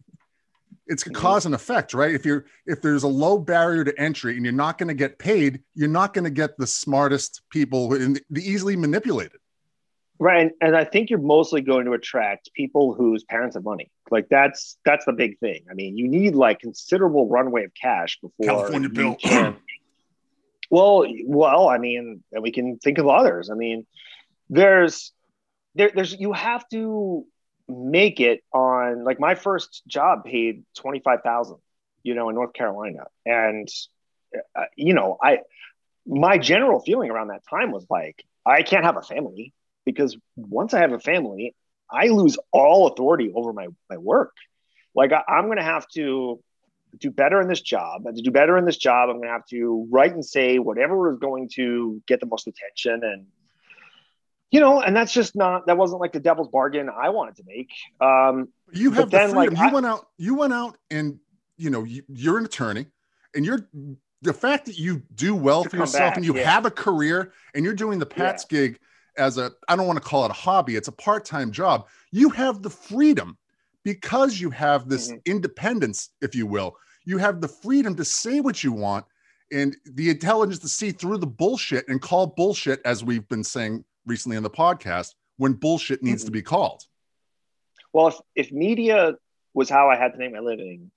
it's 0.89 1.05
a 1.05 1.11
mm-hmm. 1.11 1.15
cause 1.15 1.47
and 1.47 1.55
effect, 1.55 1.95
right? 1.95 2.13
If 2.13 2.27
you're 2.27 2.47
if 2.67 2.83
there's 2.83 3.05
a 3.05 3.09
low 3.09 3.39
barrier 3.39 3.85
to 3.85 3.99
entry 4.01 4.35
and 4.35 4.45
you're 4.45 4.53
not 4.53 4.79
going 4.79 4.89
to 4.89 4.95
get 4.95 5.17
paid, 5.17 5.63
you're 5.77 5.89
not 5.89 6.13
going 6.13 6.25
to 6.25 6.31
get 6.31 6.59
the 6.59 6.67
smartest 6.67 7.43
people 7.51 7.95
and 7.95 8.21
the 8.31 8.43
easily 8.43 8.75
manipulated. 8.75 9.39
right 10.19 10.43
and, 10.43 10.51
and 10.61 10.77
I 10.77 10.83
think 10.83 11.09
you're 11.09 11.21
mostly 11.21 11.61
going 11.61 11.85
to 11.87 11.93
attract 11.93 12.53
people 12.53 12.95
whose 12.95 13.23
parents 13.23 13.55
have 13.55 13.65
money 13.65 13.93
like 14.11 14.29
that's 14.29 14.77
that's 14.85 15.05
the 15.05 15.13
big 15.13 15.39
thing 15.39 15.65
I 15.71 15.75
mean 15.75 15.97
you 15.97 16.09
need 16.09 16.35
like 16.35 16.59
considerable 16.59 17.29
runway 17.29 17.65
of 17.65 17.73
cash 17.81 18.19
before 18.21 18.45
California 18.45 18.89
bill. 18.89 19.15
can- 19.15 19.57
Well, 20.71 21.05
well, 21.27 21.69
I 21.69 21.79
mean, 21.79 22.23
and 22.33 22.43
we 22.43 22.53
can 22.53 22.79
think 22.79 22.99
of 22.99 23.09
others. 23.09 23.51
I 23.51 23.55
mean, 23.55 23.87
there's 24.49 25.13
there, 25.75 25.91
there's 25.95 26.15
you 26.19 26.33
have 26.33 26.69
to 26.71 27.27
make 27.69 28.21
it 28.21 28.43
on 28.53 29.05
like 29.05 29.21
my 29.21 29.35
first 29.35 29.83
job 29.87 30.25
paid 30.25 30.65
twenty 30.77 31.01
five 31.01 31.23
thousand, 31.23 31.59
you 32.03 32.15
know, 32.15 32.29
in 32.29 32.37
North 32.37 32.53
Carolina, 32.53 33.05
and 33.27 33.69
uh, 34.57 34.65
you 34.77 34.95
know, 34.95 35.19
I 35.23 35.41
my 36.07 36.39
general 36.39 36.81
feeling 36.81 37.11
around 37.11 37.29
that 37.29 37.43
time 37.49 37.73
was 37.73 37.87
like 37.91 38.25
I 38.47 38.63
can't 38.63 38.85
have 38.85 38.97
a 38.97 39.03
family 39.03 39.53
because 39.85 40.17
once 40.37 40.75
I 40.75 40.81
have 40.81 40.93
a 40.93 41.01
family, 41.01 41.55
I 41.91 42.09
lose 42.09 42.39
all 42.53 42.89
authority 42.89 43.33
over 43.35 43.53
my 43.53 43.69
my 43.89 43.97
work. 43.97 44.33
Like 44.95 45.13
I, 45.13 45.23
I'm 45.29 45.47
going 45.47 45.59
to 45.59 45.65
have 45.65 45.87
to 45.95 46.41
do 46.99 47.11
better 47.11 47.41
in 47.41 47.49
this 47.49 47.61
job. 47.61 48.07
And 48.07 48.17
to 48.17 48.23
do 48.23 48.31
better 48.31 48.57
in 48.59 48.65
this 48.65 48.77
job, 48.77 49.09
I'm 49.09 49.17
going 49.17 49.29
to 49.29 49.33
have 49.33 49.47
to 49.47 49.87
write 49.91 50.13
and 50.13 50.25
say 50.25 50.59
whatever 50.59 51.13
is 51.13 51.19
going 51.19 51.49
to 51.55 52.03
get 52.07 52.21
the 52.21 52.27
most 52.27 52.47
attention. 52.47 53.01
And, 53.05 53.27
you 54.51 54.61
know, 54.61 54.81
and 54.81 54.97
that's 54.97 55.13
just 55.13 55.37
not, 55.37 55.67
that 55.67 55.77
wasn't 55.77 56.01
like 56.01 56.13
the 56.13 56.21
devil's 56.21 56.49
bargain 56.49 56.89
I 56.89 57.11
wanted 57.11 57.37
to 57.37 57.45
make. 57.47 57.71
Um, 58.01 58.49
You 58.73 58.91
have 58.93 59.11
the 59.11 59.19
then, 59.19 59.35
like, 59.35 59.51
you 59.51 59.57
I- 59.59 59.73
went 59.73 59.87
out. 59.87 60.07
You 60.19 60.35
went 60.35 60.53
out, 60.53 60.77
and 60.91 61.19
you 61.57 61.71
know 61.71 61.85
you, 61.85 62.03
you're 62.09 62.39
an 62.39 62.45
attorney, 62.45 62.87
and 63.35 63.45
you're 63.45 63.69
the 64.23 64.33
fact 64.33 64.67
that 64.67 64.79
you 64.79 65.03
do 65.15 65.35
well 65.35 65.65
for 65.65 65.77
yourself, 65.77 66.11
back, 66.11 66.17
and 66.17 66.25
you 66.25 66.37
yeah. 66.37 66.51
have 66.51 66.67
a 66.67 66.71
career, 66.71 67.33
and 67.55 67.65
you're 67.65 67.75
doing 67.75 67.99
the 67.99 68.07
Pats 68.07 68.45
gig 68.45 68.79
as 69.17 69.39
a 69.39 69.53
I 69.69 69.77
don't 69.77 69.87
want 69.87 69.97
to 70.03 70.09
call 70.09 70.25
it 70.25 70.31
a 70.31 70.35
hobby. 70.35 70.77
It's 70.77 70.89
a 70.89 70.93
part 70.93 71.25
time 71.25 71.51
job. 71.53 71.89
You 72.13 72.31
have 72.31 72.63
the 72.63 72.71
freedom 72.71 73.37
because 73.85 74.41
you 74.41 74.51
have 74.51 74.89
this 74.89 75.11
Mhm. 75.11 75.25
independence, 75.25 76.11
if 76.21 76.35
you 76.35 76.47
will. 76.47 76.77
You 77.05 77.19
have 77.19 77.41
the 77.41 77.49
freedom 77.49 77.95
to 77.97 78.05
say 78.05 78.41
what 78.41 78.63
you 78.63 78.73
want. 78.73 79.05
And 79.53 79.77
the 79.85 80.11
intelligence 80.11 80.61
to 80.61 80.69
see 80.69 80.93
through 80.93 81.19
the 81.19 81.27
bullshit 81.27 81.89
and 81.89 82.01
call 82.01 82.29
bullshit, 82.29 82.81
as 82.85 83.03
we've 83.03 83.29
been 83.29 83.43
saying 83.43 83.85
recently 84.07 84.37
on 84.37 84.45
the 84.45 84.51
podcast, 84.51 85.15
when 85.39 85.55
bullshit 85.55 86.03
needs 86.05 86.23
Mm-hmm. 86.23 86.27
to 86.29 86.33
be 86.33 86.43
called. 86.43 86.85
well, 87.93 88.07
if, 88.09 88.17
if 88.37 88.53
media 88.53 89.17
was 89.55 89.69
how 89.69 89.91
I 89.91 89.97
had 89.97 90.13
to 90.13 90.19
make 90.19 90.33
my 90.33 90.39
living, 90.39 90.93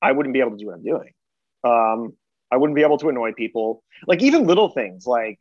I 0.00 0.12
wouldn't 0.12 0.32
be 0.32 0.40
able 0.40 0.52
to 0.52 0.56
do 0.56 0.66
what 0.66 0.76
I'm 0.76 0.82
doing. 0.82 1.12
Um, 1.64 2.16
I 2.50 2.56
wouldn't 2.56 2.74
be 2.74 2.82
able 2.82 2.96
to 2.98 3.10
annoy 3.10 3.32
people. 3.32 3.84
Like 4.06 4.22
even 4.22 4.46
little 4.46 4.70
things 4.70 5.06
like 5.06 5.38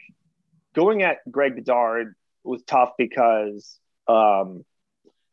going 0.75 1.03
at 1.03 1.19
Greg 1.31 1.55
Bedard 1.55 2.13
was 2.43 2.61
tough 2.63 2.91
because 2.97 3.79
um, 4.09 4.65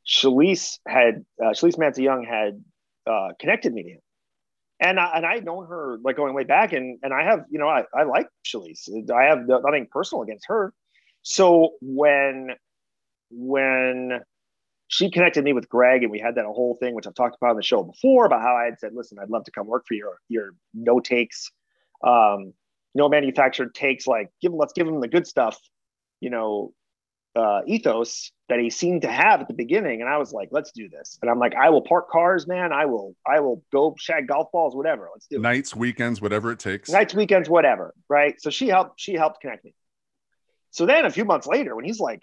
Shalise 0.09 0.79
had 0.87 1.25
uh, 1.43 1.51
Shalise 1.51 1.99
Young 1.99 2.25
had 2.25 2.63
uh, 3.07 3.29
connected 3.39 3.73
me 3.73 3.83
to 3.83 3.91
him, 3.91 4.01
and 4.81 4.99
I, 4.99 5.13
and 5.17 5.27
I 5.27 5.35
had 5.35 5.45
known 5.45 5.67
her 5.67 5.99
like 6.03 6.17
going 6.17 6.35
way 6.35 6.45
back, 6.45 6.73
and 6.73 6.99
and 7.03 7.13
I 7.13 7.25
have 7.25 7.45
you 7.51 7.59
know 7.59 7.69
I 7.69 7.85
I 7.95 8.05
like 8.05 8.29
Shalise. 8.45 8.89
I 9.11 9.25
have 9.25 9.47
nothing 9.47 9.87
personal 9.91 10.23
against 10.23 10.47
her. 10.49 10.73
So 11.23 11.73
when 11.83 12.51
when 13.31 14.21
she 14.89 15.11
connected 15.11 15.45
me 15.45 15.53
with 15.53 15.69
Greg, 15.69 16.03
and 16.03 16.11
we 16.11 16.19
had 16.19 16.37
that 16.37 16.47
whole 16.47 16.77
thing, 16.81 16.95
which 16.95 17.07
I've 17.07 17.15
talked 17.15 17.37
about 17.37 17.51
on 17.51 17.57
the 17.57 17.63
show 17.63 17.83
before, 17.83 18.25
about 18.25 18.41
how 18.41 18.57
I 18.57 18.65
had 18.65 18.79
said, 18.79 18.95
"Listen, 18.95 19.19
I'd 19.19 19.29
love 19.29 19.45
to 19.45 19.51
come 19.51 19.67
work 19.67 19.85
for 19.87 19.95
your 19.95 20.19
your 20.29 20.55
no 20.73 21.01
takes, 21.01 21.51
um, 22.03 22.55
no 22.95 23.11
manufactured 23.11 23.75
takes. 23.75 24.07
Like, 24.07 24.31
give 24.41 24.55
let's 24.55 24.73
give 24.73 24.87
them 24.87 25.01
the 25.01 25.09
good 25.09 25.27
stuff, 25.27 25.59
you 26.21 26.31
know, 26.31 26.73
uh, 27.39 27.61
ethos 27.67 28.33
that 28.49 28.59
he 28.59 28.69
seemed 28.69 29.03
to 29.03 29.11
have 29.11 29.41
at 29.41 29.49
the 29.49 29.55
beginning, 29.55 30.01
and 30.01 30.11
I 30.11 30.19
was 30.19 30.33
like, 30.33 30.49
"Let's 30.51 30.73
do 30.73 30.89
this." 30.89 31.19
And 31.23 31.31
I'm 31.31 31.39
like, 31.39 31.55
"I 31.55 31.71
will 31.71 31.83
park 31.83 32.11
cars, 32.11 32.47
man. 32.47 32.73
I 32.73 32.87
will, 32.87 33.15
I 33.27 33.41
will 33.41 33.63
go 33.73 33.95
shag 33.99 34.27
golf 34.27 34.51
balls, 34.53 34.75
whatever. 34.75 35.09
Let's 35.13 35.27
do 35.29 35.37
it." 35.37 35.43
Nights, 35.43 35.77
weekends, 35.77 36.21
whatever 36.21 36.51
it 36.51 36.59
takes. 36.59 36.91
Nights, 36.91 37.15
weekends, 37.15 37.49
whatever. 37.49 37.95
Right. 38.09 38.41
So 38.41 38.51
she 38.51 38.69
helped. 38.69 39.01
She 39.01 39.15
helped 39.15 39.41
connect 39.41 39.65
me. 39.65 39.75
So 40.73 40.85
then 40.85 41.05
a 41.05 41.11
few 41.11 41.25
months 41.25 41.47
later, 41.47 41.77
when 41.77 41.85
he's 41.85 42.01
like 42.01 42.23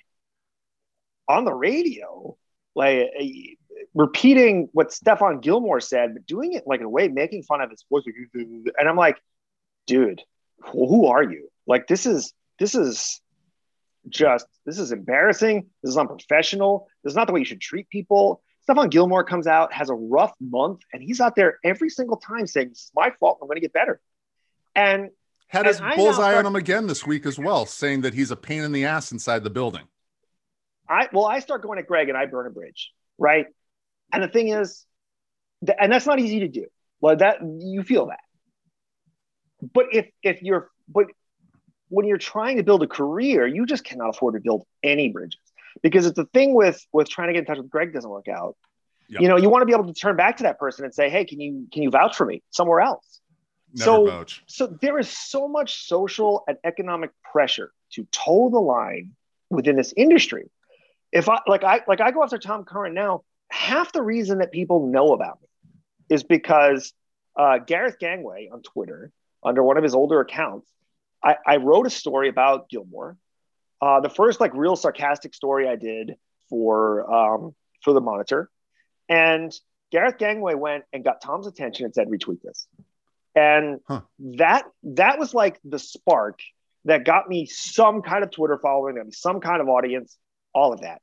on 1.30 1.46
the 1.46 1.54
radio, 1.54 2.36
like 2.76 3.10
uh, 3.20 3.24
repeating 3.94 4.70
what 4.74 4.90
Stephon 4.90 5.42
Gilmore 5.42 5.80
said, 5.80 6.14
but 6.14 6.26
doing 6.26 6.54
it 6.54 6.64
like 6.66 6.82
in 6.82 6.86
a 6.86 6.90
way 6.90 7.08
making 7.08 7.44
fun 7.44 7.62
of 7.62 7.70
his 7.70 7.86
voice, 7.90 8.04
and 8.34 8.90
I'm 8.90 8.98
like, 8.98 9.18
dude, 9.88 10.22
who 10.60 11.08
are 11.08 11.24
you? 11.24 11.50
Like 11.66 11.88
this 11.88 12.06
is 12.06 12.34
this 12.60 12.76
is 12.76 13.22
just 14.10 14.46
this 14.66 14.80
is 14.80 14.92
embarrassing. 14.92 15.68
This 15.84 15.92
is 15.92 15.98
unprofessional. 15.98 16.88
This 17.04 17.12
is 17.12 17.16
not 17.16 17.28
the 17.28 17.34
way 17.34 17.40
you 17.40 17.46
should 17.46 17.62
treat 17.62 17.90
people. 17.90 18.42
Stephon 18.68 18.90
Gilmore 18.90 19.24
comes 19.24 19.48
out, 19.48 19.72
has 19.74 19.90
a 19.90 19.94
rough 19.94 20.34
month, 20.40 20.82
and 20.92 21.02
he's 21.02 21.22
out 21.22 21.36
there 21.36 21.60
every 21.64 21.90
single 21.90 22.18
time 22.18 22.48
saying, 22.48 22.70
"This 22.70 22.80
is 22.80 22.92
my 22.96 23.12
fault. 23.20 23.40
I'm 23.42 23.48
going 23.48 23.58
to 23.58 23.62
get 23.62 23.74
better." 23.74 24.00
And 24.76 25.10
had 25.48 25.68
his 25.68 25.80
bullseye 25.96 26.36
on 26.36 26.46
him 26.46 26.56
again 26.56 26.88
this 26.88 27.06
week 27.06 27.26
as 27.26 27.38
well, 27.38 27.66
saying 27.66 28.02
that 28.02 28.14
he's 28.14 28.32
a 28.32 28.36
pain 28.36 28.64
in 28.64 28.72
the 28.72 28.86
ass 28.86 29.12
inside 29.12 29.44
the 29.44 29.50
building. 29.50 29.84
I 30.90 31.10
well, 31.14 31.26
I 31.26 31.40
start 31.40 31.62
going 31.62 31.80
at 31.80 31.88
Greg 31.88 32.10
and 32.10 32.18
I 32.18 32.26
burn 32.26 32.48
a 32.48 32.50
bridge, 32.50 32.92
right? 33.18 33.48
And 34.12 34.24
the 34.24 34.28
thing 34.28 34.50
is, 34.50 34.86
and 35.80 35.92
that's 35.92 36.06
not 36.06 36.20
easy 36.20 36.42
to 36.42 36.48
do. 36.48 36.66
Well, 37.02 37.16
that 37.18 37.38
you 37.42 37.84
feel 37.84 38.08
that. 38.08 38.20
But 39.74 39.88
if 39.92 40.08
if 40.22 40.42
you're 40.42 40.70
but 40.88 41.08
when 41.96 42.06
you're 42.06 42.18
trying 42.18 42.58
to 42.58 42.64
build 42.64 42.84
a 42.84 42.88
career, 42.88 43.48
you 43.48 43.66
just 43.66 43.86
cannot 43.86 44.10
afford 44.10 44.34
to 44.34 44.42
build 44.42 44.66
any 44.84 45.08
bridges 45.10 45.40
because 45.82 46.06
it's 46.06 46.18
the 46.18 46.26
thing 46.26 46.54
with 46.54 46.86
with 46.92 47.10
trying 47.10 47.30
to 47.30 47.34
get 47.34 47.40
in 47.40 47.46
touch 47.46 47.58
with 47.58 47.70
Greg 47.70 47.94
doesn't 47.94 48.10
work 48.10 48.28
out. 48.28 48.58
Yep. 49.08 49.22
You 49.22 49.28
know, 49.30 49.38
you 49.38 49.50
want 49.50 49.62
to 49.62 49.66
be 49.66 49.72
able 49.72 49.88
to 49.88 49.94
turn 49.94 50.18
back 50.18 50.38
to 50.38 50.44
that 50.44 50.60
person 50.60 50.84
and 50.84 50.94
say, 50.94 51.10
"Hey, 51.10 51.24
can 51.24 51.40
you 51.40 51.68
can 51.72 51.84
you 51.84 51.90
vouch 51.90 52.18
for 52.18 52.26
me 52.26 52.44
somewhere 52.50 52.82
else?" 52.82 53.22
Never 53.74 53.86
so, 53.86 54.06
vouch. 54.08 54.44
so 54.48 54.68
there 54.68 55.00
is 55.00 55.10
so 55.10 55.48
much 55.48 55.86
social 55.88 56.44
and 56.48 56.58
economic 56.66 57.12
pressure 57.32 57.72
to 57.94 58.06
toe 58.12 58.50
the 58.50 58.60
line 58.60 59.12
within 59.50 59.78
this 59.78 59.94
industry. 59.96 60.50
If 61.14 61.30
I 61.30 61.40
like 61.48 61.64
I 61.64 61.82
like 61.88 62.02
I 62.02 62.12
go 62.12 62.24
after 62.24 62.38
Tom 62.38 62.66
Curran 62.66 62.94
now, 62.94 63.24
half 63.50 63.94
the 63.94 64.02
reason 64.02 64.40
that 64.40 64.52
people 64.52 64.88
know 64.88 65.14
about 65.14 65.40
me 65.42 65.48
is 66.10 66.24
because 66.24 66.94
uh, 67.38 67.60
Gareth 67.60 68.00
Gangway 68.00 68.50
on 68.52 68.64
Twitter, 68.64 69.12
under 69.44 69.64
one 69.64 69.78
of 69.78 69.84
his 69.84 69.96
older 69.96 70.20
accounts, 70.20 70.70
I, 71.26 71.38
I 71.46 71.56
wrote 71.58 71.88
a 71.88 71.90
story 71.90 72.30
about 72.30 72.70
Gilmore. 72.70 73.18
Uh, 73.82 74.00
the 74.00 74.10
first 74.10 74.40
like 74.40 74.54
real 74.54 74.76
sarcastic 74.76 75.34
story 75.34 75.68
I 75.68 75.76
did 75.76 76.16
for 76.50 77.12
um, 77.12 77.56
for 77.84 77.94
the 77.94 78.02
Monitor, 78.02 78.50
and 79.10 79.52
Gareth 79.92 80.18
Gangway 80.18 80.54
went 80.54 80.86
and 80.94 81.04
got 81.04 81.22
Tom's 81.22 81.48
attention 81.48 81.86
and 81.86 81.94
said, 81.94 82.08
"Retweet 82.08 82.42
this," 82.42 82.68
and 83.36 83.80
huh. 83.88 84.02
that 84.38 84.66
that 84.84 85.20
was 85.20 85.34
like 85.34 85.60
the 85.66 85.80
spark 85.80 86.40
that 86.86 87.04
got 87.04 87.28
me 87.28 87.48
some 87.48 88.02
kind 88.02 88.24
of 88.24 88.32
Twitter 88.32 88.60
following, 88.62 88.98
and 88.98 89.14
some 89.14 89.42
kind 89.42 89.62
of 89.62 89.68
audience, 89.68 90.18
all 90.54 90.72
of 90.72 90.82
that. 90.82 91.02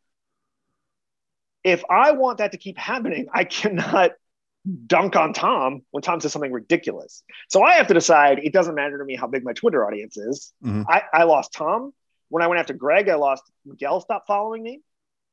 If 1.65 1.85
I 1.91 2.13
want 2.13 2.39
that 2.39 2.53
to 2.53 2.59
keep 2.59 2.79
happening, 2.79 3.27
I 3.33 3.45
cannot 3.45 4.13
dunk 4.87 5.17
on 5.17 5.33
Tom 5.33 5.83
when 5.91 6.03
Tom 6.03 6.21
says 6.21 6.33
something 6.33 6.53
ridiculous. 6.53 7.25
So 7.49 7.63
I 7.63 7.75
have 7.75 7.89
to 7.89 7.95
decide 7.95 8.39
it 8.39 8.53
doesn't 8.53 8.75
matter 8.75 8.99
to 8.99 9.05
me 9.05 9.17
how 9.17 9.27
big 9.27 9.45
my 9.45 9.53
Twitter 9.53 9.85
audience 9.85 10.17
is. 10.17 10.53
Mm-hmm. 10.65 10.83
I, 10.89 11.03
I 11.13 11.25
lost 11.25 11.53
Tom. 11.53 11.93
When 12.29 12.43
I 12.43 12.47
went 12.47 12.61
after 12.61 12.75
Greg, 12.75 13.09
I 13.09 13.17
lost 13.17 13.43
Miguel 13.67 14.01
stopped 14.01 14.27
following 14.27 14.63
me. 14.63 14.81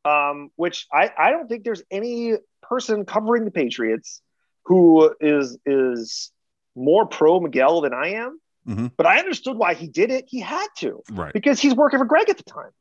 Um, 0.06 0.50
which 0.56 0.88
I, 0.92 1.12
I 1.18 1.32
don't 1.32 1.48
think 1.50 1.66
there's 1.66 1.84
any 1.92 2.34
person 2.62 3.06
covering 3.06 3.44
the 3.44 3.52
Patriots 3.52 4.22
who 4.66 5.14
is 5.20 5.58
is 5.66 6.32
more 6.76 7.06
pro 7.06 7.40
Miguel 7.40 7.82
than 7.82 7.94
I 7.94 8.14
am. 8.14 8.40
Mm-hmm. 8.68 8.88
But 8.96 9.06
I 9.06 9.20
understood 9.20 9.58
why 9.58 9.74
he 9.74 9.88
did 9.88 10.10
it. 10.12 10.26
He 10.28 10.40
had 10.40 10.68
to. 10.78 11.02
Right. 11.12 11.34
Because 11.34 11.60
he's 11.60 11.74
working 11.74 12.00
for 12.00 12.06
Greg 12.06 12.30
at 12.30 12.38
the 12.38 12.44
time. 12.44 12.72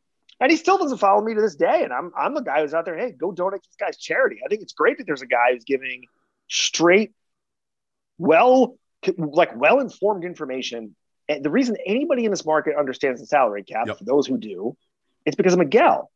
And 0.40 0.50
he 0.50 0.56
still 0.56 0.78
doesn't 0.78 0.98
follow 0.98 1.20
me 1.22 1.34
to 1.34 1.40
this 1.40 1.56
day. 1.56 1.82
And 1.82 1.92
I'm 1.92 2.12
I'm 2.16 2.34
the 2.34 2.40
guy 2.40 2.62
who's 2.62 2.74
out 2.74 2.84
there, 2.84 2.96
hey, 2.96 3.12
go 3.12 3.32
donate 3.32 3.62
to 3.62 3.68
this 3.68 3.76
guy's 3.76 3.98
charity. 3.98 4.38
I 4.44 4.48
think 4.48 4.62
it's 4.62 4.72
great 4.72 4.98
that 4.98 5.04
there's 5.06 5.22
a 5.22 5.26
guy 5.26 5.52
who's 5.52 5.64
giving 5.64 6.04
straight, 6.48 7.12
well, 8.18 8.76
like 9.16 9.58
well 9.58 9.80
informed 9.80 10.24
information. 10.24 10.94
And 11.28 11.44
the 11.44 11.50
reason 11.50 11.76
anybody 11.84 12.24
in 12.24 12.30
this 12.30 12.44
market 12.44 12.74
understands 12.76 13.20
the 13.20 13.26
salary 13.26 13.62
cap, 13.62 13.86
yep. 13.86 13.98
for 13.98 14.04
those 14.04 14.26
who 14.26 14.38
do, 14.38 14.76
it's 15.24 15.36
because 15.36 15.52
of 15.52 15.58
Miguel. 15.58 16.10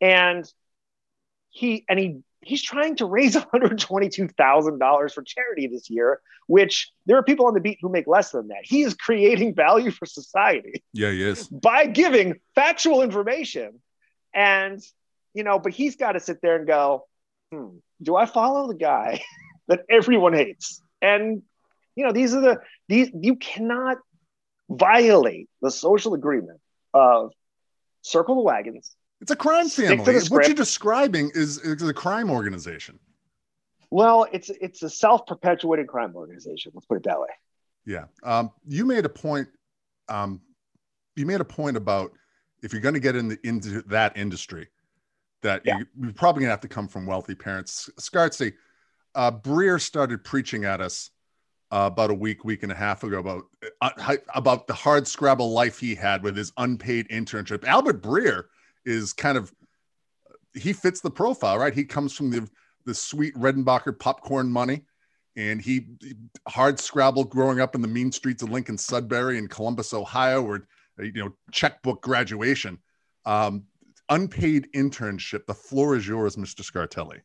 And 0.00 0.50
he 1.50 1.84
and 1.88 1.98
he 1.98 2.20
he's 2.42 2.62
trying 2.62 2.96
to 2.96 3.06
raise 3.06 3.34
$122,000 3.54 5.14
for 5.14 5.22
charity 5.22 5.66
this 5.66 5.90
year, 5.90 6.20
which 6.46 6.90
there 7.06 7.16
are 7.16 7.22
people 7.22 7.46
on 7.46 7.54
the 7.54 7.60
beat 7.60 7.78
who 7.80 7.88
make 7.88 8.06
less 8.06 8.30
than 8.30 8.48
that. 8.48 8.60
He 8.62 8.82
is 8.82 8.94
creating 8.94 9.54
value 9.54 9.90
for 9.90 10.06
society. 10.06 10.82
Yeah, 10.92 11.10
he 11.10 11.22
is. 11.22 11.48
By 11.48 11.86
giving 11.86 12.40
factual 12.54 13.02
information. 13.02 13.80
And, 14.34 14.80
you 15.34 15.42
know, 15.42 15.58
but 15.58 15.72
he's 15.72 15.96
got 15.96 16.12
to 16.12 16.20
sit 16.20 16.40
there 16.42 16.56
and 16.56 16.66
go, 16.66 17.06
hmm, 17.50 17.78
do 18.02 18.14
I 18.14 18.26
follow 18.26 18.68
the 18.68 18.74
guy 18.74 19.22
that 19.68 19.80
everyone 19.88 20.32
hates. 20.32 20.82
And 21.00 21.42
you 21.94 22.04
know, 22.04 22.12
these 22.12 22.34
are 22.34 22.40
the 22.40 22.60
these 22.88 23.10
you 23.14 23.36
cannot 23.36 23.98
violate 24.68 25.48
the 25.62 25.70
social 25.70 26.14
agreement 26.14 26.60
of 26.94 27.32
circle 28.02 28.36
the 28.36 28.42
wagons. 28.42 28.94
It's 29.20 29.30
a 29.30 29.36
crime 29.36 29.68
family. 29.68 30.14
What 30.28 30.46
you're 30.46 30.54
describing 30.54 31.32
is, 31.34 31.58
is 31.58 31.82
a 31.82 31.92
crime 31.92 32.30
organization. 32.30 32.98
Well, 33.90 34.26
it's 34.32 34.50
it's 34.50 34.82
a 34.82 34.90
self-perpetuating 34.90 35.86
crime 35.86 36.14
organization. 36.14 36.72
Let's 36.74 36.86
put 36.86 36.98
it 36.98 37.04
that 37.04 37.18
way. 37.18 37.28
Yeah. 37.84 38.04
Um, 38.22 38.52
you 38.66 38.84
made 38.84 39.04
a 39.04 39.08
point. 39.08 39.48
Um, 40.08 40.40
you 41.16 41.26
made 41.26 41.40
a 41.40 41.44
point 41.44 41.76
about 41.76 42.12
if 42.62 42.72
you're 42.72 42.82
going 42.82 42.94
to 42.94 43.00
get 43.00 43.16
in 43.16 43.28
the, 43.28 43.38
into 43.44 43.82
that 43.82 44.16
industry, 44.16 44.68
that 45.42 45.62
yeah. 45.64 45.78
you, 45.78 46.08
are 46.08 46.12
probably 46.12 46.40
going 46.40 46.48
to 46.48 46.52
have 46.52 46.60
to 46.60 46.68
come 46.68 46.86
from 46.86 47.06
wealthy 47.06 47.34
parents. 47.34 47.90
Scartsy, 47.98 48.52
uh, 49.18 49.32
Breer 49.32 49.80
started 49.80 50.22
preaching 50.22 50.64
at 50.64 50.80
us 50.80 51.10
uh, 51.72 51.90
about 51.92 52.10
a 52.10 52.14
week, 52.14 52.44
week 52.44 52.62
and 52.62 52.70
a 52.70 52.74
half 52.74 53.02
ago 53.02 53.18
about 53.18 53.42
uh, 53.82 54.16
about 54.34 54.68
the 54.68 54.72
hard 54.72 55.08
scrabble 55.08 55.50
life 55.50 55.80
he 55.80 55.94
had 55.96 56.22
with 56.22 56.36
his 56.36 56.52
unpaid 56.56 57.08
internship. 57.08 57.64
Albert 57.64 58.00
Breer 58.00 58.44
is 58.86 59.12
kind 59.12 59.36
of 59.36 59.52
he 60.54 60.72
fits 60.72 61.00
the 61.00 61.10
profile, 61.10 61.58
right? 61.58 61.74
He 61.74 61.84
comes 61.84 62.16
from 62.16 62.30
the 62.30 62.48
the 62.86 62.94
sweet 62.94 63.34
Redenbacher 63.34 63.98
popcorn 63.98 64.52
money, 64.52 64.84
and 65.34 65.60
he 65.60 65.86
hard 66.46 66.78
scrabble 66.78 67.24
growing 67.24 67.60
up 67.60 67.74
in 67.74 67.82
the 67.82 67.88
mean 67.88 68.12
streets 68.12 68.44
of 68.44 68.50
Lincoln 68.50 68.78
Sudbury 68.78 69.38
and 69.38 69.50
Columbus, 69.50 69.92
Ohio, 69.92 70.42
where 70.42 70.68
you 70.96 71.24
know 71.24 71.32
checkbook 71.50 72.02
graduation, 72.02 72.78
um, 73.26 73.64
unpaid 74.10 74.68
internship. 74.76 75.44
The 75.46 75.54
floor 75.54 75.96
is 75.96 76.06
yours, 76.06 76.36
Mr. 76.36 76.62
Scartelli. 76.62 77.20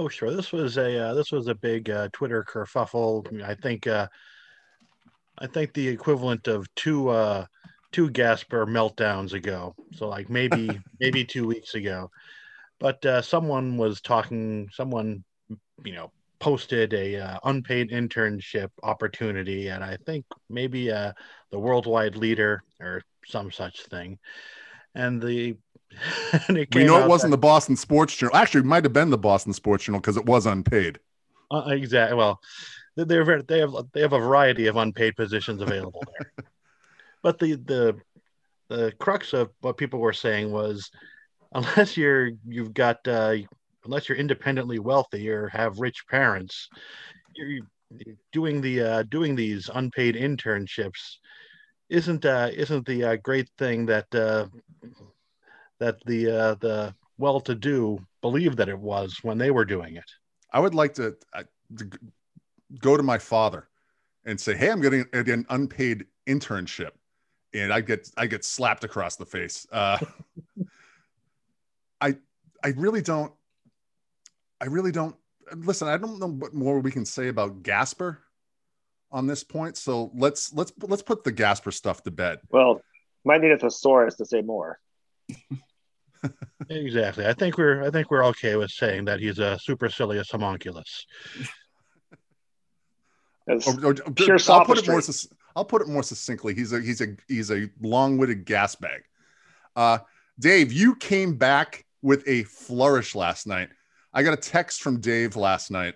Oh, 0.00 0.08
sure. 0.08 0.30
This 0.30 0.50
was 0.50 0.78
a 0.78 1.08
uh, 1.08 1.12
this 1.12 1.30
was 1.30 1.46
a 1.46 1.54
big 1.54 1.90
uh, 1.90 2.08
Twitter 2.14 2.42
kerfuffle. 2.42 3.44
I 3.44 3.54
think 3.54 3.86
uh, 3.86 4.08
I 5.36 5.46
think 5.46 5.74
the 5.74 5.86
equivalent 5.88 6.48
of 6.48 6.74
two 6.74 7.10
uh, 7.10 7.44
two 7.92 8.08
Gasper 8.08 8.64
meltdowns 8.64 9.34
ago. 9.34 9.74
So 9.92 10.08
like 10.08 10.30
maybe 10.30 10.70
maybe 11.00 11.26
two 11.26 11.46
weeks 11.46 11.74
ago. 11.74 12.10
But 12.78 13.04
uh, 13.04 13.20
someone 13.20 13.76
was 13.76 14.00
talking. 14.00 14.70
Someone 14.72 15.22
you 15.84 15.92
know 15.92 16.10
posted 16.38 16.94
a 16.94 17.16
uh, 17.16 17.38
unpaid 17.44 17.90
internship 17.90 18.70
opportunity, 18.82 19.68
and 19.68 19.84
I 19.84 19.98
think 20.06 20.24
maybe 20.48 20.90
uh, 20.90 21.12
the 21.50 21.58
worldwide 21.58 22.16
leader 22.16 22.62
or 22.80 23.02
some 23.26 23.52
such 23.52 23.82
thing. 23.82 24.18
And 24.94 25.20
the 25.20 25.58
we 26.48 26.84
know 26.84 27.02
it 27.02 27.08
wasn't 27.08 27.30
that, 27.30 27.36
the 27.36 27.40
Boston 27.40 27.76
Sports 27.76 28.16
Journal. 28.16 28.36
Actually, 28.36 28.60
it 28.60 28.66
might 28.66 28.84
have 28.84 28.92
been 28.92 29.10
the 29.10 29.18
Boston 29.18 29.52
Sports 29.52 29.84
Journal 29.84 30.00
because 30.00 30.16
it 30.16 30.26
was 30.26 30.46
unpaid. 30.46 30.98
Uh, 31.50 31.64
exactly. 31.68 32.16
Well, 32.16 32.40
they're 32.96 33.42
they 33.42 33.60
have 33.60 33.74
they 33.92 34.00
have 34.00 34.12
a 34.12 34.18
variety 34.18 34.66
of 34.66 34.76
unpaid 34.76 35.16
positions 35.16 35.62
available 35.62 36.02
there. 36.18 36.44
but 37.22 37.38
the 37.38 37.54
the 37.54 37.96
the 38.68 38.92
crux 38.98 39.32
of 39.32 39.50
what 39.60 39.76
people 39.76 40.00
were 40.00 40.12
saying 40.12 40.52
was, 40.52 40.90
unless 41.52 41.96
you're 41.96 42.30
you've 42.46 42.74
got 42.74 43.06
uh, 43.06 43.36
unless 43.84 44.08
you're 44.08 44.18
independently 44.18 44.78
wealthy 44.78 45.28
or 45.28 45.48
have 45.48 45.80
rich 45.80 46.06
parents, 46.08 46.68
you're 47.34 47.66
doing 48.32 48.60
the 48.60 48.80
uh, 48.80 49.02
doing 49.04 49.34
these 49.34 49.68
unpaid 49.74 50.14
internships 50.14 51.16
isn't 51.88 52.24
uh, 52.24 52.50
isn't 52.52 52.86
the 52.86 53.04
uh, 53.04 53.16
great 53.16 53.48
thing 53.58 53.86
that 53.86 54.12
uh, 54.14 54.46
that 55.80 55.96
the 56.06 56.30
uh, 56.30 56.54
the 56.56 56.94
well-to-do 57.18 57.98
believed 58.22 58.56
that 58.58 58.68
it 58.68 58.78
was 58.78 59.18
when 59.22 59.38
they 59.38 59.50
were 59.50 59.64
doing 59.64 59.96
it. 59.96 60.10
I 60.52 60.60
would 60.60 60.74
like 60.74 60.94
to, 60.94 61.16
uh, 61.34 61.44
to 61.76 61.90
go 62.80 62.96
to 62.96 63.02
my 63.02 63.18
father 63.18 63.68
and 64.24 64.40
say, 64.40 64.56
"Hey, 64.56 64.70
I'm 64.70 64.80
getting 64.80 65.04
an 65.12 65.46
unpaid 65.48 66.06
internship," 66.28 66.92
and 67.52 67.72
I 67.72 67.80
get 67.80 68.10
I 68.16 68.26
get 68.26 68.44
slapped 68.44 68.84
across 68.84 69.16
the 69.16 69.26
face. 69.26 69.66
Uh, 69.72 69.98
I 72.00 72.16
I 72.62 72.68
really 72.76 73.02
don't. 73.02 73.32
I 74.60 74.66
really 74.66 74.92
don't. 74.92 75.16
Listen, 75.56 75.88
I 75.88 75.96
don't 75.96 76.18
know 76.18 76.28
what 76.28 76.54
more 76.54 76.78
we 76.80 76.92
can 76.92 77.04
say 77.04 77.28
about 77.28 77.62
Gasper 77.62 78.20
on 79.10 79.26
this 79.26 79.42
point. 79.42 79.76
So 79.76 80.10
let's 80.14 80.52
let's 80.52 80.72
let's 80.82 81.02
put 81.02 81.24
the 81.24 81.32
Gasper 81.32 81.70
stuff 81.70 82.02
to 82.04 82.10
bed. 82.10 82.38
Well, 82.50 82.80
might 83.24 83.40
need 83.40 83.52
a 83.52 83.58
thesaurus 83.58 84.16
to 84.16 84.24
say 84.24 84.42
more. 84.42 84.78
Exactly. 86.68 87.26
I 87.26 87.32
think 87.32 87.58
we're 87.58 87.82
I 87.82 87.90
think 87.90 88.10
we're 88.10 88.24
okay 88.26 88.56
with 88.56 88.70
saying 88.70 89.06
that 89.06 89.20
he's 89.20 89.38
a 89.38 89.58
supercilious 89.58 90.30
homunculus. 90.30 91.06
It's 93.46 93.66
Or- 93.66 93.86
or- 93.86 93.94
pure 93.94 94.38
I'll 94.48 94.64
put 94.64 94.78
it 94.78 94.86
more. 94.86 95.02
I'll 95.56 95.64
put 95.64 95.82
it 95.82 95.88
more 95.88 96.02
succinctly. 96.02 96.54
He's 96.54 96.72
a 96.72 96.80
he's 96.80 97.00
a 97.00 97.16
he's 97.26 97.50
a 97.50 97.68
long-witted 97.80 98.44
gas 98.44 98.76
bag. 98.76 99.02
Uh, 99.74 99.98
Dave, 100.38 100.72
you 100.72 100.94
came 100.96 101.36
back 101.36 101.84
with 102.02 102.22
a 102.28 102.44
flourish 102.44 103.14
last 103.14 103.46
night. 103.46 103.70
I 104.12 104.22
got 104.22 104.34
a 104.34 104.36
text 104.36 104.80
from 104.82 105.00
Dave 105.00 105.36
last 105.36 105.70
night 105.70 105.94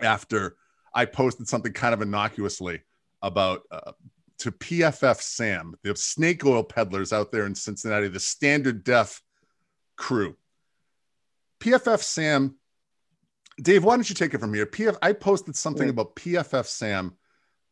after 0.00 0.56
I 0.94 1.04
posted 1.04 1.48
something 1.48 1.72
kind 1.72 1.94
of 1.94 2.02
innocuously 2.02 2.82
about 3.22 3.62
uh, 3.70 3.92
to 4.38 4.50
PFF 4.52 5.20
Sam, 5.20 5.74
the 5.82 5.94
snake 5.94 6.44
oil 6.46 6.62
peddlers 6.64 7.12
out 7.12 7.30
there 7.30 7.46
in 7.46 7.54
Cincinnati, 7.54 8.08
the 8.08 8.18
standard 8.20 8.82
death 8.84 9.20
crew. 10.00 10.36
PFF 11.60 12.02
Sam, 12.02 12.56
Dave, 13.60 13.84
why 13.84 13.94
don't 13.94 14.08
you 14.08 14.14
take 14.14 14.32
it 14.34 14.40
from 14.40 14.54
here? 14.54 14.66
PF, 14.66 14.96
I 15.02 15.12
posted 15.12 15.54
something 15.54 15.86
Yeah. 15.86 15.90
about 15.90 16.16
PFF 16.16 16.66
Sam 16.66 17.16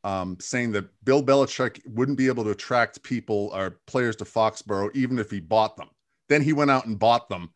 um, 0.04 0.36
saying 0.38 0.72
that 0.72 0.88
Bill 1.04 1.22
Belichick 1.24 1.80
wouldn't 1.86 2.18
be 2.18 2.28
able 2.28 2.44
to 2.44 2.50
attract 2.50 3.02
people 3.02 3.50
or 3.54 3.80
players 3.86 4.14
to 4.16 4.24
Foxborough 4.24 4.90
even 4.94 5.18
if 5.18 5.30
he 5.30 5.40
bought 5.40 5.76
them. 5.76 5.88
Then 6.28 6.42
he 6.42 6.52
went 6.52 6.70
out 6.70 6.86
and 6.86 6.98
bought 6.98 7.28
them, 7.30 7.50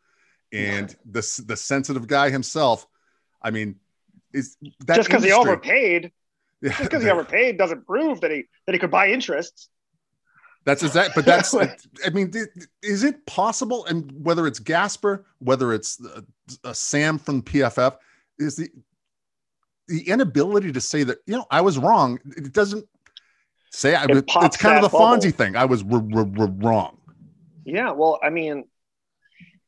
and 0.51 0.97
the 1.05 1.21
the 1.47 1.57
sensitive 1.57 2.07
guy 2.07 2.31
himself. 2.31 2.87
I 3.43 3.51
mean, 3.51 3.77
is 4.33 4.57
that 4.87 4.97
just 4.97 5.09
because 5.09 5.25
he 5.25 5.33
overpaid, 5.33 6.11
Yeah, 6.63 6.71
just 6.71 6.85
because 6.85 7.03
he 7.03 7.11
overpaid 7.11 7.59
doesn't 7.59 7.87
prove 7.87 8.23
that 8.23 8.31
he 8.31 8.45
that 8.67 8.73
he 8.73 8.79
could 8.79 8.91
buy 8.91 9.09
interests. 9.09 9.69
That's 10.65 10.83
exact, 10.85 11.15
but 11.15 11.25
that's. 11.25 11.55
I 11.55 12.11
mean, 12.13 12.33
is 12.83 13.05
it 13.05 13.25
possible? 13.27 13.85
And 13.87 14.13
whether 14.25 14.47
it's 14.47 14.59
Gasper, 14.59 15.25
whether 15.39 15.73
it's 15.73 16.01
a, 16.05 16.25
uh, 16.65 16.73
Sam 16.73 17.19
from 17.19 17.43
PFF, 17.43 17.97
is 18.39 18.57
the 18.57 18.71
the 19.89 20.09
inability 20.09 20.73
to 20.73 20.81
say 20.81 21.03
that 21.05 21.19
you 21.27 21.35
know 21.37 21.47
I 21.51 21.61
was 21.61 21.79
wrong. 21.79 22.19
It 22.37 22.53
doesn't 22.53 22.87
say 23.71 23.95
I. 23.95 24.05
It 24.05 24.11
It's 24.11 24.57
kind 24.57 24.77
of 24.77 24.83
the 24.83 24.97
bubble. 24.97 25.17
Fonzie 25.19 25.35
thing. 25.35 25.57
I 25.57 25.65
was 25.65 25.83
r- 25.83 26.05
r- 26.15 26.31
r- 26.39 26.53
wrong. 26.59 26.99
Yeah, 27.65 27.93
well, 27.93 28.19
I 28.23 28.31
mean, 28.31 28.65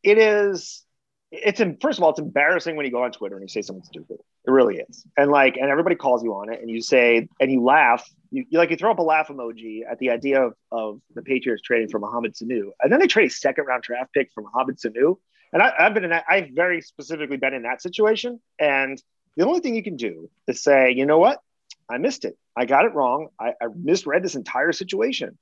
it 0.02 0.18
is. 0.18 0.82
It's 1.30 1.60
first 1.80 1.98
of 1.98 2.04
all, 2.04 2.10
it's 2.10 2.20
embarrassing 2.20 2.76
when 2.76 2.86
you 2.86 2.92
go 2.92 3.02
on 3.02 3.10
Twitter 3.10 3.34
and 3.36 3.42
you 3.42 3.48
say 3.48 3.62
something 3.62 3.84
stupid. 3.84 4.18
It 4.46 4.50
really 4.50 4.76
is, 4.76 5.04
and 5.16 5.30
like, 5.30 5.56
and 5.56 5.70
everybody 5.70 5.96
calls 5.96 6.22
you 6.22 6.34
on 6.34 6.52
it, 6.52 6.60
and 6.60 6.70
you 6.70 6.80
say, 6.80 7.28
and 7.40 7.50
you 7.50 7.62
laugh. 7.62 8.08
You, 8.34 8.44
you 8.50 8.58
like 8.58 8.70
you 8.70 8.76
throw 8.76 8.90
up 8.90 8.98
a 8.98 9.02
laugh 9.02 9.28
emoji 9.28 9.82
at 9.88 9.98
the 9.98 10.10
idea 10.10 10.42
of, 10.42 10.54
of 10.72 11.00
the 11.14 11.22
Patriots 11.22 11.62
trading 11.62 11.88
for 11.88 12.00
Mohamed 12.00 12.34
Sanu, 12.34 12.70
and 12.82 12.92
then 12.92 12.98
they 12.98 13.06
trade 13.06 13.28
a 13.28 13.30
second 13.30 13.64
round 13.66 13.84
draft 13.84 14.12
pick 14.12 14.30
for 14.34 14.42
Mohamed 14.42 14.78
Sanu. 14.78 15.18
And 15.52 15.62
I, 15.62 15.72
I've 15.78 15.94
been 15.94 16.02
in 16.02 16.10
that. 16.10 16.24
I've 16.28 16.48
very 16.50 16.80
specifically 16.80 17.36
been 17.36 17.54
in 17.54 17.62
that 17.62 17.80
situation, 17.80 18.40
and 18.58 19.00
the 19.36 19.46
only 19.46 19.60
thing 19.60 19.74
you 19.74 19.82
can 19.82 19.96
do 19.96 20.30
is 20.48 20.62
say, 20.62 20.92
you 20.92 21.06
know 21.06 21.18
what, 21.18 21.40
I 21.88 21.98
missed 21.98 22.24
it. 22.24 22.36
I 22.56 22.64
got 22.64 22.84
it 22.84 22.94
wrong. 22.94 23.28
I, 23.38 23.50
I 23.60 23.66
misread 23.76 24.22
this 24.22 24.34
entire 24.34 24.72
situation. 24.72 25.38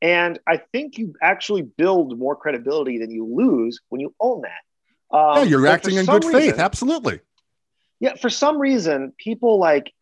And 0.00 0.40
I 0.46 0.56
think 0.56 0.98
you 0.98 1.14
actually 1.22 1.62
build 1.62 2.18
more 2.18 2.34
credibility 2.34 2.98
than 2.98 3.10
you 3.12 3.24
lose 3.24 3.80
when 3.88 4.00
you 4.00 4.14
own 4.20 4.42
that. 4.42 5.16
Um, 5.16 5.36
yeah, 5.36 5.42
you're 5.44 5.66
acting 5.66 5.96
in 5.96 6.06
good 6.06 6.24
faith. 6.24 6.58
Absolutely. 6.58 7.20
Yeah, 8.00 8.14
for 8.16 8.30
some 8.30 8.58
reason, 8.58 9.12
people 9.16 9.58
like 9.58 9.92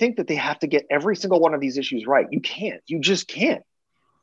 think 0.00 0.16
that 0.16 0.26
they 0.26 0.34
have 0.34 0.58
to 0.60 0.66
get 0.66 0.86
every 0.90 1.14
single 1.14 1.38
one 1.38 1.54
of 1.54 1.60
these 1.60 1.78
issues 1.78 2.06
right. 2.06 2.26
You 2.30 2.40
can't. 2.40 2.82
You 2.86 2.98
just 2.98 3.28
can't. 3.28 3.62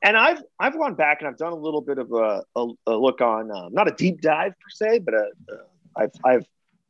And 0.03 0.17
I've 0.17 0.41
I've 0.59 0.73
gone 0.73 0.95
back 0.95 1.21
and 1.21 1.29
I've 1.29 1.37
done 1.37 1.53
a 1.53 1.55
little 1.55 1.81
bit 1.81 1.97
of 1.99 2.11
a, 2.11 2.43
a, 2.55 2.67
a 2.87 2.95
look 2.97 3.21
on 3.21 3.51
um, 3.51 3.73
not 3.73 3.87
a 3.87 3.91
deep 3.91 4.19
dive 4.21 4.53
per 4.53 4.69
se, 4.69 4.99
but 4.99 5.13
a, 5.13 5.25
a, 5.49 6.01
I've 6.01 6.11
I've 6.25 6.45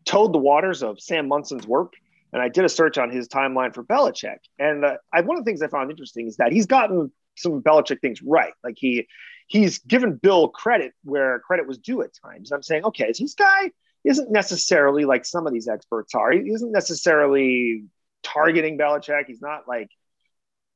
towed 0.06 0.34
the 0.34 0.40
waters 0.40 0.82
of 0.82 1.00
Sam 1.00 1.28
Monson's 1.28 1.68
work, 1.68 1.94
and 2.34 2.42
I 2.42 2.50
did 2.50 2.66
a 2.66 2.70
search 2.70 2.98
on 2.98 3.12
his 3.12 3.28
timeline 3.28 3.74
for 3.74 3.84
Belichick. 3.84 4.40
And 4.58 4.84
uh, 4.84 4.98
I, 5.14 5.22
one 5.22 5.38
of 5.38 5.46
the 5.46 5.50
things 5.50 5.62
I 5.62 5.68
found 5.68 5.92
interesting 5.92 6.28
is 6.28 6.38
that 6.38 6.52
he's 6.52 6.66
gotten 6.66 7.12
some 7.36 7.62
Belichick 7.62 8.02
things 8.02 8.22
right. 8.22 8.54
Like 8.64 8.76
he 8.78 9.08
he's 9.48 9.80
given 9.80 10.16
Bill 10.16 10.50
credit 10.50 10.94
where 11.04 11.40
credit 11.40 11.68
was 11.68 11.78
due 11.78 12.02
at 12.02 12.10
times. 12.26 12.52
I'm 12.52 12.64
saying, 12.64 12.86
okay, 12.86 13.14
so 13.14 13.24
this 13.24 13.36
guy 13.36 13.72
isn't 14.04 14.32
necessarily 14.32 15.06
like 15.06 15.26
some 15.26 15.48
of 15.48 15.54
these 15.54 15.68
experts 15.68 16.16
are. 16.16 16.32
He 16.32 16.52
isn't 16.52 16.72
necessarily 16.72 17.84
targeting 18.24 18.78
Belichick. 18.78 19.26
He's 19.28 19.42
not 19.42 19.68
like 19.68 19.90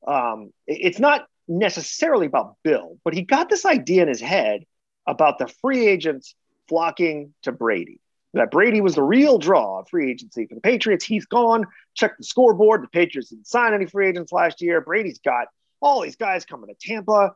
um, 0.08 0.52
it's 0.68 1.00
not 1.00 1.28
necessarily 1.48 2.26
about 2.26 2.56
Bill, 2.64 2.98
but 3.04 3.14
he 3.14 3.22
got 3.22 3.50
this 3.50 3.66
idea 3.66 4.04
in 4.04 4.08
his 4.08 4.22
head 4.22 4.66
about 5.08 5.38
the 5.38 5.48
free 5.48 5.88
agents 5.88 6.36
flocking 6.68 7.34
to 7.44 7.52
Brady. 7.52 8.00
That 8.34 8.50
Brady 8.50 8.80
was 8.80 8.96
the 8.96 9.04
real 9.04 9.38
draw 9.38 9.80
of 9.80 9.90
free 9.90 10.10
agency 10.10 10.46
for 10.46 10.56
the 10.56 10.62
Patriots. 10.62 11.04
He's 11.04 11.26
gone. 11.26 11.66
Check 11.96 12.18
the 12.18 12.24
scoreboard. 12.24 12.82
The 12.82 12.88
Patriots 12.88 13.30
didn't 13.30 13.48
sign 13.48 13.74
any 13.74 13.86
free 13.86 14.08
agents 14.08 14.32
last 14.32 14.62
year. 14.62 14.80
Brady's 14.80 15.20
got 15.20 15.48
all 15.82 16.02
these 16.02 16.16
guys 16.16 16.46
coming 16.46 16.70
to 16.70 16.76
Tampa. 16.80 17.36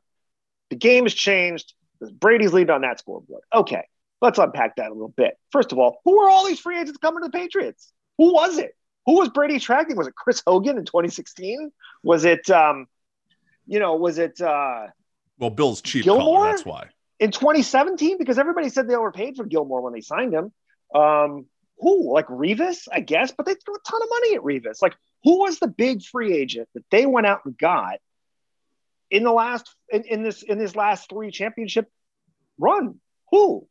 The 0.70 0.78
game 0.78 1.04
has 1.04 1.14
changed. 1.14 1.74
Brady's 2.00 2.54
lead 2.54 2.70
on 2.70 2.82
that 2.82 3.00
scoreboard. 3.00 3.44
Okay, 3.54 3.84
let's 4.22 4.40
unpack 4.40 4.78
that 4.78 4.90
a 4.90 4.94
little 4.94 5.14
bit. 5.16 5.38
First 5.52 5.74
of 5.74 5.80
all, 5.80 6.00
who 6.06 6.20
are 6.22 6.30
all 6.30 6.46
these 6.46 6.60
free 6.60 6.80
agents 6.80 6.98
coming 6.98 7.24
to 7.24 7.30
the 7.30 7.38
Patriots? 7.38 7.92
Who 8.18 8.34
was 8.34 8.58
it? 8.58 8.76
Who 9.06 9.18
was 9.18 9.30
Brady 9.30 9.58
attracting? 9.58 9.98
Was 9.98 10.08
it 10.08 10.16
Chris 10.16 10.42
Hogan 10.46 10.78
in 10.78 10.86
2016? 10.86 11.72
Was 12.04 12.26
it, 12.26 12.50
um, 12.50 12.88
you 13.68 13.80
know, 13.80 13.96
was 13.96 14.18
it 14.18 14.42
uh, 14.42 14.88
Well, 15.38 15.50
Bill's 15.52 15.82
cheap. 15.82 16.04
Gilmore? 16.04 16.46
That's 16.46 16.66
why. 16.66 16.90
in 17.20 17.32
2017? 17.32 18.18
Because 18.18 18.40
everybody 18.40 18.70
said 18.70 18.88
they 18.88 18.96
overpaid 18.96 19.36
for 19.36 19.46
Gilmore 19.46 19.82
when 19.82 19.94
they 19.94 20.02
signed 20.02 20.34
him. 20.34 20.52
Um, 20.94 21.46
who? 21.78 22.14
Like 22.14 22.28
Revis, 22.28 22.88
I 22.92 23.02
guess, 23.02 23.32
but 23.32 23.46
they 23.46 23.54
threw 23.54 23.76
a 23.76 23.80
ton 23.80 24.02
of 24.02 24.10
money 24.10 24.36
at 24.36 24.42
Revis. 24.42 24.82
Like, 24.82 24.96
who 25.24 25.40
was 25.40 25.60
the 25.60 25.68
big 25.68 26.04
free 26.04 26.34
agent 26.34 26.70
that 26.74 26.86
they 26.90 27.06
went 27.06 27.28
out 27.28 27.42
and 27.46 27.58
got 27.58 27.98
in 29.12 29.24
the 29.24 29.32
last 29.32 29.74
in, 29.90 30.04
in 30.04 30.24
this 30.24 30.42
in 30.42 30.58
this 30.58 30.76
last 30.76 31.10
three 31.10 31.32
championship 31.32 31.90
run? 32.58 33.00
Who? 33.32 33.68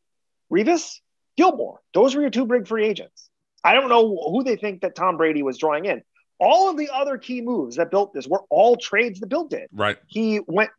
Revis, 0.53 0.99
Gilmore. 1.37 1.81
Those 1.95 2.15
were 2.15 2.21
your 2.21 2.31
two 2.31 2.47
big 2.47 2.69
free 2.69 2.85
agents. 2.87 3.31
I 3.65 3.75
don't 3.75 3.89
know 3.89 4.29
who 4.31 4.45
they 4.45 4.57
think 4.57 4.83
that 4.83 4.95
Tom 4.95 5.17
Brady 5.17 5.43
was 5.43 5.59
drawing 5.59 5.87
in. 5.87 6.03
All 6.39 6.69
of 6.69 6.77
the 6.77 6.91
other 6.93 7.17
key 7.17 7.41
moves 7.41 7.77
that 7.77 7.91
built 7.91 8.13
this 8.13 8.27
were 8.27 8.43
all 8.51 8.77
trades 8.77 9.21
that 9.21 9.29
Bill 9.29 9.47
did. 9.47 9.69
Right. 9.73 9.97
He 10.07 10.41
went 10.47 10.71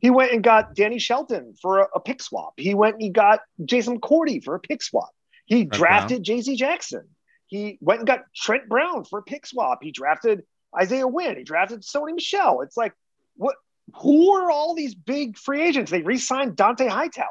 he 0.00 0.10
went 0.10 0.32
and 0.32 0.42
got 0.42 0.74
Danny 0.74 0.98
Shelton 0.98 1.54
for 1.60 1.80
a, 1.80 1.88
a 1.96 2.00
pick 2.00 2.22
swap. 2.22 2.54
He 2.56 2.74
went 2.74 2.94
and 2.94 3.02
he 3.02 3.10
got 3.10 3.40
Jason 3.64 4.00
McCourty 4.00 4.42
for 4.42 4.54
a 4.54 4.60
pick 4.60 4.82
swap. 4.82 5.10
He 5.46 5.64
drafted 5.64 6.24
JC 6.24 6.56
Jackson. 6.56 7.06
He 7.46 7.78
went 7.80 8.00
and 8.00 8.06
got 8.06 8.20
Trent 8.34 8.68
Brown 8.68 9.04
for 9.04 9.18
a 9.18 9.22
pick 9.22 9.46
swap. 9.46 9.80
He 9.82 9.92
drafted 9.92 10.42
Isaiah 10.76 11.06
Wynn. 11.06 11.36
He 11.36 11.44
drafted 11.44 11.82
Sony 11.82 12.14
Michel. 12.14 12.62
It's 12.62 12.76
like, 12.76 12.94
what? 13.36 13.56
Who 13.96 14.30
are 14.32 14.50
all 14.50 14.74
these 14.74 14.94
big 14.94 15.36
free 15.36 15.62
agents? 15.62 15.90
They 15.90 16.00
re-signed 16.00 16.56
Dont'a 16.56 16.88
Hightower. 16.88 17.28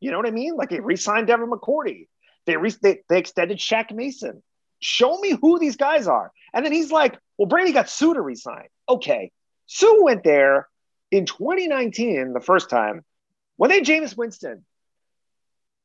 You 0.00 0.10
know 0.10 0.16
what 0.16 0.26
I 0.26 0.30
mean? 0.30 0.56
Like 0.56 0.70
they 0.70 0.80
re-signed 0.80 1.26
Devin 1.26 1.50
McCourty. 1.50 2.08
They, 2.46 2.56
re- 2.56 2.74
they 2.82 3.00
they 3.08 3.18
extended 3.18 3.58
Shaq 3.58 3.92
Mason. 3.92 4.42
Show 4.80 5.18
me 5.18 5.36
who 5.40 5.58
these 5.58 5.76
guys 5.76 6.08
are. 6.08 6.32
And 6.52 6.64
then 6.64 6.72
he's 6.72 6.90
like, 6.90 7.18
well, 7.38 7.46
Brady 7.46 7.72
got 7.72 7.88
Suh 7.88 8.14
to 8.14 8.20
resign. 8.20 8.66
Okay. 8.88 9.30
Suh 9.66 10.02
went 10.02 10.24
there 10.24 10.68
in 11.10 11.26
2019, 11.26 12.32
the 12.32 12.40
first 12.40 12.68
time, 12.68 13.04
when 13.56 13.70
they 13.70 13.80
Jameis 13.80 14.16
Winston. 14.16 14.64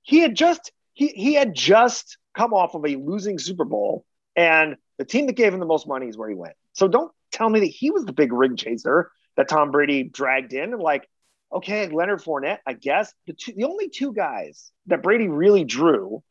He 0.02 0.20
had 0.20 0.36
just 0.36 0.72
he 0.94 1.08
he 1.10 1.34
had 1.34 1.54
just 1.54 2.18
come 2.34 2.54
off 2.54 2.76
of 2.76 2.86
a 2.86 2.96
losing 2.96 3.38
Super 3.38 3.66
Bowl, 3.66 4.06
and 4.36 4.78
the 4.98 5.06
team 5.06 5.28
that 5.28 5.36
gave 5.36 5.54
him 5.54 5.60
the 5.60 5.66
most 5.66 5.88
money 5.88 6.08
is 6.08 6.18
where 6.18 6.30
he 6.30 6.36
went. 6.36 6.56
So 6.74 6.88
don't 6.88 7.12
tell 7.32 7.50
me 7.50 7.60
that 7.60 7.66
he 7.66 7.92
was 7.92 8.06
the 8.06 8.14
big 8.14 8.32
ring 8.32 8.56
chaser 8.56 9.12
that 9.36 9.50
Tom 9.50 9.72
Brady 9.72 10.04
dragged 10.04 10.54
in. 10.54 10.74
And 10.74 10.82
like, 10.82 11.08
okay, 11.52 11.88
Leonard 11.88 12.22
Fournette, 12.22 12.60
I 12.66 12.74
guess 12.74 13.14
the 13.26 13.34
two, 13.34 13.54
the 13.54 13.66
only 13.66 13.90
two 13.90 14.14
guys 14.14 14.72
that 14.88 15.04
Brady 15.04 15.28
really 15.28 15.64
drew 15.64 16.24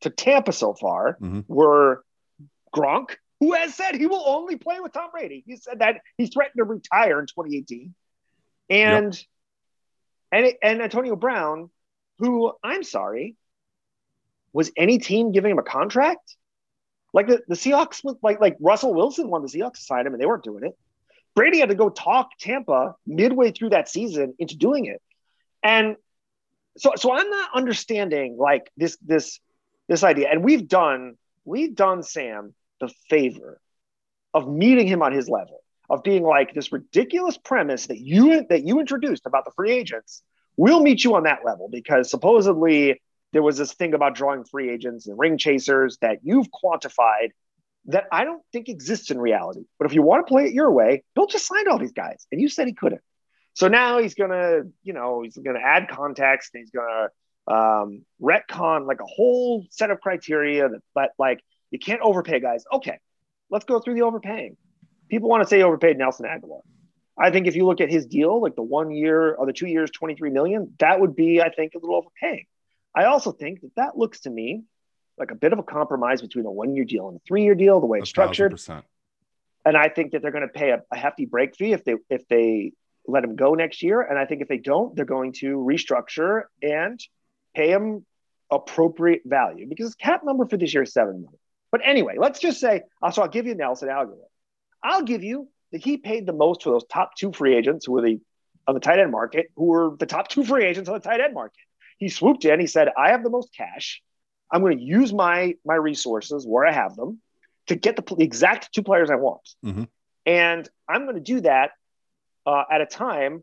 to 0.00 0.10
Tampa 0.10 0.52
so 0.52 0.74
far 0.74 1.18
Mhm. 1.20 1.44
were 1.48 2.04
Gronk, 2.74 3.16
who 3.40 3.52
has 3.52 3.74
said 3.74 3.94
he 3.94 4.06
will 4.06 4.22
only 4.26 4.56
play 4.56 4.80
with 4.80 4.92
Tom 4.92 5.10
Brady. 5.10 5.42
He 5.46 5.56
said 5.56 5.80
that 5.80 6.02
he 6.16 6.26
threatened 6.26 6.58
to 6.58 6.64
retire 6.64 7.20
in 7.20 7.26
2018, 7.26 7.94
and 8.70 9.26
and 10.30 10.52
and 10.62 10.82
Antonio 10.82 11.16
Brown, 11.16 11.70
who 12.18 12.52
I'm 12.62 12.82
sorry, 12.82 13.36
was 14.52 14.70
any 14.76 14.98
team 14.98 15.32
giving 15.32 15.50
him 15.50 15.58
a 15.58 15.62
contract? 15.62 16.36
Like 17.14 17.26
the, 17.26 17.42
the 17.48 17.54
Seahawks, 17.54 18.02
like 18.22 18.40
like 18.40 18.56
Russell 18.60 18.92
Wilson 18.94 19.30
wanted 19.30 19.50
the 19.50 19.58
Seahawks 19.58 19.74
to 19.74 19.82
sign 19.82 20.06
him, 20.06 20.12
and 20.12 20.20
they 20.20 20.26
weren't 20.26 20.44
doing 20.44 20.64
it. 20.64 20.78
Brady 21.34 21.60
had 21.60 21.68
to 21.70 21.74
go 21.74 21.88
talk 21.88 22.30
Tampa 22.38 22.96
midway 23.06 23.52
through 23.52 23.70
that 23.70 23.88
season 23.88 24.34
into 24.38 24.56
doing 24.56 24.86
it, 24.86 25.00
and 25.62 25.96
so 26.76 26.92
so 26.96 27.12
I'm 27.12 27.30
not 27.30 27.50
understanding 27.54 28.36
like 28.36 28.70
this 28.76 28.98
this 28.98 29.40
this 29.88 30.04
idea, 30.04 30.28
and 30.30 30.44
we've 30.44 30.68
done 30.68 31.16
we've 31.44 31.74
done 31.74 32.02
Sam 32.02 32.54
the 32.80 32.88
favor 33.08 33.60
of 34.34 34.48
meeting 34.48 34.86
him 34.86 35.02
on 35.02 35.12
his 35.12 35.28
level 35.28 35.62
of 35.90 36.02
being 36.02 36.22
like 36.22 36.52
this 36.52 36.70
ridiculous 36.70 37.38
premise 37.38 37.86
that 37.86 37.98
you 37.98 38.46
that 38.48 38.64
you 38.64 38.80
introduced 38.80 39.26
about 39.26 39.44
the 39.44 39.52
free 39.56 39.72
agents. 39.72 40.22
We'll 40.56 40.82
meet 40.82 41.04
you 41.04 41.14
on 41.14 41.22
that 41.22 41.40
level 41.44 41.68
because 41.70 42.10
supposedly 42.10 43.00
there 43.32 43.42
was 43.42 43.58
this 43.58 43.72
thing 43.74 43.94
about 43.94 44.14
drawing 44.14 44.44
free 44.44 44.70
agents 44.70 45.06
and 45.06 45.18
ring 45.18 45.38
chasers 45.38 45.98
that 46.00 46.18
you've 46.22 46.48
quantified 46.50 47.30
that 47.86 48.06
I 48.12 48.24
don't 48.24 48.42
think 48.52 48.68
exists 48.68 49.10
in 49.10 49.18
reality. 49.18 49.62
But 49.78 49.86
if 49.86 49.94
you 49.94 50.02
want 50.02 50.26
to 50.26 50.30
play 50.30 50.44
it 50.44 50.52
your 50.52 50.70
way, 50.70 51.04
Bill 51.14 51.26
just 51.26 51.46
signed 51.46 51.68
all 51.68 51.78
these 51.78 51.92
guys, 51.92 52.26
and 52.30 52.40
you 52.40 52.48
said 52.48 52.66
he 52.66 52.74
couldn't. 52.74 53.00
So 53.54 53.68
now 53.68 53.98
he's 53.98 54.14
gonna, 54.14 54.62
you 54.82 54.92
know, 54.92 55.22
he's 55.22 55.36
gonna 55.36 55.58
add 55.58 55.88
context. 55.88 56.50
And 56.54 56.62
he's 56.62 56.70
gonna 56.70 57.08
um, 57.48 58.04
retcon 58.20 58.86
like 58.86 59.00
a 59.00 59.06
whole 59.06 59.66
set 59.70 59.90
of 59.90 60.00
criteria 60.00 60.68
that, 60.68 60.80
that 60.94 61.10
like 61.18 61.40
you 61.70 61.78
can't 61.78 62.00
overpay 62.00 62.40
guys. 62.40 62.64
Okay, 62.72 62.98
let's 63.50 63.64
go 63.64 63.80
through 63.80 63.94
the 63.94 64.02
overpaying. 64.02 64.56
People 65.08 65.28
want 65.28 65.42
to 65.42 65.48
say 65.48 65.62
overpaid 65.62 65.96
Nelson 65.96 66.26
Agholor. 66.26 66.60
I 67.18 67.30
think 67.30 67.46
if 67.46 67.56
you 67.56 67.66
look 67.66 67.80
at 67.80 67.90
his 67.90 68.06
deal, 68.06 68.40
like 68.40 68.54
the 68.54 68.62
one 68.62 68.90
year 68.90 69.34
or 69.34 69.46
the 69.46 69.52
two 69.52 69.66
years, 69.66 69.90
23 69.90 70.30
million, 70.30 70.74
that 70.78 71.00
would 71.00 71.16
be, 71.16 71.42
I 71.42 71.50
think, 71.50 71.74
a 71.74 71.78
little 71.78 71.96
overpaying. 71.96 72.46
I 72.94 73.06
also 73.06 73.32
think 73.32 73.62
that 73.62 73.74
that 73.76 73.98
looks 73.98 74.20
to 74.20 74.30
me 74.30 74.62
like 75.18 75.30
a 75.30 75.34
bit 75.34 75.52
of 75.52 75.58
a 75.58 75.62
compromise 75.62 76.22
between 76.22 76.46
a 76.46 76.50
one 76.50 76.74
year 76.76 76.84
deal 76.84 77.08
and 77.08 77.16
a 77.16 77.20
three 77.26 77.42
year 77.42 77.54
deal, 77.54 77.80
the 77.80 77.86
way 77.86 77.98
it's 77.98 78.08
structured. 78.08 78.52
1000%. 78.52 78.82
And 79.64 79.76
I 79.76 79.88
think 79.88 80.12
that 80.12 80.22
they're 80.22 80.30
going 80.30 80.46
to 80.46 80.52
pay 80.52 80.70
a, 80.70 80.82
a 80.92 80.96
hefty 80.96 81.26
break 81.26 81.56
fee 81.56 81.72
if 81.72 81.84
they 81.84 81.96
if 82.08 82.26
they 82.28 82.72
let 83.06 83.24
him 83.24 83.36
go 83.36 83.54
next 83.54 83.82
year. 83.82 84.00
And 84.00 84.18
I 84.18 84.24
think 84.26 84.42
if 84.42 84.48
they 84.48 84.58
don't, 84.58 84.94
they're 84.94 85.04
going 85.04 85.32
to 85.34 85.56
restructure 85.56 86.42
and 86.62 87.00
pay 87.58 87.70
him 87.70 88.04
appropriate 88.50 89.22
value 89.26 89.66
because 89.68 89.86
his 89.86 89.94
cap 89.94 90.20
number 90.24 90.46
for 90.46 90.56
this 90.56 90.72
year 90.72 90.84
is 90.84 90.92
seven 90.92 91.14
million. 91.22 91.38
But 91.70 91.82
anyway, 91.84 92.14
let's 92.18 92.38
just 92.40 92.60
say, 92.60 92.82
uh, 93.02 93.10
so 93.10 93.22
I'll 93.22 93.28
give 93.28 93.46
you 93.46 93.54
Nelson 93.54 93.88
Agholor. 93.88 94.16
I'll 94.82 95.02
give 95.02 95.22
you 95.22 95.48
that 95.72 95.82
he 95.84 95.98
paid 95.98 96.24
the 96.24 96.32
most 96.32 96.62
for 96.62 96.70
those 96.70 96.86
top 96.86 97.10
two 97.16 97.32
free 97.32 97.54
agents 97.54 97.84
who 97.86 97.92
were 97.92 98.02
the 98.02 98.18
on 98.66 98.74
the 98.74 98.80
tight 98.80 98.98
end 98.98 99.10
market, 99.10 99.46
who 99.56 99.66
were 99.66 99.96
the 99.98 100.06
top 100.06 100.28
two 100.28 100.44
free 100.44 100.64
agents 100.64 100.88
on 100.88 100.94
the 100.94 101.00
tight 101.00 101.20
end 101.20 101.34
market. 101.34 101.64
He 101.98 102.08
swooped 102.08 102.44
in. 102.44 102.60
He 102.60 102.66
said, 102.66 102.88
"I 102.96 103.10
have 103.10 103.22
the 103.22 103.30
most 103.30 103.52
cash. 103.54 104.02
I'm 104.50 104.60
going 104.62 104.78
to 104.78 104.84
use 104.84 105.12
my 105.12 105.54
my 105.64 105.74
resources 105.74 106.46
where 106.46 106.64
I 106.66 106.72
have 106.72 106.94
them 106.96 107.20
to 107.66 107.74
get 107.74 107.96
the, 107.96 108.14
the 108.14 108.24
exact 108.24 108.72
two 108.74 108.82
players 108.82 109.10
I 109.10 109.16
want, 109.16 109.46
Mhm. 109.64 109.88
and 110.24 110.68
I'm 110.88 111.02
going 111.04 111.16
to 111.16 111.28
do 111.34 111.40
that 111.42 111.72
uh, 112.46 112.64
at 112.70 112.80
a 112.80 112.86
time 112.86 113.42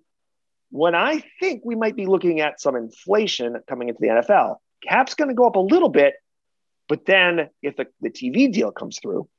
when 0.75 0.93
I 0.93 1.23
think 1.39 1.61
we 1.63 1.73
might 1.73 1.95
be 1.95 2.05
looking 2.05 2.41
at 2.41 2.59
some 2.59 2.75
inflation 2.75 3.55
coming 3.65 3.87
into 3.87 3.99
the 4.01 4.07
NFL. 4.07 4.57
Cap's 4.85 5.13
going 5.13 5.29
to 5.29 5.33
go 5.33 5.47
up 5.47 5.55
a 5.55 5.59
little 5.61 5.87
bit, 5.87 6.15
but 6.89 7.05
then 7.05 7.49
if 7.61 7.77
the, 7.77 7.87
the 8.01 8.09
TV 8.09 8.51
deal 8.51 8.73
comes 8.73 8.99
through, 9.01 9.29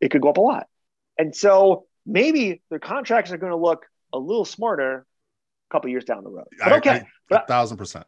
it 0.00 0.12
could 0.12 0.22
go 0.22 0.28
up 0.28 0.36
a 0.36 0.40
lot. 0.40 0.68
And 1.18 1.34
so 1.34 1.86
maybe 2.06 2.62
their 2.70 2.78
contracts 2.78 3.32
are 3.32 3.36
going 3.36 3.50
to 3.50 3.56
look 3.58 3.84
a 4.12 4.18
little 4.18 4.44
smarter 4.44 5.04
a 5.68 5.74
couple 5.74 5.90
years 5.90 6.04
down 6.04 6.22
the 6.22 6.30
road. 6.30 6.46
But 6.62 6.72
okay, 6.74 6.90
I- 6.90 6.96
a 6.98 7.04
but 7.28 7.48
thousand 7.48 7.76
percent. 7.76 8.06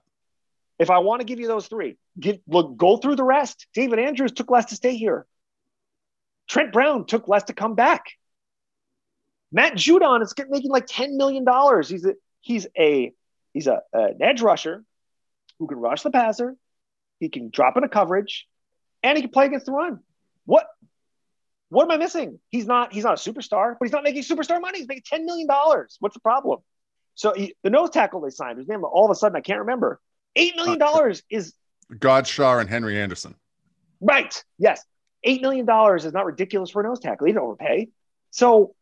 if 0.79 0.91
I 0.91 0.99
want 0.99 1.21
to 1.21 1.25
give 1.25 1.41
you 1.41 1.49
those 1.49 1.67
three, 1.67 1.97
give 2.21 2.39
look 2.47 2.77
go 2.77 2.99
through 2.99 3.17
the 3.17 3.25
rest. 3.25 3.67
David 3.75 3.99
Andrews 3.99 4.31
took 4.31 4.53
less 4.53 4.67
to 4.67 4.77
stay 4.77 4.95
here. 4.97 5.27
Trent 6.49 6.73
Brown 6.73 7.07
took 7.07 7.27
less 7.27 7.43
to 7.45 7.55
come 7.55 7.75
back. 7.75 8.05
Matt 9.51 9.75
Judon 9.75 10.23
is 10.23 10.35
making 10.49 10.71
like 10.71 10.87
ten 10.87 11.17
million 11.17 11.45
dollars. 11.45 11.89
He's 11.89 12.05
a 12.05 12.15
he's 12.41 12.67
a 12.77 13.13
he's 13.53 13.67
a 13.67 13.81
an 13.93 14.19
edge 14.21 14.43
rusher 14.43 14.85
who 15.59 15.67
can 15.67 15.79
rush 15.79 16.03
the 16.03 16.11
passer. 16.11 16.57
He 17.21 17.29
can 17.29 17.51
drop 17.51 17.77
into 17.77 17.89
coverage, 17.89 18.47
and 19.03 19.17
he 19.17 19.23
can 19.23 19.31
play 19.31 19.47
against 19.47 19.67
the 19.67 19.73
run. 19.73 20.01
What 20.45 20.67
what 21.71 21.85
am 21.85 21.91
I 21.91 21.97
missing? 21.97 22.39
He's 22.51 22.67
not 22.67 22.93
he's 22.93 23.05
not 23.05 23.15
a 23.15 23.31
superstar, 23.31 23.77
but 23.79 23.87
he's 23.87 23.93
not 23.93 24.05
making 24.05 24.23
superstar 24.23 24.61
money. 24.61 24.79
He's 24.79 24.89
making 24.89 25.05
ten 25.07 25.25
million 25.25 25.47
dollars. 25.47 25.97
What's 26.01 26.15
the 26.15 26.21
problem? 26.21 26.61
So 27.15 27.35
he, 27.35 27.55
the 27.65 27.71
nose 27.71 27.91
tackle 27.91 28.21
they 28.21 28.31
signed, 28.31 28.59
his 28.59 28.69
name 28.69 28.85
all 28.85 29.05
of 29.05 29.11
a 29.11 29.15
sudden 29.15 29.37
I 29.37 29.41
can't 29.41 29.61
remember. 29.61 30.01
Eight 30.37 30.55
million 30.57 30.79
dollars 30.79 31.23
is 31.31 31.55
Godchaux 31.93 32.61
and 32.61 32.69
Henry 32.69 33.01
Anderson. 33.01 33.35
right. 34.01 34.43
Yes, 34.59 34.85
eight 35.25 35.43
million 35.43 35.67
dollars 35.67 36.05
is 36.05 36.13
not 36.13 36.27
ridiculous 36.27 36.71
for 36.71 36.81
a 36.81 36.85
nose 36.85 37.01
tackle. 37.01 37.27
He 37.27 37.33
didn't 37.33 37.45
overpay. 37.45 37.89
So, 38.31 38.75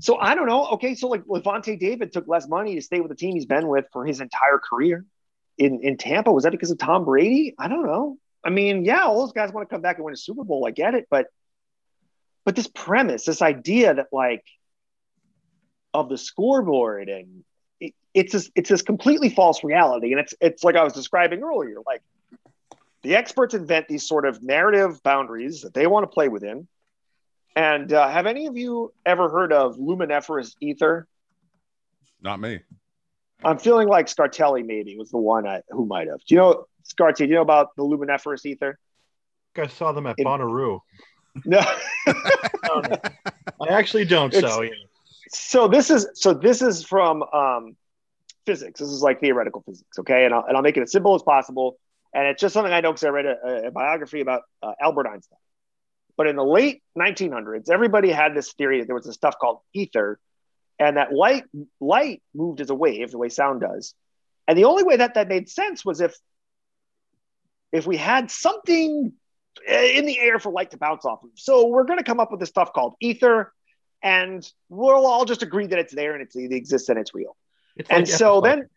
so 0.00 0.16
I 0.16 0.34
don't 0.34 0.46
know. 0.46 0.66
Okay, 0.72 0.94
so 0.94 1.08
like 1.08 1.24
Lavonte 1.24 1.78
David 1.78 2.12
took 2.12 2.26
less 2.26 2.48
money 2.48 2.74
to 2.74 2.82
stay 2.82 3.00
with 3.00 3.10
the 3.10 3.16
team 3.16 3.34
he's 3.34 3.46
been 3.46 3.68
with 3.68 3.86
for 3.92 4.04
his 4.04 4.20
entire 4.20 4.58
career 4.58 5.04
in 5.58 5.80
in 5.82 5.96
Tampa. 5.96 6.32
Was 6.32 6.44
that 6.44 6.50
because 6.50 6.70
of 6.70 6.78
Tom 6.78 7.04
Brady? 7.04 7.54
I 7.58 7.68
don't 7.68 7.86
know. 7.86 8.18
I 8.44 8.50
mean, 8.50 8.84
yeah, 8.84 9.04
all 9.04 9.20
those 9.20 9.32
guys 9.32 9.52
want 9.52 9.68
to 9.68 9.72
come 9.72 9.80
back 9.80 9.96
and 9.96 10.04
win 10.04 10.14
a 10.14 10.16
Super 10.16 10.44
Bowl. 10.44 10.66
I 10.66 10.70
get 10.70 10.94
it, 10.94 11.06
but 11.10 11.26
but 12.44 12.56
this 12.56 12.66
premise, 12.66 13.24
this 13.24 13.40
idea 13.40 13.94
that 13.94 14.08
like 14.12 14.44
of 15.94 16.08
the 16.08 16.18
scoreboard 16.18 17.08
and 17.08 17.44
it, 17.80 17.94
it's 18.12 18.32
this, 18.32 18.50
it's 18.54 18.68
this 18.68 18.82
completely 18.82 19.30
false 19.30 19.64
reality, 19.64 20.12
and 20.12 20.20
it's 20.20 20.34
it's 20.40 20.64
like 20.64 20.76
I 20.76 20.84
was 20.84 20.92
describing 20.92 21.42
earlier, 21.42 21.76
like 21.86 22.02
the 23.02 23.16
experts 23.16 23.54
invent 23.54 23.88
these 23.88 24.06
sort 24.06 24.26
of 24.26 24.42
narrative 24.42 25.02
boundaries 25.02 25.62
that 25.62 25.74
they 25.74 25.86
want 25.86 26.04
to 26.04 26.08
play 26.08 26.28
within. 26.28 26.66
And 27.56 27.92
uh, 27.92 28.08
have 28.08 28.26
any 28.26 28.46
of 28.46 28.56
you 28.56 28.92
ever 29.06 29.28
heard 29.28 29.52
of 29.52 29.78
luminiferous 29.78 30.56
ether? 30.60 31.06
Not 32.20 32.40
me. 32.40 32.60
I'm 33.44 33.58
feeling 33.58 33.88
like 33.88 34.06
Scartelli 34.06 34.64
maybe 34.64 34.96
was 34.96 35.10
the 35.10 35.18
one 35.18 35.46
I, 35.46 35.60
who 35.68 35.86
might 35.86 36.08
have. 36.08 36.18
Do 36.26 36.34
you 36.34 36.36
know 36.36 36.64
Scarty? 36.84 37.18
Do 37.18 37.24
you 37.26 37.34
know 37.34 37.42
about 37.42 37.76
the 37.76 37.84
luminiferous 37.84 38.44
ether? 38.46 38.78
I 39.56 39.66
saw 39.68 39.92
them 39.92 40.06
at 40.06 40.16
It- 40.18 40.26
Bonnaroo. 40.26 40.80
No. 41.44 41.60
I 42.06 43.68
actually 43.68 44.04
don't. 44.04 44.32
It's- 44.32 44.52
so 44.52 44.62
yeah. 44.62 44.70
so 45.28 45.68
this 45.68 45.90
is 45.90 46.08
so 46.14 46.32
this 46.32 46.62
is 46.62 46.84
from 46.84 47.22
um, 47.24 47.76
physics. 48.46 48.80
This 48.80 48.88
is 48.88 49.02
like 49.02 49.20
theoretical 49.20 49.62
physics, 49.66 49.98
okay? 49.98 50.24
And 50.24 50.34
I'll, 50.34 50.44
and 50.44 50.56
I'll 50.56 50.62
make 50.62 50.76
it 50.76 50.82
as 50.82 50.92
simple 50.92 51.14
as 51.14 51.22
possible. 51.22 51.76
And 52.14 52.28
it's 52.28 52.40
just 52.40 52.52
something 52.54 52.72
I 52.72 52.80
know 52.80 52.92
because 52.92 53.04
I 53.04 53.08
read 53.08 53.26
a, 53.26 53.66
a 53.66 53.70
biography 53.72 54.20
about 54.20 54.42
uh, 54.62 54.72
Albert 54.80 55.08
Einstein. 55.08 55.38
But 56.16 56.28
in 56.28 56.36
the 56.36 56.44
late 56.44 56.82
1900s, 56.98 57.70
everybody 57.70 58.10
had 58.10 58.34
this 58.34 58.52
theory 58.52 58.80
that 58.80 58.86
there 58.86 58.94
was 58.94 59.04
this 59.06 59.14
stuff 59.14 59.36
called 59.40 59.60
ether, 59.72 60.18
and 60.78 60.96
that 60.96 61.12
light 61.12 61.44
light 61.80 62.22
moved 62.34 62.60
as 62.60 62.70
a 62.70 62.74
wave, 62.74 63.10
the 63.10 63.18
way 63.18 63.28
sound 63.28 63.60
does. 63.60 63.94
And 64.46 64.58
the 64.58 64.64
only 64.64 64.84
way 64.84 64.96
that 64.96 65.14
that 65.14 65.28
made 65.28 65.48
sense 65.48 65.84
was 65.84 66.00
if 66.00 66.16
if 67.72 67.86
we 67.86 67.96
had 67.96 68.30
something 68.30 69.12
eh, 69.66 69.98
in 69.98 70.06
the 70.06 70.18
air 70.18 70.38
for 70.38 70.52
light 70.52 70.70
to 70.70 70.78
bounce 70.78 71.04
off 71.04 71.22
of. 71.24 71.30
So 71.34 71.66
we're 71.66 71.84
going 71.84 71.98
to 71.98 72.04
come 72.04 72.20
up 72.20 72.30
with 72.30 72.40
this 72.40 72.48
stuff 72.48 72.72
called 72.72 72.94
ether, 73.00 73.52
and 74.02 74.48
we'll 74.68 75.06
all 75.06 75.24
just 75.24 75.42
agree 75.42 75.66
that 75.66 75.78
it's 75.78 75.94
there 75.94 76.12
and 76.14 76.22
it's, 76.22 76.36
it 76.36 76.52
exists 76.52 76.88
and 76.88 76.98
it's 76.98 77.14
real. 77.14 77.36
It's 77.76 77.90
And 77.90 78.06
like 78.06 78.16
so 78.16 78.40
then, 78.40 78.68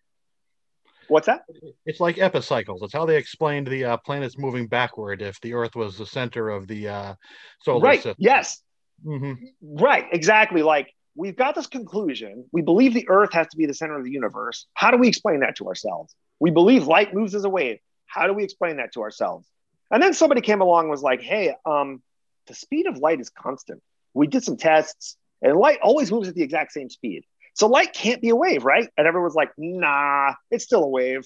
what's 1.08 1.28
that? 1.28 1.42
it's 1.86 2.00
like 2.00 2.18
epicycles. 2.18 2.82
It's 2.84 2.94
how 2.94 3.06
they 3.06 3.18
explained 3.18 3.68
the 3.68 3.86
uh, 3.86 3.98
planets 3.98 4.38
moving 4.38 4.68
backward 4.68 5.22
if 5.22 5.40
the 5.42 5.54
Earth 5.54 5.76
was 5.76 5.98
the 5.98 6.06
center 6.06 6.50
of 6.50 6.68
the 6.68 6.88
uh, 6.88 7.16
solar 7.62 7.82
right. 7.82 7.98
system. 7.98 8.16
Yes. 8.18 8.62
hmm 9.04 9.34
Right. 9.62 10.06
Exactly. 10.12 10.64
Like 10.64 10.94
we've 11.16 11.36
got 11.36 11.56
this 11.56 11.68
conclusion. 11.68 12.46
We 12.52 12.62
believe 12.62 12.94
the 12.94 13.08
Earth 13.10 13.34
has 13.34 13.48
to 13.48 13.58
be 13.58 13.66
the 13.66 13.74
center 13.74 13.98
of 13.98 14.04
the 14.04 14.12
universe. 14.12 14.68
How 14.74 14.92
do 14.92 14.98
we 14.98 15.08
explain 15.08 15.42
that 15.42 15.56
to 15.58 15.68
ourselves? 15.68 16.16
We 16.40 16.52
believe 16.52 16.88
light 16.88 17.14
moves 17.14 17.36
as 17.36 17.44
a 17.44 17.50
wave. 17.50 17.80
How 18.06 18.28
do 18.28 18.34
we 18.34 18.44
explain 18.44 18.78
that 18.78 18.94
to 18.94 19.02
ourselves? 19.02 19.48
And 19.92 20.02
then 20.02 20.14
somebody 20.14 20.42
came 20.42 20.62
along 20.62 20.82
and 20.82 20.90
was 20.90 21.02
like, 21.02 21.22
hey, 21.22 21.56
um, 21.66 22.02
the 22.48 22.54
speed 22.54 22.88
of 22.88 22.98
light 22.98 23.20
is 23.20 23.30
constant. 23.30 23.82
We 24.14 24.28
did 24.28 24.44
some 24.44 24.58
tests, 24.58 25.18
and 25.42 25.58
light 25.58 25.80
always 25.82 26.12
moves 26.12 26.28
at 26.28 26.36
the 26.36 26.42
exact 26.44 26.72
same 26.72 26.90
speed. 26.90 27.24
So 27.58 27.68
light 27.68 27.92
can't 27.94 28.22
be 28.22 28.30
a 28.30 28.36
wave, 28.36 28.66
right? 28.66 28.88
And 28.98 29.08
everyone's 29.08 29.34
like, 29.36 29.50
nah, 29.58 30.34
it's 30.52 30.64
still 30.64 30.84
a 30.84 30.88
wave. 30.88 31.26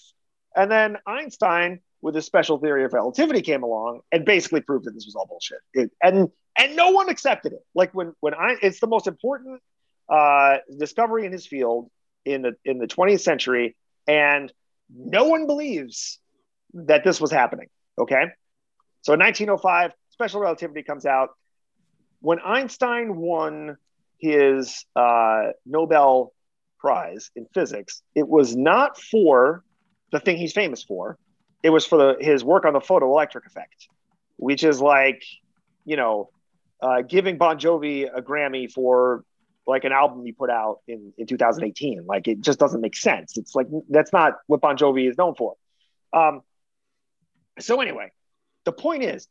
And 0.56 0.72
then 0.72 0.98
Einstein, 1.06 1.82
with 2.02 2.16
his 2.16 2.26
special 2.26 2.58
theory 2.58 2.86
of 2.86 2.94
relativity, 2.94 3.42
came 3.42 3.64
along 3.64 4.00
and 4.14 4.24
basically 4.26 4.62
proved 4.62 4.86
that 4.86 4.94
this 4.94 5.06
was 5.06 5.16
all 5.16 5.28
bullshit. 5.28 5.60
It- 5.74 5.92
and 6.02 6.30
and 6.58 6.76
no 6.76 6.92
one 6.92 7.10
accepted 7.10 7.54
it. 7.54 7.66
Like 7.76 7.94
when 7.94 8.14
when 8.22 8.34
I, 8.34 8.56
it's 8.62 8.80
the 8.80 8.88
most 8.88 9.08
important 9.08 9.62
uh, 10.10 10.58
discovery 10.80 11.26
in 11.26 11.34
his 11.34 11.46
field 11.46 11.90
in 12.26 12.42
the 12.44 12.54
in 12.66 12.78
the 12.78 12.88
20th 12.88 13.22
century, 13.22 13.76
and 14.08 14.52
no 14.90 15.26
one 15.26 15.48
believes 15.48 16.20
that 16.74 17.04
this 17.04 17.20
was 17.22 17.32
happening. 17.32 17.68
Okay, 18.00 18.24
so 19.02 19.14
in 19.14 19.20
1905, 19.20 19.94
special 20.12 20.42
relativity 20.42 20.84
comes 20.84 21.06
out. 21.06 21.30
When 22.22 22.40
Einstein 22.40 23.18
won 23.18 23.78
his 24.22 24.86
uh, 24.96 25.48
Nobel 25.66 26.34
Prize 26.80 27.30
in 27.36 27.46
physics, 27.54 28.02
it 28.16 28.28
was 28.28 28.56
not 28.56 29.00
for 29.00 29.64
the 30.12 30.20
thing 30.20 30.38
he's 30.38 30.54
famous 30.54 30.84
for. 30.84 31.18
It 31.64 31.70
was 31.70 31.86
for 31.86 31.98
the, 31.98 32.18
his 32.20 32.44
work 32.44 32.66
on 32.66 32.74
the 32.74 32.80
photoelectric 32.80 33.46
effect, 33.46 33.88
which 34.38 34.64
is 34.64 34.82
like, 34.82 35.24
you 35.86 35.96
know, 35.96 36.30
uh, 36.82 37.02
giving 37.02 37.38
Bon 37.38 37.60
Jovi 37.60 38.10
a 38.12 38.22
Grammy 38.22 38.72
for 38.72 39.24
like 39.68 39.84
an 39.84 39.92
album 39.92 40.26
he 40.26 40.32
put 40.32 40.50
out 40.50 40.80
in, 40.88 41.14
in 41.18 41.28
2018. 41.28 42.06
Like 42.06 42.28
it 42.28 42.42
just 42.42 42.60
doesn't 42.60 42.82
make 42.82 42.96
sense. 42.96 43.38
It's 43.38 43.54
like 43.54 43.68
that's 43.90 44.12
not 44.12 44.34
what 44.48 44.62
Bon 44.62 44.78
Jovi 44.78 45.10
is 45.10 45.18
known 45.18 45.36
for. 45.36 45.56
Um, 46.14 46.42
so 47.60 47.80
anyway, 47.80 48.12
the 48.66 48.72
point 48.72 49.04
is, 49.04 49.28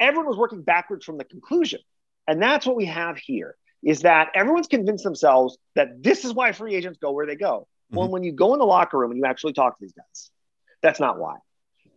everyone 0.00 0.26
was 0.26 0.38
working 0.38 0.62
backwards 0.62 1.04
from 1.04 1.18
the 1.18 1.24
conclusion, 1.24 1.80
and 2.26 2.40
that's 2.42 2.66
what 2.66 2.76
we 2.76 2.86
have 2.86 3.18
here. 3.18 3.56
Is 3.82 4.02
that 4.02 4.28
everyone's 4.34 4.68
convinced 4.68 5.04
themselves 5.04 5.58
that 5.74 6.02
this 6.02 6.24
is 6.24 6.32
why 6.32 6.52
free 6.52 6.74
agents 6.74 6.98
go 7.00 7.10
where 7.10 7.26
they 7.26 7.36
go. 7.36 7.66
Mm-hmm. 7.90 7.96
Well, 7.96 8.08
when 8.08 8.22
you 8.22 8.32
go 8.32 8.52
in 8.52 8.58
the 8.58 8.64
locker 8.64 8.98
room 8.98 9.10
and 9.10 9.18
you 9.18 9.26
actually 9.26 9.54
talk 9.54 9.76
to 9.76 9.82
these 9.82 9.92
guys, 9.92 10.30
that's 10.82 11.00
not 11.00 11.18
why. 11.18 11.36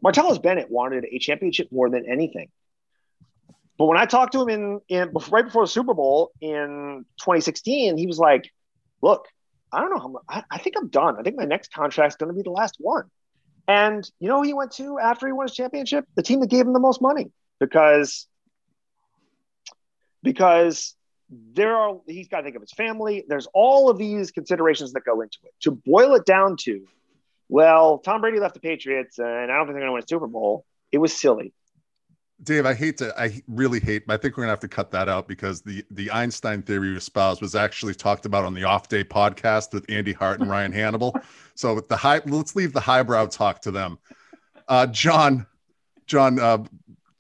Martellus 0.04 0.42
Bennett 0.42 0.70
wanted 0.70 1.06
a 1.12 1.20
championship 1.20 1.72
more 1.72 1.90
than 1.90 2.06
anything. 2.10 2.50
But 3.78 3.86
when 3.86 3.98
I 3.98 4.06
talked 4.06 4.34
to 4.34 4.42
him 4.42 4.50
in, 4.50 4.82
in 4.88 5.12
right 5.30 5.46
before 5.46 5.64
the 5.64 5.70
Super 5.70 5.94
Bowl 5.94 6.32
in 6.40 7.06
2016, 7.20 7.98
he 7.98 8.08
was 8.08 8.18
like, 8.18 8.52
"Look, 9.02 9.28
I 9.72 9.82
don't 9.82 9.90
know 9.90 10.00
how 10.00 10.08
much. 10.08 10.24
I, 10.30 10.44
I 10.50 10.58
think 10.60 10.76
I'm 10.78 10.88
done. 10.88 11.18
I 11.20 11.24
think 11.24 11.36
my 11.36 11.46
next 11.46 11.74
contract's 11.74 12.16
going 12.16 12.30
to 12.30 12.36
be 12.36 12.44
the 12.44 12.52
last 12.52 12.78
one." 12.80 13.06
And 13.68 14.10
you 14.20 14.30
know, 14.30 14.42
he 14.44 14.54
went 14.54 14.72
to 14.74 15.00
after 15.00 15.28
he 15.28 15.34
won 15.34 15.48
his 15.48 15.56
championship, 15.56 16.06
the 16.16 16.24
team 16.24 16.40
that 16.40 16.50
gave 16.50 16.66
him 16.66 16.74
the 16.74 16.80
most 16.80 17.02
money 17.02 17.32
because 17.60 18.28
because 20.24 20.96
there 21.30 21.76
are 21.76 21.98
he's 22.08 22.28
got 22.28 22.38
to 22.38 22.44
think 22.44 22.56
of 22.56 22.62
his 22.62 22.72
family. 22.72 23.26
There's 23.28 23.48
all 23.54 23.90
of 23.90 23.98
these 23.98 24.32
considerations 24.32 24.94
that 24.94 25.04
go 25.06 25.22
into 25.22 25.38
it. 25.44 25.54
To 25.62 25.72
boil 25.72 26.16
it 26.16 26.26
down 26.26 26.58
to, 26.62 26.86
well, 27.50 28.00
Tom 28.00 28.22
Brady 28.22 28.40
left 28.40 28.54
the 28.54 28.60
Patriots, 28.60 29.18
and 29.18 29.28
I 29.28 29.58
don't 29.58 29.66
think 29.66 29.76
they're 29.76 29.82
going 29.82 29.88
to 29.88 29.94
win 29.94 30.04
a 30.04 30.08
Super 30.08 30.28
Bowl. 30.28 30.66
It 30.92 31.00
was 31.00 31.14
silly. 31.14 31.54
Dave, 32.44 32.66
I 32.66 32.74
hate 32.74 32.98
to, 32.98 33.18
I 33.20 33.42
really 33.48 33.80
hate, 33.80 34.06
but 34.06 34.14
I 34.14 34.18
think 34.18 34.36
we're 34.36 34.44
gonna 34.44 34.52
have 34.52 34.60
to 34.60 34.68
cut 34.68 34.92
that 34.92 35.08
out 35.08 35.26
because 35.28 35.62
the 35.62 35.86
the 35.92 36.12
Einstein 36.12 36.62
theory 36.62 36.90
you 36.90 36.98
espoused 36.98 37.42
was 37.42 37.56
actually 37.56 37.96
talked 37.96 38.26
about 38.26 38.44
on 38.44 38.54
the 38.54 38.66
Off 38.66 38.90
Day 38.90 39.06
podcast 39.06 39.74
with 39.74 39.86
Andy 39.90 40.12
Hart 40.12 40.42
and 40.42 40.50
Ryan 40.50 40.74
Hannable. 40.74 41.14
So 41.58 41.74
with 41.74 41.88
the 41.88 41.96
high, 41.96 42.20
let's 42.26 42.54
leave 42.58 42.74
the 42.74 42.82
highbrow 42.82 43.28
talk 43.28 43.62
to 43.62 43.72
them. 43.72 43.98
Uh, 44.68 44.88
John, 44.88 45.48
John, 46.06 46.38
uh, 46.38 46.66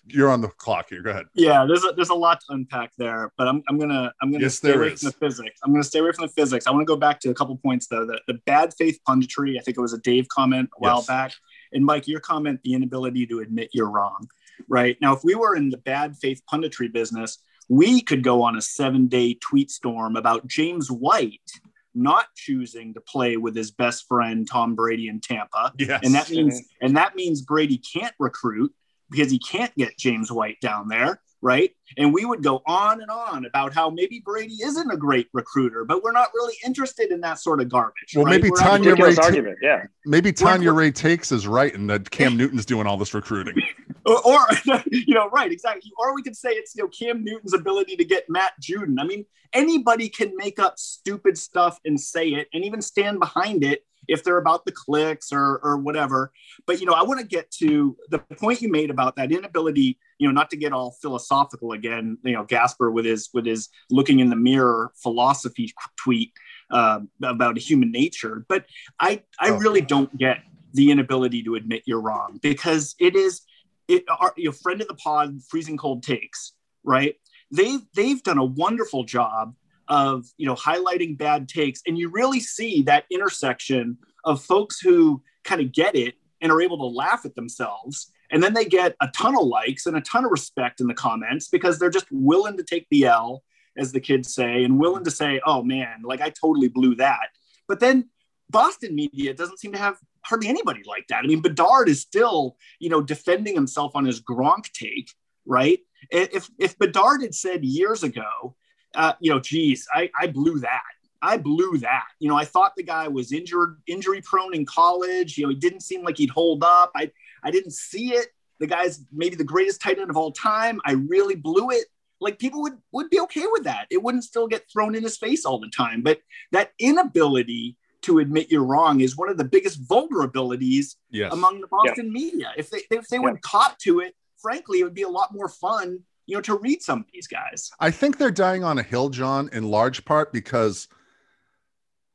you're 0.07 0.29
on 0.29 0.41
the 0.41 0.49
clock 0.49 0.87
here. 0.89 1.01
Go 1.01 1.11
ahead. 1.11 1.25
Yeah, 1.33 1.65
there's 1.65 1.83
a, 1.83 1.91
there's 1.95 2.09
a 2.09 2.15
lot 2.15 2.39
to 2.41 2.53
unpack 2.53 2.91
there, 2.97 3.31
but 3.37 3.47
I'm, 3.47 3.63
I'm 3.67 3.77
gonna 3.77 4.11
I'm 4.21 4.31
gonna 4.31 4.43
yes, 4.43 4.55
stay 4.55 4.73
away 4.73 4.87
is. 4.89 5.01
from 5.01 5.07
the 5.07 5.13
physics. 5.13 5.59
I'm 5.63 5.71
gonna 5.71 5.83
stay 5.83 5.99
away 5.99 6.11
from 6.11 6.27
the 6.27 6.33
physics. 6.33 6.67
I 6.67 6.71
want 6.71 6.81
to 6.81 6.85
go 6.85 6.97
back 6.97 7.19
to 7.21 7.29
a 7.29 7.33
couple 7.33 7.55
points 7.57 7.87
though. 7.87 8.05
The, 8.05 8.19
the 8.27 8.35
bad 8.45 8.73
faith 8.73 8.99
punditry. 9.07 9.57
I 9.57 9.61
think 9.61 9.77
it 9.77 9.81
was 9.81 9.93
a 9.93 9.99
Dave 9.99 10.27
comment 10.27 10.69
a 10.75 10.79
while 10.79 10.97
yes. 10.97 11.07
back, 11.07 11.33
and 11.73 11.85
Mike, 11.85 12.07
your 12.07 12.19
comment, 12.19 12.61
the 12.63 12.73
inability 12.73 13.25
to 13.27 13.39
admit 13.39 13.69
you're 13.73 13.89
wrong 13.89 14.27
right? 14.67 14.97
Now, 15.01 15.13
if 15.13 15.23
we 15.23 15.35
were 15.35 15.55
in 15.55 15.69
the 15.69 15.77
bad 15.77 16.15
faith 16.17 16.41
punditry 16.51 16.91
business, 16.91 17.39
we 17.67 18.01
could 18.01 18.23
go 18.23 18.41
on 18.43 18.55
a 18.55 18.61
seven 18.61 19.07
day 19.07 19.33
tweet 19.35 19.71
storm 19.71 20.15
about 20.15 20.47
James 20.47 20.89
White 20.89 21.51
not 21.97 22.25
choosing 22.35 22.93
to 22.93 23.01
play 23.01 23.37
with 23.37 23.55
his 23.55 23.71
best 23.71 24.05
friend 24.07 24.47
Tom 24.49 24.75
Brady 24.75 25.07
in 25.07 25.21
Tampa. 25.21 25.73
Yes. 25.79 26.01
And 26.03 26.13
that 26.13 26.29
means 26.29 26.61
and 26.81 26.97
that 26.97 27.15
means 27.15 27.41
Brady 27.41 27.77
can't 27.77 28.13
recruit 28.19 28.73
because 29.09 29.31
he 29.31 29.39
can't 29.39 29.75
get 29.75 29.97
James 29.97 30.31
White 30.31 30.59
down 30.61 30.87
there 30.87 31.21
right? 31.45 31.69
And 31.97 32.11
we 32.11 32.25
would 32.25 32.43
go 32.43 32.63
on 32.65 33.01
and 33.01 33.11
on 33.11 33.45
about 33.45 33.71
how 33.71 33.91
maybe 33.91 34.19
Brady 34.25 34.55
isn't 34.63 34.89
a 34.89 34.97
great 34.97 35.27
recruiter, 35.31 35.85
but 35.85 36.01
we're 36.03 36.11
not 36.11 36.29
really 36.33 36.55
interested 36.65 37.11
in 37.11 37.21
that 37.21 37.37
sort 37.39 37.61
of 37.61 37.69
garbage. 37.69 38.13
Well, 38.15 38.25
right? 38.25 38.31
maybe 38.31 38.49
we're 38.49 38.57
Tanya 38.57 38.95
Ray, 38.95 39.15
argument, 39.15 39.59
yeah. 39.61 39.83
Maybe 40.07 40.33
Tanya 40.33 40.73
Ray 40.73 40.89
takes 40.89 41.31
is 41.31 41.45
right, 41.47 41.71
and 41.73 41.87
that 41.87 42.09
Cam 42.09 42.35
Newton's 42.35 42.65
doing 42.65 42.87
all 42.87 42.97
this 42.97 43.13
recruiting. 43.13 43.61
or, 44.07 44.25
or, 44.25 44.39
you 44.91 45.13
know, 45.13 45.29
right, 45.29 45.51
exactly. 45.51 45.91
Or 45.99 46.15
we 46.15 46.23
could 46.23 46.35
say 46.35 46.49
it's 46.49 46.75
you 46.75 46.83
know 46.83 46.89
Cam 46.89 47.23
Newton's 47.23 47.53
ability 47.53 47.95
to 47.97 48.05
get 48.05 48.25
Matt 48.27 48.53
Judon. 48.59 48.95
I 48.99 49.03
mean, 49.03 49.23
anybody 49.53 50.09
can 50.09 50.35
make 50.35 50.57
up 50.57 50.79
stupid 50.79 51.37
stuff 51.37 51.79
and 51.85 52.01
say 52.01 52.29
it, 52.29 52.47
and 52.53 52.65
even 52.65 52.81
stand 52.81 53.19
behind 53.19 53.63
it 53.63 53.85
if 54.07 54.23
they're 54.23 54.37
about 54.37 54.65
the 54.65 54.71
clicks 54.71 55.31
or 55.31 55.59
or 55.63 55.77
whatever. 55.77 56.31
But 56.65 56.79
you 56.79 56.85
know, 56.85 56.93
I 56.93 57.03
want 57.03 57.19
to 57.19 57.25
get 57.25 57.51
to 57.59 57.97
the 58.09 58.19
point 58.19 58.61
you 58.61 58.71
made 58.71 58.89
about 58.89 59.15
that 59.17 59.31
inability, 59.31 59.97
you 60.17 60.27
know, 60.27 60.33
not 60.33 60.49
to 60.51 60.57
get 60.57 60.73
all 60.73 60.91
philosophical 61.01 61.71
again, 61.73 62.17
you 62.23 62.33
know, 62.33 62.43
Gasper 62.43 62.91
with 62.91 63.05
his 63.05 63.29
with 63.33 63.45
his 63.45 63.69
looking 63.89 64.19
in 64.19 64.29
the 64.29 64.35
mirror 64.35 64.91
philosophy 64.95 65.73
tweet 65.97 66.31
uh, 66.71 67.01
about 67.23 67.57
human 67.57 67.91
nature. 67.91 68.45
But 68.47 68.65
I 68.99 69.23
I 69.39 69.51
oh. 69.51 69.57
really 69.57 69.81
don't 69.81 70.15
get 70.17 70.39
the 70.73 70.91
inability 70.91 71.41
to 71.43 71.55
admit 71.55 71.83
you're 71.85 72.01
wrong 72.01 72.39
because 72.41 72.95
it 72.99 73.15
is 73.15 73.41
it 73.87 74.03
our 74.09 74.33
you 74.35 74.45
know, 74.45 74.51
friend 74.51 74.81
of 74.81 74.87
the 74.87 74.95
pod 74.95 75.39
freezing 75.49 75.77
cold 75.77 76.03
takes 76.03 76.53
right 76.83 77.15
they've 77.51 77.81
they've 77.95 78.21
done 78.23 78.37
a 78.37 78.43
wonderful 78.43 79.03
job 79.03 79.55
of 79.87 80.25
you 80.37 80.45
know 80.45 80.55
highlighting 80.55 81.17
bad 81.17 81.47
takes 81.47 81.81
and 81.87 81.97
you 81.97 82.09
really 82.09 82.39
see 82.39 82.81
that 82.83 83.05
intersection 83.11 83.97
of 84.23 84.43
folks 84.43 84.79
who 84.79 85.21
kind 85.43 85.61
of 85.61 85.71
get 85.71 85.95
it 85.95 86.15
and 86.41 86.51
are 86.51 86.61
able 86.61 86.77
to 86.77 86.85
laugh 86.85 87.25
at 87.25 87.35
themselves 87.35 88.11
and 88.31 88.41
then 88.41 88.53
they 88.53 88.65
get 88.65 88.95
a 89.01 89.07
ton 89.09 89.37
of 89.37 89.45
likes 89.45 89.85
and 89.85 89.95
a 89.95 90.01
ton 90.01 90.25
of 90.25 90.31
respect 90.31 90.81
in 90.81 90.87
the 90.87 90.93
comments 90.93 91.47
because 91.47 91.77
they're 91.77 91.89
just 91.89 92.07
willing 92.11 92.57
to 92.57 92.63
take 92.63 92.87
the 92.89 93.05
L 93.05 93.43
as 93.77 93.91
the 93.91 93.99
kids 93.99 94.33
say 94.33 94.63
and 94.63 94.79
willing 94.79 95.03
to 95.03 95.11
say 95.11 95.39
oh 95.45 95.61
man 95.61 96.01
like 96.03 96.21
I 96.21 96.29
totally 96.29 96.67
blew 96.67 96.95
that. 96.95 97.29
But 97.67 97.79
then 97.79 98.09
Boston 98.49 98.95
media 98.95 99.33
doesn't 99.33 99.59
seem 99.59 99.71
to 99.73 99.79
have 99.79 99.97
hardly 100.23 100.49
anybody 100.49 100.81
like 100.85 101.05
that. 101.09 101.23
I 101.23 101.27
mean 101.27 101.41
Bedard 101.41 101.89
is 101.89 102.01
still 102.01 102.57
you 102.79 102.89
know 102.89 103.01
defending 103.01 103.53
himself 103.53 103.95
on 103.95 104.05
his 104.05 104.21
Gronk 104.21 104.71
take 104.71 105.11
right? 105.45 105.79
If 106.11 106.49
if 106.59 106.77
Bedard 106.77 107.21
had 107.21 107.35
said 107.35 107.63
years 107.63 108.03
ago 108.03 108.55
uh, 108.95 109.13
you 109.19 109.31
know, 109.31 109.39
geez, 109.39 109.87
I, 109.93 110.09
I 110.19 110.27
blew 110.27 110.59
that. 110.59 110.81
I 111.21 111.37
blew 111.37 111.77
that. 111.79 112.05
You 112.19 112.29
know, 112.29 112.37
I 112.37 112.45
thought 112.45 112.73
the 112.75 112.83
guy 112.83 113.07
was 113.07 113.31
injured, 113.31 113.81
injury 113.87 114.21
prone 114.21 114.53
in 114.53 114.65
college. 114.65 115.37
You 115.37 115.45
know, 115.45 115.49
he 115.49 115.55
didn't 115.55 115.81
seem 115.81 116.03
like 116.03 116.17
he'd 116.17 116.29
hold 116.29 116.63
up. 116.63 116.91
I, 116.95 117.11
I 117.43 117.51
didn't 117.51 117.71
see 117.71 118.13
it. 118.13 118.27
The 118.59 118.67
guy's 118.67 119.01
maybe 119.11 119.35
the 119.35 119.43
greatest 119.43 119.81
tight 119.81 119.99
end 119.99 120.09
of 120.09 120.17
all 120.17 120.31
time. 120.31 120.79
I 120.85 120.93
really 120.93 121.35
blew 121.35 121.71
it. 121.71 121.85
Like 122.21 122.39
people 122.39 122.61
would 122.61 122.77
would 122.91 123.09
be 123.09 123.19
okay 123.21 123.45
with 123.51 123.65
that. 123.65 123.87
It 123.89 124.01
wouldn't 124.01 124.23
still 124.23 124.47
get 124.47 124.69
thrown 124.71 124.95
in 124.95 125.03
his 125.03 125.17
face 125.17 125.45
all 125.45 125.59
the 125.59 125.69
time. 125.69 126.01
But 126.01 126.19
that 126.51 126.71
inability 126.79 127.75
to 128.03 128.19
admit 128.19 128.51
you're 128.51 128.63
wrong 128.63 129.01
is 129.01 129.17
one 129.17 129.29
of 129.29 129.37
the 129.37 129.43
biggest 129.43 129.83
vulnerabilities 129.83 130.95
yes. 131.09 131.33
among 131.33 131.59
the 131.59 131.67
Boston 131.67 132.05
yeah. 132.05 132.11
media. 132.11 132.51
If 132.55 132.69
they 132.69 132.83
if 132.91 133.07
they 133.07 133.17
yeah. 133.17 133.23
would 133.23 133.41
cop 133.41 133.77
to 133.79 133.99
it, 133.99 134.15
frankly, 134.37 134.79
it 134.79 134.83
would 134.83 134.93
be 134.93 135.01
a 135.01 135.09
lot 135.09 135.33
more 135.33 135.49
fun 135.49 135.99
you 136.25 136.35
know, 136.35 136.41
to 136.41 136.57
read 136.57 136.81
some 136.81 136.99
of 136.99 137.05
these 137.13 137.27
guys. 137.27 137.71
I 137.79 137.91
think 137.91 138.17
they're 138.17 138.31
dying 138.31 138.63
on 138.63 138.77
a 138.77 138.83
hill, 138.83 139.09
John, 139.09 139.49
in 139.53 139.63
large 139.63 140.05
part 140.05 140.33
because 140.33 140.87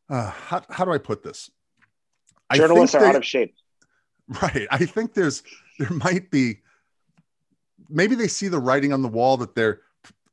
uh, 0.09 0.31
how, 0.31 0.63
how 0.69 0.85
do 0.85 0.93
I 0.93 0.99
put 0.99 1.23
this? 1.23 1.51
Journalists 2.53 2.95
are 2.97 3.03
they, 3.03 3.09
out 3.09 3.17
of 3.17 3.25
shape. 3.25 3.55
Right. 4.43 4.67
I 4.71 4.85
think 4.85 5.15
there's 5.15 5.43
there 5.79 5.91
might 5.91 6.31
be 6.31 6.61
maybe 7.89 8.15
they 8.15 8.29
see 8.29 8.49
the 8.49 8.59
writing 8.59 8.93
on 8.93 9.03
the 9.03 9.09
wall 9.09 9.37
that 9.39 9.55
their 9.55 9.83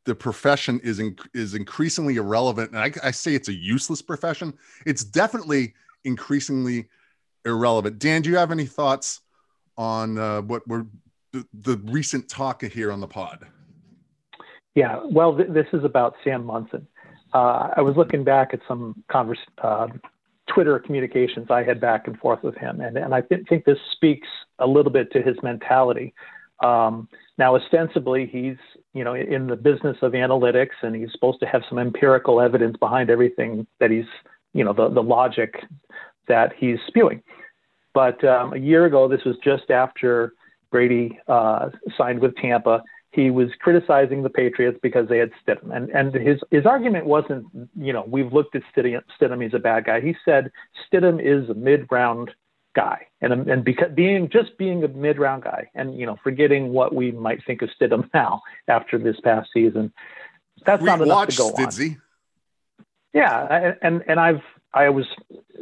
the 0.06 0.16
profession 0.16 0.80
is 0.84 1.00
in, 1.00 1.18
is 1.34 1.54
increasingly 1.54 2.16
irrelevant, 2.16 2.72
and 2.72 2.80
I, 2.80 2.92
I 3.04 3.12
say 3.12 3.36
it's 3.36 3.50
a 3.50 3.54
useless 3.54 4.02
profession. 4.02 4.54
It's 4.86 5.04
definitely 5.04 5.74
increasingly 6.06 6.88
irrelevant. 7.46 8.00
Dan, 8.00 8.22
do 8.22 8.30
you 8.30 8.38
have 8.38 8.52
any 8.52 8.66
thoughts 8.66 9.22
on 9.78 10.18
uh, 10.18 10.42
what 10.42 10.66
we're 10.68 10.86
the, 11.34 11.46
the 11.54 11.78
recent 11.86 12.30
talk 12.30 12.64
here 12.64 12.92
on 12.92 13.02
the 13.02 13.08
pod? 13.08 13.48
Yeah, 14.78 15.00
well, 15.10 15.36
th- 15.36 15.50
this 15.50 15.66
is 15.74 15.84
about 15.84 16.14
Sam 16.24 16.46
Monson. 16.46 16.86
Uh, 17.34 17.70
I 17.76 17.82
was 17.82 17.98
looking 17.98 18.24
back 18.24 18.54
at 18.54 18.60
some 18.68 19.04
uh, 19.12 19.88
Twitter 20.54 20.78
communications 20.78 21.48
I 21.50 21.64
had 21.64 21.82
back 21.82 22.08
and 22.08 22.16
forth 22.20 22.44
with 22.44 22.56
him, 22.58 22.80
and, 22.80 22.96
and 22.96 23.12
I 23.12 23.22
th- 23.22 23.48
think 23.50 23.66
this 23.66 23.80
speaks 23.94 24.28
a 24.60 24.68
little 24.68 24.92
bit 24.92 25.12
to 25.14 25.22
his 25.24 25.36
mentality. 25.42 26.14
Um, 26.64 27.10
now, 27.40 27.56
ostensibly, 27.56 28.28
he's 28.28 28.58
you 28.94 29.04
know 29.04 29.16
in 29.16 29.48
the 29.48 29.56
business 29.56 29.98
of 30.04 30.12
analytics, 30.12 30.78
and 30.84 30.96
he's 30.96 31.12
supposed 31.12 31.40
to 31.40 31.48
have 31.48 31.64
some 31.68 31.80
empirical 31.80 32.40
evidence 32.40 32.78
behind 32.78 33.10
everything 33.10 33.66
that 33.80 33.90
he's 33.90 34.06
you 34.54 34.64
know 34.64 34.74
the 34.74 34.90
the 34.90 35.02
logic 35.02 35.56
that 36.28 36.54
he's 36.56 36.78
spewing. 36.86 37.24
But 37.96 38.24
um, 38.24 38.54
a 38.54 38.58
year 38.58 38.86
ago, 38.86 39.08
this 39.08 39.24
was 39.26 39.38
just 39.44 39.72
after 39.72 40.34
Brady 40.70 41.18
uh, 41.28 41.70
signed 41.98 42.20
with 42.20 42.36
Tampa 42.36 42.84
he 43.12 43.32
was 43.32 43.50
criticizing 43.60 44.24
the 44.24 44.30
Patriots 44.30 44.78
because 44.82 45.08
they 45.08 45.18
had 45.18 45.32
Stidham. 45.46 45.76
And, 45.76 45.90
and 45.90 46.14
his, 46.14 46.40
his 46.52 46.66
argument 46.66 47.06
wasn't, 47.06 47.46
you 47.76 47.94
know, 47.94 48.04
we've 48.08 48.34
looked 48.34 48.56
at 48.56 48.64
Stidham, 48.76 49.02
Stidham, 49.20 49.42
he's 49.42 49.54
a 49.54 49.60
bad 49.60 49.86
guy. 49.86 50.02
He 50.02 50.16
said 50.26 50.52
Stidham 50.86 51.20
is 51.22 51.50
a 51.50 51.54
mid 51.54 51.88
round 51.90 52.32
guy. 52.76 53.08
And, 53.22 53.50
and 53.50 53.64
because 53.64 53.92
being 53.94 54.30
just 54.30 54.58
being 54.58 54.84
a 54.84 54.88
mid 54.88 55.18
round 55.18 55.44
guy 55.44 55.70
and, 55.74 55.98
you 55.98 56.06
know, 56.06 56.18
forgetting 56.24 56.70
what 56.70 56.94
we 56.94 57.12
might 57.12 57.44
think 57.46 57.62
of 57.62 57.70
Stidham 57.80 58.10
now 58.14 58.42
after 58.68 58.98
this 58.98 59.20
past 59.24 59.50
season, 59.54 59.94
that's 60.66 60.82
we 60.82 60.88
not 60.88 61.02
enough 61.02 61.30
to 61.30 61.38
go 61.38 61.52
Stidsy. 61.54 61.92
on. 61.92 62.02
Yeah. 63.14 63.74
And, 63.82 64.04
and 64.08 64.20
I've, 64.20 64.42
I 64.74 64.90
was 64.90 65.06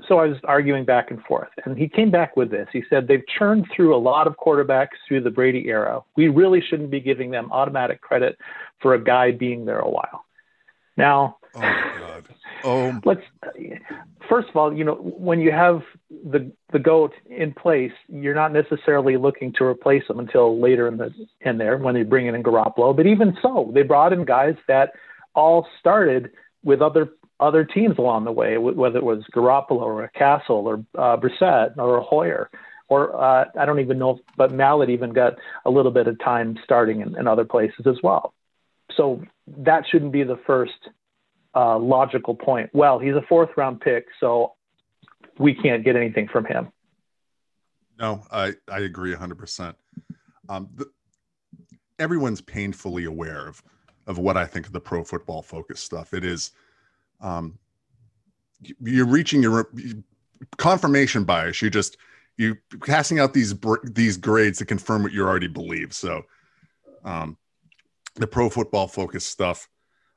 so 0.08 0.20
I 0.20 0.26
was 0.28 0.38
arguing 0.44 0.84
back 0.84 1.12
and 1.12 1.22
forth, 1.24 1.50
and 1.64 1.78
he 1.78 1.88
came 1.88 2.12
back 2.12 2.36
with 2.36 2.52
this. 2.52 2.68
He 2.74 2.84
said 2.90 3.08
they've 3.08 3.26
churned 3.40 3.68
through 3.76 3.96
a 3.96 3.98
lot 3.98 4.28
of 4.28 4.36
quarterbacks 4.38 4.98
through 5.08 5.22
the 5.22 5.30
Brady 5.30 5.66
era. 5.68 6.02
We 6.18 6.28
really 6.28 6.62
shouldn't 6.62 6.92
be 6.92 7.00
giving 7.00 7.32
them 7.32 7.52
automatic 7.52 8.02
credit 8.02 8.38
for 8.82 8.94
a 8.94 9.04
guy 9.04 9.32
being 9.32 9.66
there 9.66 9.80
a 9.80 9.90
while. 9.90 10.26
Now, 10.98 11.38
Oh 11.56 11.62
God. 12.00 12.28
Oh, 12.64 13.00
let's 13.06 13.22
first 14.30 14.50
of 14.50 14.56
all, 14.56 14.76
you 14.76 14.84
know, 14.84 14.96
when 14.96 15.40
you 15.40 15.52
have 15.52 15.82
the 16.10 16.52
the 16.72 16.80
goat 16.80 17.14
in 17.30 17.54
place, 17.54 17.92
you're 18.08 18.36
not 18.36 18.52
necessarily 18.52 19.18
looking 19.18 19.54
to 19.54 19.64
replace 19.64 20.04
him 20.10 20.20
until 20.20 20.60
later 20.60 20.88
in 20.88 20.98
the 20.98 21.14
in 21.42 21.58
there 21.58 21.78
when 21.78 21.94
they 21.94 22.04
bring 22.04 22.28
in 22.28 22.44
Garoppolo. 22.44 22.96
But 22.96 23.08
even 23.08 23.38
so, 23.42 23.72
they 23.74 23.84
brought 23.84 24.14
in 24.14 24.26
guys 24.26 24.56
that 24.68 24.92
all 25.34 25.68
started 25.80 26.32
with 26.64 26.82
other 26.82 27.10
other 27.40 27.66
teams 27.66 27.98
along 27.98 28.26
the 28.26 28.32
way, 28.32 28.58
whether 28.58 28.98
it 28.98 29.04
was 29.04 29.24
Garoppolo 29.34 29.82
or 29.82 30.12
Cassel 30.16 30.68
or 30.68 30.86
uh, 30.98 31.18
Brissett 31.18 31.78
or 31.78 32.02
Hoyer. 32.02 32.50
Or 32.88 33.16
uh, 33.16 33.46
I 33.60 33.66
don't 33.66 33.80
even 33.80 33.98
know, 33.98 34.20
but 34.38 34.52
Mallett 34.52 34.90
even 34.90 35.12
got 35.12 35.34
a 35.66 35.72
little 35.72 35.92
bit 35.92 36.08
of 36.08 36.20
time 36.20 36.58
starting 36.64 37.02
in, 37.02 37.18
in 37.18 37.28
other 37.28 37.44
places 37.44 37.88
as 37.88 37.98
well. 38.04 38.34
So 38.96 39.24
that 39.48 39.86
shouldn't 39.90 40.12
be 40.12 40.24
the 40.24 40.40
first 40.46 40.90
uh, 41.56 41.80
logical 41.80 42.36
point. 42.36 42.70
Well, 42.74 43.00
he's 43.00 43.16
a 43.16 43.24
fourth 43.28 43.50
round 43.58 43.82
pick, 43.82 44.06
so 44.20 44.54
we 45.40 45.56
can't 45.56 45.84
get 45.84 45.96
anything 45.96 46.28
from 46.28 46.46
him. 46.46 46.72
No, 48.00 48.24
I, 48.32 48.54
I 48.70 48.80
agree 48.80 49.14
100%. 49.14 49.76
Um, 50.50 50.70
the, 50.76 50.86
everyone's 51.98 52.42
painfully 52.42 53.06
aware 53.06 53.48
of, 53.48 53.64
of 54.06 54.18
what 54.18 54.38
I 54.38 54.46
think 54.46 54.68
of 54.68 54.74
the 54.74 54.82
pro 54.82 55.04
football 55.04 55.42
focus 55.42 55.80
stuff. 55.80 56.14
It 56.14 56.24
is, 56.24 56.52
um, 57.26 57.58
you're 58.80 59.08
reaching 59.08 59.42
your 59.42 59.70
confirmation 60.58 61.24
bias. 61.24 61.62
You're 61.62 61.72
just, 61.72 61.98
you 62.38 62.58
passing 62.86 63.20
out 63.20 63.34
these, 63.34 63.54
these 63.84 64.18
grades 64.18 64.60
to 64.60 64.66
confirm 64.66 65.04
what 65.04 65.12
you 65.12 65.24
already 65.24 65.48
believe. 65.48 65.94
So, 65.94 66.24
um, 67.04 67.38
the 68.16 68.28
pro 68.28 68.50
football 68.50 68.88
focus 68.88 69.26
stuff, 69.26 69.68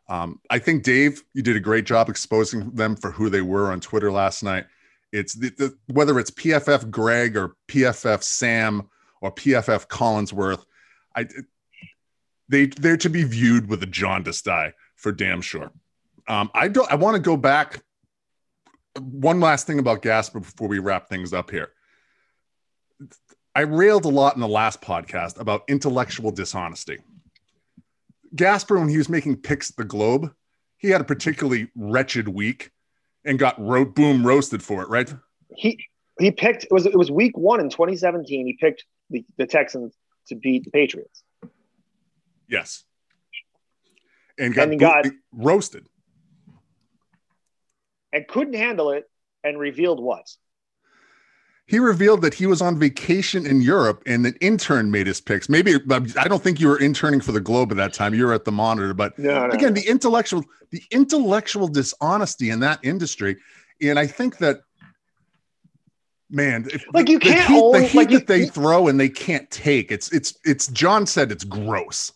um, 0.08 0.40
I 0.50 0.58
think 0.58 0.82
Dave, 0.82 1.22
you 1.32 1.42
did 1.42 1.56
a 1.56 1.60
great 1.60 1.84
job 1.86 2.08
exposing 2.08 2.70
them 2.72 2.94
for 2.94 3.10
who 3.10 3.30
they 3.30 3.42
were 3.42 3.72
on 3.72 3.80
Twitter 3.80 4.12
last 4.12 4.42
night. 4.42 4.66
It's 5.12 5.34
the, 5.34 5.50
the, 5.50 5.78
whether 5.92 6.18
it's 6.18 6.30
PFF 6.30 6.90
Greg 6.90 7.36
or 7.36 7.56
PFF 7.68 8.22
Sam 8.22 8.88
or 9.20 9.32
PFF 9.32 9.86
Collinsworth, 9.88 10.64
I 11.16 11.26
they 12.48 12.66
they're 12.66 12.96
to 12.98 13.10
be 13.10 13.24
viewed 13.24 13.68
with 13.68 13.82
a 13.82 13.86
jaundiced 13.86 14.48
eye 14.48 14.74
for 14.96 15.12
damn 15.12 15.40
sure. 15.40 15.72
Um, 16.28 16.50
I 16.54 16.68
don't. 16.68 16.90
I 16.92 16.94
want 16.94 17.16
to 17.16 17.22
go 17.22 17.36
back. 17.36 17.82
One 19.00 19.40
last 19.40 19.66
thing 19.66 19.78
about 19.78 20.02
Gasper 20.02 20.40
before 20.40 20.68
we 20.68 20.78
wrap 20.78 21.08
things 21.08 21.32
up 21.32 21.50
here. 21.50 21.70
I 23.54 23.62
railed 23.62 24.04
a 24.04 24.08
lot 24.08 24.34
in 24.34 24.40
the 24.40 24.48
last 24.48 24.82
podcast 24.82 25.40
about 25.40 25.62
intellectual 25.68 26.30
dishonesty. 26.30 26.98
Gasper, 28.36 28.78
when 28.78 28.88
he 28.88 28.98
was 28.98 29.08
making 29.08 29.36
picks 29.36 29.70
at 29.70 29.76
the 29.76 29.84
Globe, 29.84 30.32
he 30.76 30.90
had 30.90 31.00
a 31.00 31.04
particularly 31.04 31.68
wretched 31.74 32.28
week 32.28 32.70
and 33.24 33.38
got 33.38 33.58
ro- 33.60 33.86
boom 33.86 34.26
roasted 34.26 34.62
for 34.62 34.82
it, 34.82 34.88
right? 34.88 35.12
He 35.56 35.86
he 36.20 36.30
picked 36.30 36.64
it 36.64 36.72
was 36.72 36.84
it 36.84 36.96
was 36.96 37.10
week 37.10 37.36
one 37.38 37.60
in 37.60 37.70
2017. 37.70 38.46
He 38.46 38.52
picked 38.52 38.84
the, 39.08 39.24
the 39.38 39.46
Texans 39.46 39.94
to 40.28 40.34
beat 40.34 40.64
the 40.64 40.70
Patriots. 40.70 41.22
Yes, 42.48 42.84
and 44.38 44.54
got, 44.54 44.68
and 44.68 44.78
got 44.78 45.06
roasted 45.32 45.88
and 48.12 48.26
couldn't 48.26 48.54
handle 48.54 48.90
it 48.90 49.08
and 49.44 49.58
revealed 49.58 50.00
what 50.00 50.26
he 51.68 51.78
revealed 51.78 52.22
that 52.22 52.32
he 52.32 52.46
was 52.46 52.62
on 52.62 52.78
vacation 52.78 53.46
in 53.46 53.60
Europe 53.60 54.02
and 54.06 54.26
an 54.26 54.34
intern 54.40 54.90
made 54.90 55.06
his 55.06 55.20
picks. 55.20 55.50
Maybe 55.50 55.74
I 55.90 56.26
don't 56.26 56.42
think 56.42 56.60
you 56.60 56.68
were 56.68 56.80
interning 56.80 57.20
for 57.20 57.32
the 57.32 57.42
Globe 57.42 57.70
at 57.70 57.76
that 57.76 57.92
time. 57.92 58.14
You 58.14 58.26
were 58.26 58.32
at 58.32 58.46
the 58.46 58.52
Monitor, 58.52 58.94
but 58.94 59.18
no, 59.18 59.46
no, 59.46 59.52
again, 59.52 59.74
no. 59.74 59.80
the 59.80 59.86
intellectual, 59.86 60.42
the 60.70 60.82
intellectual 60.90 61.68
dishonesty 61.68 62.48
in 62.48 62.60
that 62.60 62.80
industry, 62.82 63.36
and 63.82 63.98
I 63.98 64.06
think 64.06 64.38
that, 64.38 64.60
man, 66.30 66.66
like 66.94 67.10
you 67.10 67.18
the 67.18 67.26
can't 67.26 67.48
heat, 67.48 67.60
own, 67.62 67.72
the 67.72 67.82
heat 67.82 67.98
like 67.98 68.08
that 68.08 68.20
you, 68.20 68.26
they 68.26 68.46
throw 68.46 68.88
and 68.88 68.98
they 68.98 69.10
can't 69.10 69.48
take. 69.50 69.92
It's 69.92 70.10
it's 70.10 70.38
it's. 70.44 70.68
John 70.68 71.04
said 71.04 71.30
it's 71.30 71.44
gross. 71.44 72.12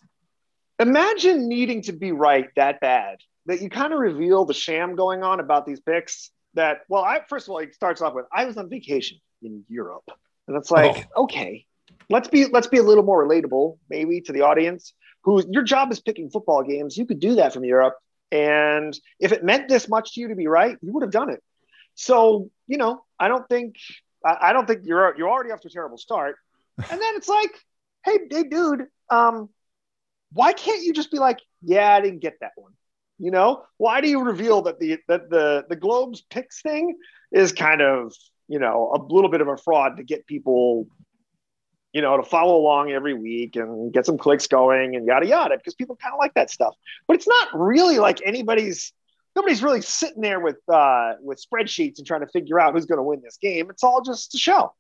Imagine 0.78 1.46
needing 1.46 1.82
to 1.82 1.92
be 1.92 2.10
right 2.12 2.48
that 2.56 2.80
bad 2.80 3.18
that 3.46 3.60
you 3.60 3.68
kind 3.68 3.92
of 3.92 3.98
reveal 3.98 4.44
the 4.44 4.54
sham 4.54 4.94
going 4.94 5.22
on 5.22 5.40
about 5.40 5.66
these 5.66 5.80
picks. 5.80 6.30
That 6.54 6.80
well, 6.88 7.02
I 7.02 7.20
first 7.28 7.46
of 7.46 7.52
all, 7.52 7.58
it 7.58 7.74
starts 7.74 8.02
off 8.02 8.14
with 8.14 8.26
I 8.32 8.44
was 8.44 8.56
on 8.56 8.68
vacation 8.68 9.18
in 9.42 9.64
Europe. 9.68 10.04
And 10.48 10.56
it's 10.56 10.70
like, 10.70 11.08
oh. 11.16 11.24
okay, 11.24 11.64
let's 12.10 12.28
be 12.28 12.46
let's 12.46 12.66
be 12.66 12.78
a 12.78 12.82
little 12.82 13.04
more 13.04 13.26
relatable, 13.26 13.78
maybe 13.88 14.20
to 14.22 14.32
the 14.32 14.42
audience. 14.42 14.92
Who 15.24 15.42
your 15.48 15.62
job 15.62 15.92
is 15.92 16.00
picking 16.00 16.30
football 16.30 16.62
games. 16.62 16.96
You 16.96 17.06
could 17.06 17.20
do 17.20 17.36
that 17.36 17.52
from 17.52 17.64
Europe. 17.64 17.94
And 18.30 18.98
if 19.20 19.32
it 19.32 19.44
meant 19.44 19.68
this 19.68 19.88
much 19.88 20.14
to 20.14 20.20
you 20.20 20.28
to 20.28 20.34
be 20.34 20.46
right, 20.46 20.76
you 20.82 20.92
would 20.92 21.02
have 21.02 21.12
done 21.12 21.30
it. 21.30 21.42
So, 21.94 22.50
you 22.66 22.78
know, 22.78 23.04
I 23.18 23.28
don't 23.28 23.48
think 23.48 23.76
I 24.24 24.52
don't 24.52 24.66
think 24.66 24.80
you're 24.84 25.16
you're 25.16 25.28
already 25.28 25.50
off 25.50 25.60
to 25.60 25.68
a 25.68 25.70
terrible 25.70 25.98
start. 25.98 26.36
And 26.90 27.00
then 27.00 27.16
it's 27.16 27.28
like, 27.28 27.50
hey, 28.02 28.18
hey, 28.30 28.44
dude, 28.44 28.86
um, 29.10 29.50
why 30.32 30.54
can't 30.54 30.82
you 30.82 30.94
just 30.94 31.10
be 31.10 31.18
like, 31.18 31.38
yeah, 31.60 31.94
I 31.94 32.00
didn't 32.00 32.20
get 32.20 32.40
that 32.40 32.52
one? 32.56 32.72
You 33.22 33.30
know, 33.30 33.62
why 33.78 34.02
do 34.02 34.08
you 34.10 34.22
reveal 34.22 34.62
that 34.62 34.78
the 34.78 34.98
that 35.08 35.30
the 35.30 35.64
the 35.68 35.76
Globes 35.76 36.20
picks 36.20 36.60
thing 36.60 36.98
is 37.30 37.52
kind 37.52 37.80
of 37.80 38.12
you 38.52 38.58
know, 38.58 38.92
a 38.94 39.00
little 39.12 39.30
bit 39.30 39.40
of 39.40 39.48
a 39.48 39.56
fraud 39.56 39.96
to 39.96 40.02
get 40.02 40.26
people, 40.26 40.86
you 41.94 42.02
know, 42.02 42.18
to 42.18 42.22
follow 42.22 42.56
along 42.56 42.92
every 42.92 43.14
week 43.14 43.56
and 43.56 43.90
get 43.94 44.04
some 44.04 44.18
clicks 44.18 44.46
going 44.46 44.94
and 44.94 45.06
yada 45.06 45.26
yada, 45.26 45.56
because 45.56 45.74
people 45.74 45.96
kind 45.96 46.12
of 46.12 46.18
like 46.18 46.34
that 46.34 46.50
stuff. 46.50 46.74
But 47.06 47.16
it's 47.16 47.26
not 47.26 47.48
really 47.54 47.98
like 47.98 48.20
anybody's 48.26 48.92
nobody's 49.34 49.62
really 49.62 49.80
sitting 49.80 50.20
there 50.20 50.38
with 50.38 50.58
uh 50.68 51.14
with 51.22 51.42
spreadsheets 51.42 51.96
and 51.96 52.06
trying 52.06 52.20
to 52.20 52.26
figure 52.26 52.60
out 52.60 52.74
who's 52.74 52.84
going 52.84 52.98
to 52.98 53.02
win 53.02 53.22
this 53.22 53.38
game. 53.38 53.70
It's 53.70 53.82
all 53.82 54.02
just 54.02 54.34
a 54.34 54.38
show. 54.38 54.74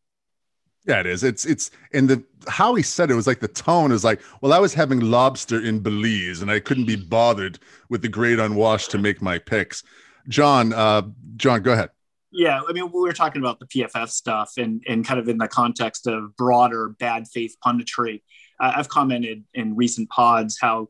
Yeah, 0.86 1.00
it 1.00 1.06
is. 1.06 1.22
It's 1.22 1.44
it's 1.44 1.70
and 1.92 2.08
the 2.08 2.24
how 2.48 2.74
he 2.74 2.82
said 2.82 3.10
it 3.10 3.14
was 3.14 3.26
like 3.26 3.40
the 3.40 3.48
tone 3.48 3.92
is 3.92 4.02
like, 4.02 4.20
well, 4.40 4.52
I 4.52 4.58
was 4.58 4.74
having 4.74 5.00
lobster 5.00 5.60
in 5.60 5.78
Belize 5.78 6.42
and 6.42 6.50
I 6.50 6.58
couldn't 6.58 6.86
be 6.86 6.96
bothered 6.96 7.60
with 7.88 8.02
the 8.02 8.08
great 8.08 8.38
unwashed 8.40 8.90
to 8.92 8.98
make 8.98 9.22
my 9.22 9.38
picks. 9.38 9.84
John, 10.28 10.72
uh, 10.72 11.02
John, 11.36 11.62
go 11.62 11.72
ahead. 11.72 11.90
Yeah, 12.32 12.62
I 12.66 12.72
mean, 12.72 12.90
we 12.92 13.00
were 13.00 13.12
talking 13.12 13.42
about 13.42 13.60
the 13.60 13.66
PFF 13.66 14.08
stuff 14.08 14.54
and, 14.56 14.82
and 14.88 15.04
kind 15.04 15.20
of 15.20 15.28
in 15.28 15.36
the 15.36 15.48
context 15.48 16.06
of 16.06 16.34
broader 16.36 16.88
bad 16.98 17.28
faith 17.28 17.56
punditry. 17.64 18.22
Uh, 18.58 18.72
I've 18.74 18.88
commented 18.88 19.44
in 19.52 19.76
recent 19.76 20.08
pods 20.08 20.58
how 20.58 20.88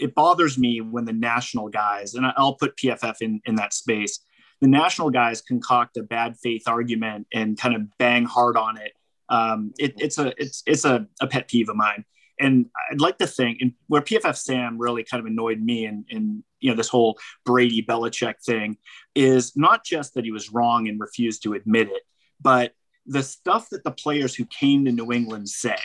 it 0.00 0.14
bothers 0.14 0.58
me 0.58 0.80
when 0.80 1.04
the 1.04 1.12
national 1.12 1.68
guys, 1.68 2.14
and 2.14 2.26
I'll 2.36 2.54
put 2.54 2.76
PFF 2.76 3.16
in, 3.20 3.40
in 3.44 3.54
that 3.56 3.72
space, 3.72 4.20
the 4.60 4.66
national 4.66 5.10
guys 5.10 5.40
concoct 5.40 5.96
a 5.96 6.02
bad 6.02 6.36
faith 6.42 6.64
argument 6.66 7.28
and 7.32 7.56
kind 7.56 7.76
of 7.76 7.82
bang 7.98 8.24
hard 8.24 8.56
on 8.56 8.76
it. 8.76 8.92
Um, 9.30 9.72
it 9.78 9.94
it's 9.98 10.18
a 10.18 10.34
it's 10.36 10.62
it's 10.66 10.84
a, 10.84 11.06
a 11.20 11.26
pet 11.26 11.48
peeve 11.48 11.68
of 11.68 11.76
mine 11.76 12.04
and 12.40 12.66
I'd 12.90 13.00
like 13.00 13.18
to 13.18 13.26
think, 13.26 13.58
and 13.60 13.74
where 13.86 14.00
PFF 14.00 14.36
Sam 14.36 14.78
really 14.78 15.04
kind 15.04 15.20
of 15.20 15.26
annoyed 15.26 15.60
me 15.60 15.84
in, 15.84 16.04
in 16.08 16.42
you 16.58 16.70
know 16.70 16.76
this 16.76 16.88
whole 16.88 17.18
Brady 17.44 17.82
Belichick 17.82 18.42
thing 18.44 18.78
is 19.14 19.56
not 19.56 19.84
just 19.84 20.14
that 20.14 20.24
he 20.24 20.32
was 20.32 20.50
wrong 20.50 20.88
and 20.88 20.98
refused 20.98 21.42
to 21.42 21.52
admit 21.52 21.88
it, 21.88 22.02
but 22.40 22.72
the 23.06 23.22
stuff 23.22 23.68
that 23.70 23.84
the 23.84 23.90
players 23.90 24.34
who 24.34 24.46
came 24.46 24.86
to 24.86 24.92
New 24.92 25.12
England 25.12 25.48
said. 25.48 25.78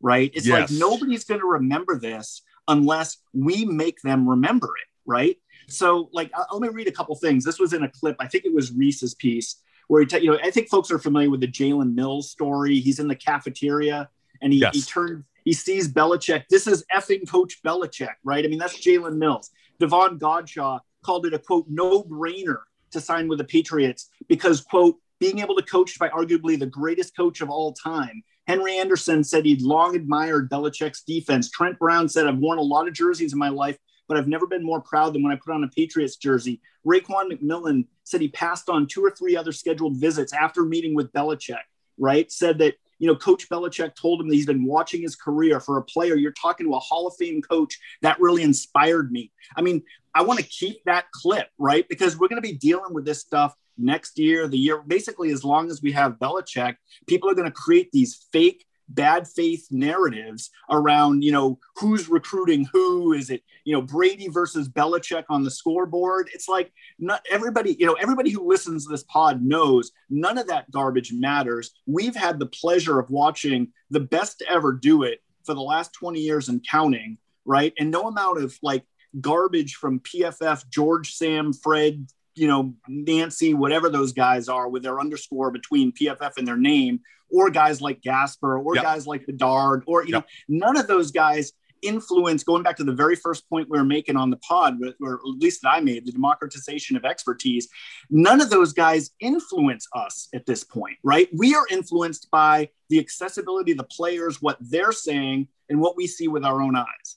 Right? 0.00 0.30
It's 0.32 0.46
yes. 0.46 0.70
like 0.70 0.78
nobody's 0.78 1.24
going 1.24 1.40
to 1.40 1.46
remember 1.46 1.98
this 1.98 2.42
unless 2.68 3.16
we 3.34 3.64
make 3.64 4.00
them 4.02 4.28
remember 4.28 4.68
it. 4.68 4.88
Right? 5.04 5.36
So, 5.68 6.08
like, 6.12 6.30
uh, 6.32 6.44
let 6.52 6.62
me 6.62 6.68
read 6.68 6.86
a 6.86 6.92
couple 6.92 7.16
things. 7.16 7.44
This 7.44 7.58
was 7.58 7.72
in 7.72 7.82
a 7.82 7.88
clip. 7.88 8.14
I 8.20 8.28
think 8.28 8.44
it 8.44 8.54
was 8.54 8.70
Reiss's 8.70 9.14
piece 9.16 9.56
where 9.88 10.00
he, 10.00 10.06
t- 10.06 10.20
you 10.20 10.30
know, 10.30 10.38
I 10.42 10.50
think 10.50 10.68
folks 10.68 10.90
are 10.90 10.98
familiar 10.98 11.30
with 11.30 11.40
the 11.40 11.48
Jalen 11.48 11.94
Mills 11.94 12.30
story. 12.30 12.78
He's 12.80 13.00
in 13.00 13.08
the 13.08 13.16
cafeteria 13.16 14.08
and 14.40 14.52
he, 14.52 14.60
yes. 14.60 14.74
he 14.74 14.82
turned 14.82 15.24
he 15.44 15.54
sees 15.54 15.88
Belichick. 15.90 16.44
This 16.50 16.66
is 16.66 16.84
effing 16.94 17.26
Coach 17.26 17.62
Belichick, 17.64 18.14
right? 18.22 18.44
I 18.44 18.48
mean, 18.48 18.58
that's 18.58 18.78
Jalen 18.78 19.16
Mills. 19.16 19.50
Davon 19.80 20.18
Godchaux 20.18 20.80
called 21.02 21.24
it 21.24 21.32
a 21.32 21.38
quote 21.38 21.64
no 21.68 22.02
brainer 22.02 22.58
to 22.90 23.00
sign 23.00 23.28
with 23.28 23.38
the 23.38 23.44
Patriots 23.44 24.10
because 24.28 24.60
quote 24.60 24.96
being 25.20 25.38
able 25.38 25.56
to 25.56 25.62
coach 25.62 25.98
by 25.98 26.10
arguably 26.10 26.58
the 26.58 26.66
greatest 26.66 27.16
coach 27.16 27.40
of 27.40 27.48
all 27.48 27.72
time. 27.72 28.22
Henry 28.46 28.78
Anderson 28.78 29.24
said 29.24 29.46
he'd 29.46 29.62
long 29.62 29.96
admired 29.96 30.50
Belichick's 30.50 31.02
defense. 31.02 31.50
Trent 31.50 31.78
Brown 31.78 32.10
said, 32.10 32.26
I've 32.26 32.38
worn 32.38 32.58
a 32.58 32.62
lot 32.62 32.86
of 32.86 32.94
jerseys 32.94 33.32
in 33.32 33.38
my 33.38 33.48
life, 33.48 33.78
but 34.06 34.16
I've 34.16 34.28
never 34.28 34.46
been 34.46 34.64
more 34.64 34.82
proud 34.82 35.14
than 35.14 35.22
when 35.22 35.32
I 35.32 35.36
put 35.36 35.54
on 35.54 35.64
a 35.64 35.68
Patriots 35.68 36.16
jersey. 36.16 36.60
Raekwon 36.86 37.32
McMillan 37.32 37.86
said 38.08 38.20
he 38.20 38.28
passed 38.28 38.68
on 38.68 38.86
two 38.86 39.04
or 39.04 39.10
three 39.10 39.36
other 39.36 39.52
scheduled 39.52 39.96
visits 39.96 40.32
after 40.32 40.64
meeting 40.64 40.94
with 40.94 41.12
Belichick, 41.12 41.62
right? 41.98 42.30
Said 42.30 42.58
that 42.58 42.74
you 42.98 43.06
know, 43.06 43.14
Coach 43.14 43.48
Belichick 43.48 43.94
told 43.94 44.20
him 44.20 44.28
that 44.28 44.34
he's 44.34 44.46
been 44.46 44.64
watching 44.64 45.02
his 45.02 45.14
career 45.14 45.60
for 45.60 45.78
a 45.78 45.82
player. 45.82 46.16
You're 46.16 46.32
talking 46.32 46.66
to 46.66 46.74
a 46.74 46.78
Hall 46.80 47.06
of 47.06 47.14
Fame 47.16 47.40
coach. 47.40 47.78
That 48.02 48.20
really 48.20 48.42
inspired 48.42 49.12
me. 49.12 49.30
I 49.56 49.62
mean, 49.62 49.82
I 50.14 50.22
want 50.22 50.40
to 50.40 50.44
keep 50.44 50.82
that 50.84 51.10
clip, 51.12 51.48
right? 51.58 51.88
Because 51.88 52.18
we're 52.18 52.28
going 52.28 52.42
to 52.42 52.48
be 52.48 52.56
dealing 52.56 52.92
with 52.92 53.04
this 53.04 53.20
stuff 53.20 53.54
next 53.76 54.18
year, 54.18 54.48
the 54.48 54.58
year, 54.58 54.82
basically, 54.82 55.30
as 55.30 55.44
long 55.44 55.70
as 55.70 55.80
we 55.80 55.92
have 55.92 56.18
Belichick, 56.18 56.76
people 57.06 57.30
are 57.30 57.34
going 57.34 57.46
to 57.46 57.52
create 57.52 57.90
these 57.92 58.26
fake 58.32 58.66
bad 58.88 59.26
faith 59.28 59.66
narratives 59.70 60.50
around, 60.70 61.22
you 61.22 61.32
know, 61.32 61.58
who's 61.76 62.08
recruiting 62.08 62.66
who. 62.72 63.12
Is 63.12 63.30
it, 63.30 63.42
you 63.64 63.72
know, 63.72 63.82
Brady 63.82 64.28
versus 64.28 64.68
Belichick 64.68 65.24
on 65.28 65.42
the 65.42 65.50
scoreboard? 65.50 66.30
It's 66.32 66.48
like 66.48 66.72
not 66.98 67.24
everybody, 67.30 67.76
you 67.78 67.86
know, 67.86 67.94
everybody 67.94 68.30
who 68.30 68.48
listens 68.48 68.84
to 68.84 68.90
this 68.90 69.04
pod 69.04 69.42
knows 69.42 69.92
none 70.10 70.38
of 70.38 70.46
that 70.48 70.70
garbage 70.70 71.12
matters. 71.12 71.72
We've 71.86 72.16
had 72.16 72.38
the 72.38 72.46
pleasure 72.46 72.98
of 72.98 73.10
watching 73.10 73.68
the 73.90 74.00
best 74.00 74.38
to 74.40 74.50
ever 74.50 74.72
do 74.72 75.02
it 75.02 75.20
for 75.44 75.54
the 75.54 75.60
last 75.60 75.92
20 75.94 76.20
years 76.20 76.48
and 76.48 76.66
counting, 76.68 77.18
right? 77.44 77.72
And 77.78 77.90
no 77.90 78.02
amount 78.08 78.42
of 78.42 78.58
like 78.62 78.84
garbage 79.20 79.74
from 79.74 80.00
PFF, 80.00 80.68
George, 80.68 81.14
Sam, 81.14 81.52
Fred, 81.52 82.06
you 82.38 82.46
know, 82.46 82.74
Nancy, 82.88 83.54
whatever 83.54 83.88
those 83.88 84.12
guys 84.12 84.48
are 84.48 84.68
with 84.68 84.82
their 84.82 85.00
underscore 85.00 85.50
between 85.50 85.92
PFF 85.92 86.36
and 86.36 86.46
their 86.46 86.56
name, 86.56 87.00
or 87.30 87.50
guys 87.50 87.80
like 87.80 88.00
Gasper, 88.00 88.58
or 88.58 88.74
yep. 88.74 88.84
guys 88.84 89.06
like 89.06 89.26
Bedard, 89.26 89.82
or, 89.86 90.04
you 90.04 90.12
yep. 90.12 90.26
know, 90.48 90.66
none 90.66 90.76
of 90.76 90.86
those 90.86 91.10
guys 91.10 91.52
influence 91.82 92.42
going 92.42 92.62
back 92.62 92.76
to 92.76 92.84
the 92.84 92.92
very 92.92 93.16
first 93.16 93.48
point 93.48 93.68
we 93.68 93.78
were 93.78 93.84
making 93.84 94.16
on 94.16 94.30
the 94.30 94.36
pod 94.38 94.74
or 95.00 95.14
at 95.14 95.20
least 95.24 95.62
that 95.62 95.70
i 95.70 95.80
made 95.80 96.04
the 96.04 96.12
democratization 96.12 96.96
of 96.96 97.04
expertise 97.04 97.68
none 98.10 98.40
of 98.40 98.50
those 98.50 98.72
guys 98.72 99.10
influence 99.20 99.86
us 99.94 100.28
at 100.34 100.46
this 100.46 100.64
point 100.64 100.96
right 101.04 101.28
we 101.36 101.54
are 101.54 101.66
influenced 101.70 102.28
by 102.30 102.68
the 102.88 102.98
accessibility 102.98 103.72
of 103.72 103.78
the 103.78 103.84
players 103.84 104.42
what 104.42 104.56
they're 104.60 104.92
saying 104.92 105.46
and 105.68 105.80
what 105.80 105.96
we 105.96 106.06
see 106.06 106.28
with 106.28 106.44
our 106.44 106.60
own 106.60 106.74
eyes 106.74 107.16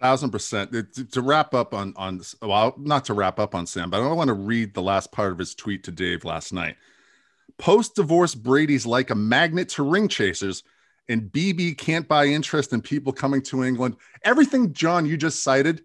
thousand 0.00 0.30
percent. 0.30 0.72
To, 0.72 0.82
to 1.04 1.20
wrap 1.20 1.54
up 1.54 1.74
on 1.74 1.92
on 1.96 2.20
well 2.42 2.74
not 2.78 3.04
to 3.06 3.14
wrap 3.14 3.38
up 3.38 3.54
on 3.54 3.66
sam 3.66 3.90
but 3.90 4.02
i 4.02 4.12
want 4.12 4.28
to 4.28 4.34
read 4.34 4.74
the 4.74 4.82
last 4.82 5.12
part 5.12 5.32
of 5.32 5.38
his 5.38 5.54
tweet 5.54 5.84
to 5.84 5.90
dave 5.90 6.24
last 6.24 6.52
night. 6.52 6.76
Post 7.58 7.94
divorce 7.96 8.34
brady's 8.34 8.86
like 8.86 9.10
a 9.10 9.14
magnet 9.14 9.68
to 9.70 9.82
ring 9.82 10.08
chasers 10.08 10.62
and 11.08 11.30
bb 11.30 11.76
can't 11.76 12.08
buy 12.08 12.26
interest 12.26 12.72
in 12.72 12.80
people 12.80 13.12
coming 13.12 13.42
to 13.42 13.64
england. 13.64 13.96
Everything 14.24 14.72
john 14.72 15.06
you 15.06 15.16
just 15.16 15.42
cited 15.42 15.82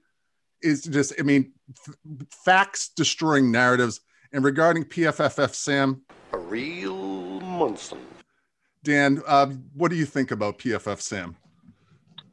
is 0.64 0.84
just 0.84 1.14
i 1.20 1.24
mean 1.24 1.52
f- 1.88 1.96
facts 2.32 2.90
destroying 2.90 3.52
narratives. 3.52 4.02
And 4.32 4.44
regarding 4.44 4.86
pff 4.86 5.54
sam? 5.54 6.02
A 6.34 6.38
real 6.38 7.40
monson 7.42 8.00
dan 8.86 9.22
uh, 9.28 9.48
what 9.74 9.90
do 9.90 9.98
you 9.98 10.06
think 10.06 10.32
about 10.32 10.60
pff 10.60 11.02
sam 11.02 11.36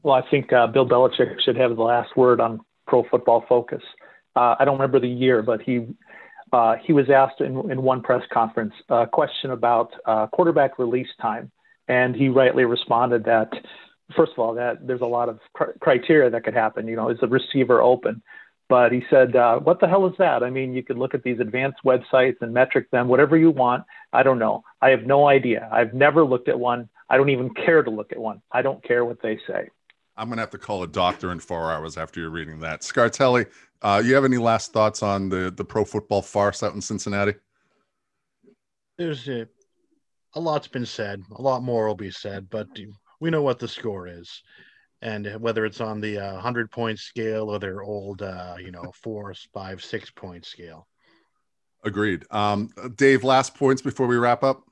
well, 0.03 0.14
I 0.14 0.28
think 0.30 0.53
uh, 0.53 0.66
Bill 0.66 0.88
Belichick 0.88 1.40
should 1.44 1.57
have 1.57 1.76
the 1.76 1.82
last 1.82 2.16
word 2.16 2.40
on 2.40 2.61
Pro 2.86 3.05
Football 3.11 3.44
Focus. 3.48 3.82
Uh, 4.34 4.57
I 4.59 4.64
don't 4.64 4.74
remember 4.74 5.00
the 5.00 5.09
year, 5.09 5.42
but 5.42 5.62
he 5.62 5.86
uh, 6.53 6.76
he 6.84 6.92
was 6.92 7.09
asked 7.09 7.40
in, 7.40 7.70
in 7.70 7.82
one 7.82 8.03
press 8.03 8.22
conference 8.32 8.74
a 8.88 9.07
question 9.07 9.50
about 9.50 9.92
uh, 10.05 10.26
quarterback 10.26 10.78
release 10.78 11.09
time, 11.20 11.50
and 11.88 12.14
he 12.14 12.28
rightly 12.28 12.64
responded 12.64 13.24
that 13.24 13.50
first 14.16 14.32
of 14.32 14.38
all 14.38 14.55
that 14.55 14.86
there's 14.86 15.00
a 15.00 15.07
lot 15.07 15.28
of 15.28 15.38
cr- 15.55 15.72
criteria 15.80 16.28
that 16.30 16.44
could 16.44 16.55
happen. 16.55 16.88
You 16.88 16.96
know, 16.96 17.09
is 17.09 17.18
the 17.20 17.28
receiver 17.28 17.80
open? 17.80 18.22
But 18.68 18.90
he 18.90 19.03
said, 19.11 19.36
uh, 19.36 19.59
"What 19.61 19.80
the 19.80 19.88
hell 19.88 20.07
is 20.07 20.14
that? 20.18 20.42
I 20.42 20.50
mean, 20.50 20.72
you 20.72 20.82
could 20.82 20.98
look 20.98 21.14
at 21.14 21.22
these 21.22 21.40
advanced 21.40 21.78
websites 21.84 22.36
and 22.40 22.53
metric 22.53 22.90
them, 22.90 23.09
whatever 23.09 23.36
you 23.36 23.50
want. 23.50 23.84
I 24.12 24.22
don't 24.22 24.38
know. 24.38 24.64
I 24.80 24.90
have 24.90 25.05
no 25.05 25.28
idea. 25.28 25.68
I've 25.70 25.94
never 25.94 26.24
looked 26.24 26.48
at 26.48 26.59
one. 26.59 26.88
I 27.09 27.16
don't 27.18 27.28
even 27.30 27.50
care 27.50 27.82
to 27.82 27.90
look 27.90 28.12
at 28.12 28.18
one. 28.18 28.40
I 28.50 28.62
don't 28.62 28.82
care 28.82 29.05
what 29.05 29.20
they 29.22 29.38
say." 29.46 29.68
I'm 30.16 30.28
gonna 30.28 30.42
have 30.42 30.50
to 30.50 30.58
call 30.58 30.82
a 30.82 30.88
doctor 30.88 31.32
in 31.32 31.40
four 31.40 31.72
hours 31.72 31.96
after 31.96 32.20
you're 32.20 32.30
reading 32.30 32.60
that. 32.60 32.82
Scartelli, 32.82 33.46
uh, 33.80 34.02
you 34.04 34.14
have 34.14 34.24
any 34.24 34.36
last 34.36 34.72
thoughts 34.72 35.02
on 35.02 35.28
the 35.28 35.50
the 35.50 35.64
pro 35.64 35.84
football 35.84 36.22
farce 36.22 36.62
out 36.62 36.74
in 36.74 36.80
Cincinnati? 36.80 37.34
There's 38.98 39.26
a, 39.28 39.48
a 40.34 40.40
lot's 40.40 40.68
been 40.68 40.86
said. 40.86 41.22
A 41.36 41.42
lot 41.42 41.62
more 41.62 41.86
will 41.86 41.94
be 41.94 42.10
said, 42.10 42.50
but 42.50 42.68
we 43.20 43.30
know 43.30 43.42
what 43.42 43.58
the 43.58 43.68
score 43.68 44.06
is, 44.06 44.42
and 45.00 45.26
whether 45.40 45.64
it's 45.64 45.80
on 45.80 46.00
the 46.00 46.18
uh, 46.18 46.38
hundred 46.38 46.70
point 46.70 46.98
scale 46.98 47.48
or 47.48 47.58
their 47.58 47.82
old, 47.82 48.22
uh, 48.22 48.56
you 48.58 48.70
know, 48.70 48.92
four, 49.02 49.34
five, 49.54 49.82
six 49.82 50.10
point 50.10 50.44
scale. 50.44 50.86
Agreed. 51.84 52.24
Um, 52.30 52.70
Dave, 52.94 53.24
last 53.24 53.54
points 53.54 53.82
before 53.82 54.06
we 54.06 54.16
wrap 54.16 54.44
up. 54.44 54.62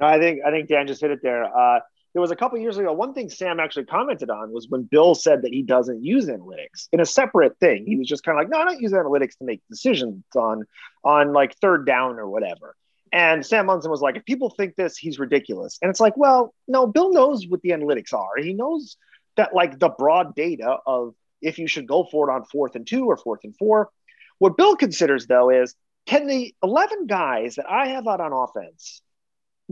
No, 0.00 0.06
I 0.06 0.18
think 0.18 0.40
I 0.44 0.50
think 0.50 0.68
Dan 0.68 0.86
just 0.86 1.00
hit 1.00 1.12
it 1.12 1.22
there. 1.22 1.44
Uh, 1.44 1.80
there 2.14 2.20
was 2.20 2.30
a 2.30 2.36
couple 2.36 2.58
years 2.58 2.78
ago 2.78 2.92
one 2.92 3.12
thing 3.12 3.28
sam 3.28 3.60
actually 3.60 3.84
commented 3.84 4.30
on 4.30 4.52
was 4.52 4.68
when 4.68 4.82
bill 4.82 5.14
said 5.14 5.42
that 5.42 5.52
he 5.52 5.62
doesn't 5.62 6.02
use 6.02 6.26
analytics 6.26 6.88
in 6.92 7.00
a 7.00 7.06
separate 7.06 7.58
thing. 7.58 7.84
He 7.86 7.96
was 7.96 8.08
just 8.08 8.24
kind 8.24 8.38
of 8.38 8.42
like 8.42 8.50
no 8.50 8.60
i 8.60 8.64
don't 8.64 8.80
use 8.80 8.92
analytics 8.92 9.36
to 9.38 9.44
make 9.44 9.60
decisions 9.68 10.24
on 10.34 10.64
on 11.04 11.32
like 11.32 11.56
third 11.56 11.86
down 11.86 12.18
or 12.18 12.28
whatever. 12.28 12.74
And 13.12 13.44
sam 13.44 13.66
monson 13.66 13.90
was 13.90 14.00
like 14.00 14.16
if 14.16 14.24
people 14.24 14.50
think 14.50 14.76
this 14.76 14.96
he's 14.96 15.18
ridiculous. 15.18 15.78
And 15.82 15.90
it's 15.90 16.00
like 16.00 16.16
well 16.16 16.54
no 16.66 16.86
bill 16.86 17.12
knows 17.12 17.46
what 17.46 17.60
the 17.62 17.70
analytics 17.70 18.14
are. 18.14 18.36
He 18.38 18.54
knows 18.54 18.96
that 19.36 19.54
like 19.54 19.78
the 19.78 19.90
broad 19.90 20.34
data 20.34 20.78
of 20.86 21.14
if 21.42 21.58
you 21.58 21.66
should 21.66 21.86
go 21.86 22.04
for 22.10 22.30
it 22.30 22.32
on 22.32 22.44
fourth 22.44 22.76
and 22.76 22.86
two 22.86 23.04
or 23.04 23.16
fourth 23.16 23.40
and 23.44 23.56
four. 23.56 23.90
What 24.38 24.56
bill 24.56 24.76
considers 24.76 25.26
though 25.26 25.50
is 25.50 25.74
can 26.06 26.26
the 26.26 26.54
11 26.62 27.06
guys 27.06 27.56
that 27.56 27.68
i 27.68 27.88
have 27.88 28.06
out 28.06 28.20
on 28.20 28.32
offense 28.32 29.00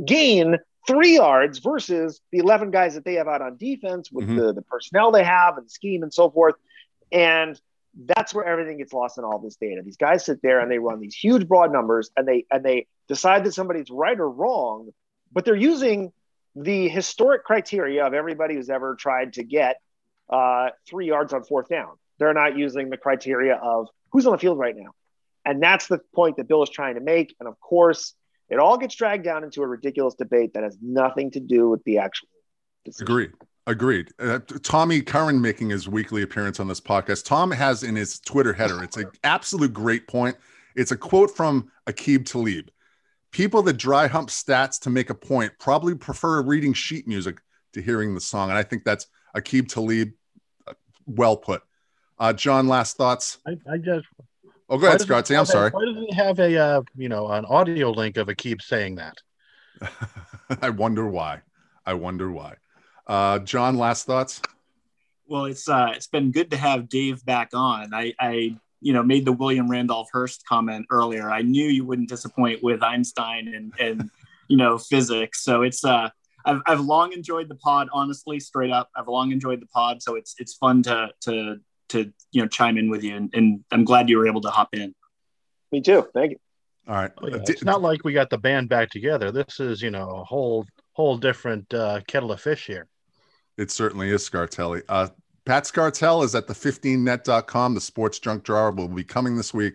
gain 0.05 0.57
three 0.87 1.17
yards 1.17 1.59
versus 1.59 2.21
the 2.33 2.39
11 2.39 2.71
guys 2.71 2.95
that 2.95 3.05
they 3.05 3.15
have 3.15 3.29
out 3.29 3.43
on 3.43 3.57
defense 3.57 4.11
with 4.11 4.27
mm-hmm. 4.27 4.39
the, 4.39 4.53
the 4.53 4.63
personnel 4.63 5.13
they 5.13 5.25
have 5.25 5.59
and 5.59 5.71
scheme 5.71 6.03
and 6.03 6.13
so 6.13 6.31
forth. 6.31 6.55
And 7.11 7.61
that's 7.95 8.35
where 8.35 8.45
everything 8.45 8.79
gets 8.79 8.93
lost 8.93 9.19
in 9.19 9.25
all 9.25 9.39
this 9.39 9.57
data. 9.57 9.83
These 9.85 9.97
guys 9.97 10.25
sit 10.25 10.41
there 10.43 10.61
and 10.61 10.71
they 10.71 10.79
run 10.79 11.01
these 11.01 11.15
huge 11.15 11.47
broad 11.47 11.73
numbers 11.73 12.11
and 12.17 12.27
they 12.27 12.47
and 12.51 12.65
they 12.65 12.87
decide 13.09 13.45
that 13.45 13.53
somebody's 13.53 13.91
right 13.91 14.19
or 14.19 14.31
wrong, 14.31 14.91
but 15.31 15.45
they're 15.45 15.55
using 15.55 16.13
the 16.57 16.89
historic 16.89 17.45
criteria 17.45 18.07
of 18.07 18.15
everybody 18.15 18.55
who's 18.55 18.71
ever 18.71 18.95
tried 18.95 19.35
to 19.35 19.45
get 19.45 19.77
uh, 20.31 20.71
three 20.89 21.07
yards 21.07 21.33
on 21.33 21.45
fourth 21.45 21.69
down. 21.69 21.93
They're 22.19 22.35
not 22.35 22.57
using 22.57 22.91
the 22.91 22.97
criteria 22.97 23.55
of 23.55 23.89
who's 24.11 24.27
on 24.27 24.33
the 24.33 24.39
field 24.39 24.59
right 24.59 24.77
now. 24.77 24.91
And 25.45 25.63
that's 25.63 25.89
the 25.89 26.01
point 26.15 26.37
that 26.37 26.49
Bill 26.49 26.63
is 26.63 26.71
trying 26.71 26.95
to 26.95 27.01
make. 27.01 27.35
And 27.41 27.49
of 27.49 27.59
course, 27.59 28.15
it 28.53 28.59
all 28.59 28.77
gets 28.77 28.95
dragged 28.95 29.25
down 29.25 29.45
into 29.45 29.63
a 29.63 29.67
ridiculous 29.67 30.15
debate 30.15 30.53
that 30.53 30.63
has 30.63 30.77
nothing 30.83 31.31
to 31.31 31.41
do 31.41 31.71
with 31.71 31.83
the 31.85 31.97
actual. 31.99 32.29
Decision. 32.85 33.07
Agreed. 33.07 33.31
Agreed. 33.67 34.09
Uh, 34.19 34.41
Tommy 34.63 35.01
Curran 35.01 35.41
making 35.41 35.71
his 35.71 35.89
weekly 35.89 36.23
appearance 36.23 36.61
on 36.61 36.69
this 36.69 36.81
podcast. 36.81 37.25
Tom 37.25 37.51
has 37.51 37.83
in 37.83 37.97
his 37.97 38.19
Twitter 38.21 38.53
header, 38.53 38.83
it's 38.83 38.97
an 38.97 39.09
absolute 39.25 39.73
great 39.73 40.07
point. 40.07 40.37
It's 40.75 40.91
a 40.91 40.97
quote 40.97 41.31
from 41.31 41.71
Aqib 41.87 42.27
Talib. 42.27 42.71
People 43.31 43.63
that 43.63 43.75
dry 43.75 44.07
hump 44.07 44.29
stats 44.29 44.81
to 44.81 44.91
make 44.91 45.11
a 45.11 45.15
point 45.15 45.53
probably 45.59 45.95
prefer 45.95 46.43
reading 46.43 46.75
sheet 46.75 47.07
music 47.09 47.41
to 47.73 47.81
hearing 47.81 48.15
the 48.15 48.21
song. 48.21 48.51
And 48.51 48.59
I 48.59 48.65
think 48.65 48.85
that's 48.85 49.07
Aqib 49.35 49.69
Talib. 49.69 50.11
Uh, 50.67 50.75
well 51.07 51.37
put. 51.37 51.63
Uh, 52.19 52.33
John, 52.33 52.69
last 52.69 52.97
thoughts? 52.97 53.39
I, 53.47 53.53
I 53.73 53.79
just 53.79 54.07
Oh, 54.73 54.79
go 54.79 54.87
ahead, 54.87 55.03
Scott. 55.03 55.31
I'm 55.31 55.45
sorry. 55.45 55.69
A, 55.69 55.71
why 55.71 55.85
doesn't 55.85 56.05
he 56.09 56.15
have 56.15 56.39
a 56.39 56.57
uh, 56.57 56.83
you 56.97 57.11
know 57.11 57.29
an 57.29 57.45
audio 57.45 57.91
link 57.91 58.17
of 58.17 58.31
a 58.31 58.35
keep 58.35 58.63
saying 58.63 58.95
that? 58.95 59.19
I 60.63 60.71
wonder 60.71 61.07
why. 61.07 61.43
I 61.85 61.93
wonder 61.93 62.33
why. 62.33 62.55
Uh, 63.07 63.41
John, 63.41 63.77
last 63.77 64.07
thoughts. 64.07 64.41
Well, 65.27 65.45
it's 65.45 65.69
uh, 65.69 65.93
it's 65.95 66.07
been 66.07 66.31
good 66.31 66.51
to 66.53 66.57
have 66.57 66.89
Dave 66.89 67.23
back 67.27 67.51
on. 67.53 67.93
I, 67.93 68.15
I 68.19 68.57
you 68.81 68.95
know 68.95 69.03
made 69.03 69.27
the 69.27 69.33
William 69.33 69.71
Randolph 69.71 70.09
Hearst 70.11 70.47
comment 70.49 70.87
earlier. 70.89 71.31
I 71.31 71.43
knew 71.43 71.69
you 71.69 71.85
wouldn't 71.85 72.09
disappoint 72.09 72.63
with 72.63 72.83
Einstein 72.83 73.49
and 73.49 73.75
and 73.79 74.11
you 74.49 74.57
know 74.57 74.79
physics. 74.79 75.45
So 75.45 75.61
it's 75.61 75.85
uh 75.85 76.09
I've, 76.47 76.63
I've 76.65 76.81
long 76.81 77.13
enjoyed 77.13 77.51
the 77.51 77.57
pod. 77.57 77.89
Honestly, 77.93 78.41
straight 78.41 78.73
up, 78.73 78.89
I've 78.97 79.07
long 79.07 79.33
enjoyed 79.33 79.61
the 79.61 79.67
pod. 79.67 80.03
So 80.03 80.15
it's 80.15 80.35
it's 80.39 80.55
fun 80.55 80.83
to 80.85 81.11
to 81.25 81.61
to 81.93 82.13
you 82.33 82.43
know 82.43 82.49
chime 82.49 82.77
in 82.77 82.91
with 82.91 83.03
you, 83.03 83.17
and, 83.17 83.31
and 83.35 83.65
I'm 83.71 83.85
glad 83.85 84.09
you 84.09 84.19
were 84.19 84.27
able 84.27 84.41
to 84.43 84.51
hop 84.51 84.75
in. 84.75 84.95
Me 85.71 85.81
too. 85.81 86.07
Thank 86.13 86.33
you. 86.33 86.37
All 86.89 86.97
right. 86.97 87.13
Oh, 87.23 87.29
yeah. 87.29 87.39
It's 87.47 87.65
not 87.65 87.81
like 87.81 88.05
we 88.05 88.13
got 88.13 88.31
the 88.31 88.39
band 88.39 88.69
back 88.69 88.91
together. 88.91 89.31
This 89.31 89.61
is, 89.61 89.81
you 89.81 89.91
know, 89.91 90.11
a 90.11 90.25
whole 90.25 90.67
whole 90.93 91.17
different 91.17 91.73
uh, 91.73 92.01
kettle 92.07 92.33
of 92.33 92.41
fish 92.41 92.67
here. 92.67 92.87
It 93.57 93.71
certainly 93.71 94.11
is, 94.11 94.29
Scartelli. 94.29 94.83
Uh, 94.89 95.09
Pat 95.45 95.65
Scartell 95.65 96.25
is 96.25 96.35
at 96.35 96.47
the 96.47 96.55
15net.com. 96.55 97.75
The 97.75 97.81
sports 97.81 98.19
junk 98.19 98.45
drawer 98.45 98.71
will 98.71 98.89
be 98.89 99.05
coming 99.05 99.37
this 99.37 99.53
week. 99.53 99.75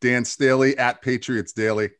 Dan 0.00 0.24
Staley 0.24 0.76
at 0.78 1.02
Patriots 1.02 1.52
Daily. 1.52 1.90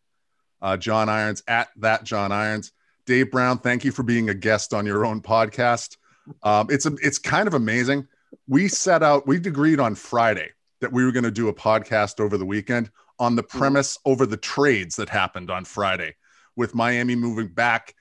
Uh, 0.60 0.76
John 0.76 1.08
Irons 1.08 1.42
at 1.48 1.68
that 1.76 2.04
John 2.04 2.32
Irons. 2.32 2.72
Dave 3.04 3.30
Brown, 3.30 3.58
thank 3.58 3.84
you 3.84 3.92
for 3.92 4.02
being 4.02 4.30
a 4.30 4.34
guest 4.34 4.74
on 4.74 4.86
your 4.86 5.04
own 5.06 5.20
podcast. 5.20 5.96
Um, 6.42 6.66
it's 6.70 6.86
a, 6.86 6.92
it's 7.02 7.18
kind 7.18 7.46
of 7.46 7.54
amazing 7.54 8.08
we 8.48 8.68
set 8.68 9.02
out, 9.02 9.26
we 9.26 9.36
agreed 9.36 9.80
on 9.80 9.94
Friday 9.94 10.50
that 10.80 10.92
we 10.92 11.04
were 11.04 11.12
going 11.12 11.24
to 11.24 11.30
do 11.30 11.48
a 11.48 11.54
podcast 11.54 12.20
over 12.20 12.38
the 12.38 12.44
weekend 12.44 12.90
on 13.18 13.34
the 13.34 13.42
mm-hmm. 13.42 13.58
premise 13.58 13.98
over 14.04 14.26
the 14.26 14.36
trades 14.36 14.96
that 14.96 15.08
happened 15.08 15.50
on 15.50 15.64
Friday 15.64 16.14
with 16.54 16.74
Miami 16.74 17.16
moving 17.16 17.48
back 17.48 17.94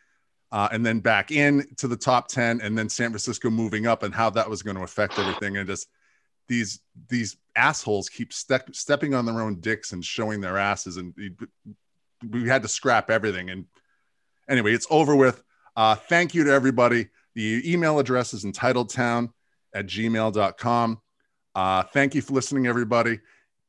uh, 0.52 0.70
and 0.72 0.86
then 0.86 1.00
back 1.00 1.32
in 1.32 1.66
to 1.78 1.88
the 1.88 1.98
top 1.98 2.28
10 2.28 2.62
and 2.62 2.78
then 2.78 2.88
San 2.88 3.10
Francisco 3.10 3.50
moving 3.50 3.88
up 3.88 4.04
and 4.04 4.14
how 4.14 4.30
that 4.30 4.50
was 4.50 4.62
going 4.62 4.78
to 4.78 4.84
affect 4.84 5.18
everything. 5.20 5.58
And 5.58 5.68
just 5.68 5.88
these, 6.48 6.80
these 7.10 7.38
assholes 7.56 8.08
keep 8.08 8.32
ste- 8.32 8.74
stepping 8.74 9.14
on 9.14 9.26
their 9.26 9.42
own 9.42 9.60
dicks 9.60 9.92
and 9.92 10.06
showing 10.06 10.42
their 10.42 10.58
asses. 10.58 10.98
And 10.98 11.14
we 12.30 12.48
had 12.48 12.62
to 12.62 12.68
scrap 12.68 13.10
everything. 13.10 13.50
And 13.50 13.66
anyway, 14.48 14.74
it's 14.74 14.88
over 14.90 15.16
with. 15.16 15.44
Uh, 15.76 15.96
thank 15.96 16.34
you 16.34 16.46
to 16.46 16.52
everybody. 16.52 17.10
The 17.34 17.62
email 17.70 18.00
address 18.00 18.34
is 18.34 18.46
entitledtown 18.46 19.32
at 19.76 19.86
gmail.com. 19.86 21.02
Uh, 21.54 21.84
thank 21.84 22.16
you 22.16 22.22
for 22.22 22.34
listening, 22.34 22.66
everybody. 22.66 23.20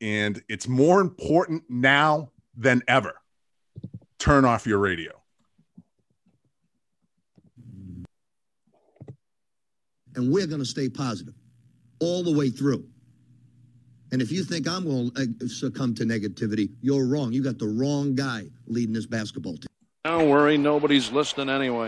And 0.00 0.42
it's 0.48 0.68
more 0.68 1.00
important 1.00 1.64
now 1.68 2.30
than 2.57 2.82
ever. 2.88 3.14
Turn 4.18 4.44
off 4.44 4.66
your 4.66 4.78
radio. 4.78 5.12
And 10.14 10.32
we're 10.32 10.46
going 10.46 10.61
to 10.61 10.66
stay 10.66 10.88
positive 10.88 11.34
all 12.00 12.22
the 12.22 12.32
way 12.32 12.48
through. 12.48 12.86
And 14.12 14.22
if 14.22 14.30
you 14.30 14.44
think 14.44 14.66
I'm 14.66 14.84
going 14.84 15.11
to 15.40 15.48
succumb 15.48 15.94
to 15.96 16.04
negativity, 16.04 16.70
you're 16.80 17.07
wrong. 17.07 17.32
You 17.32 17.42
got 17.42 17.59
the 17.59 17.66
wrong 17.66 18.14
guy 18.14 18.44
leading 18.66 18.94
this 18.94 19.07
basketball 19.07 19.57
team. 19.57 19.66
Don't 20.04 20.30
worry, 20.30 20.57
nobody's 20.57 21.11
listening 21.11 21.50
anyway. 21.50 21.84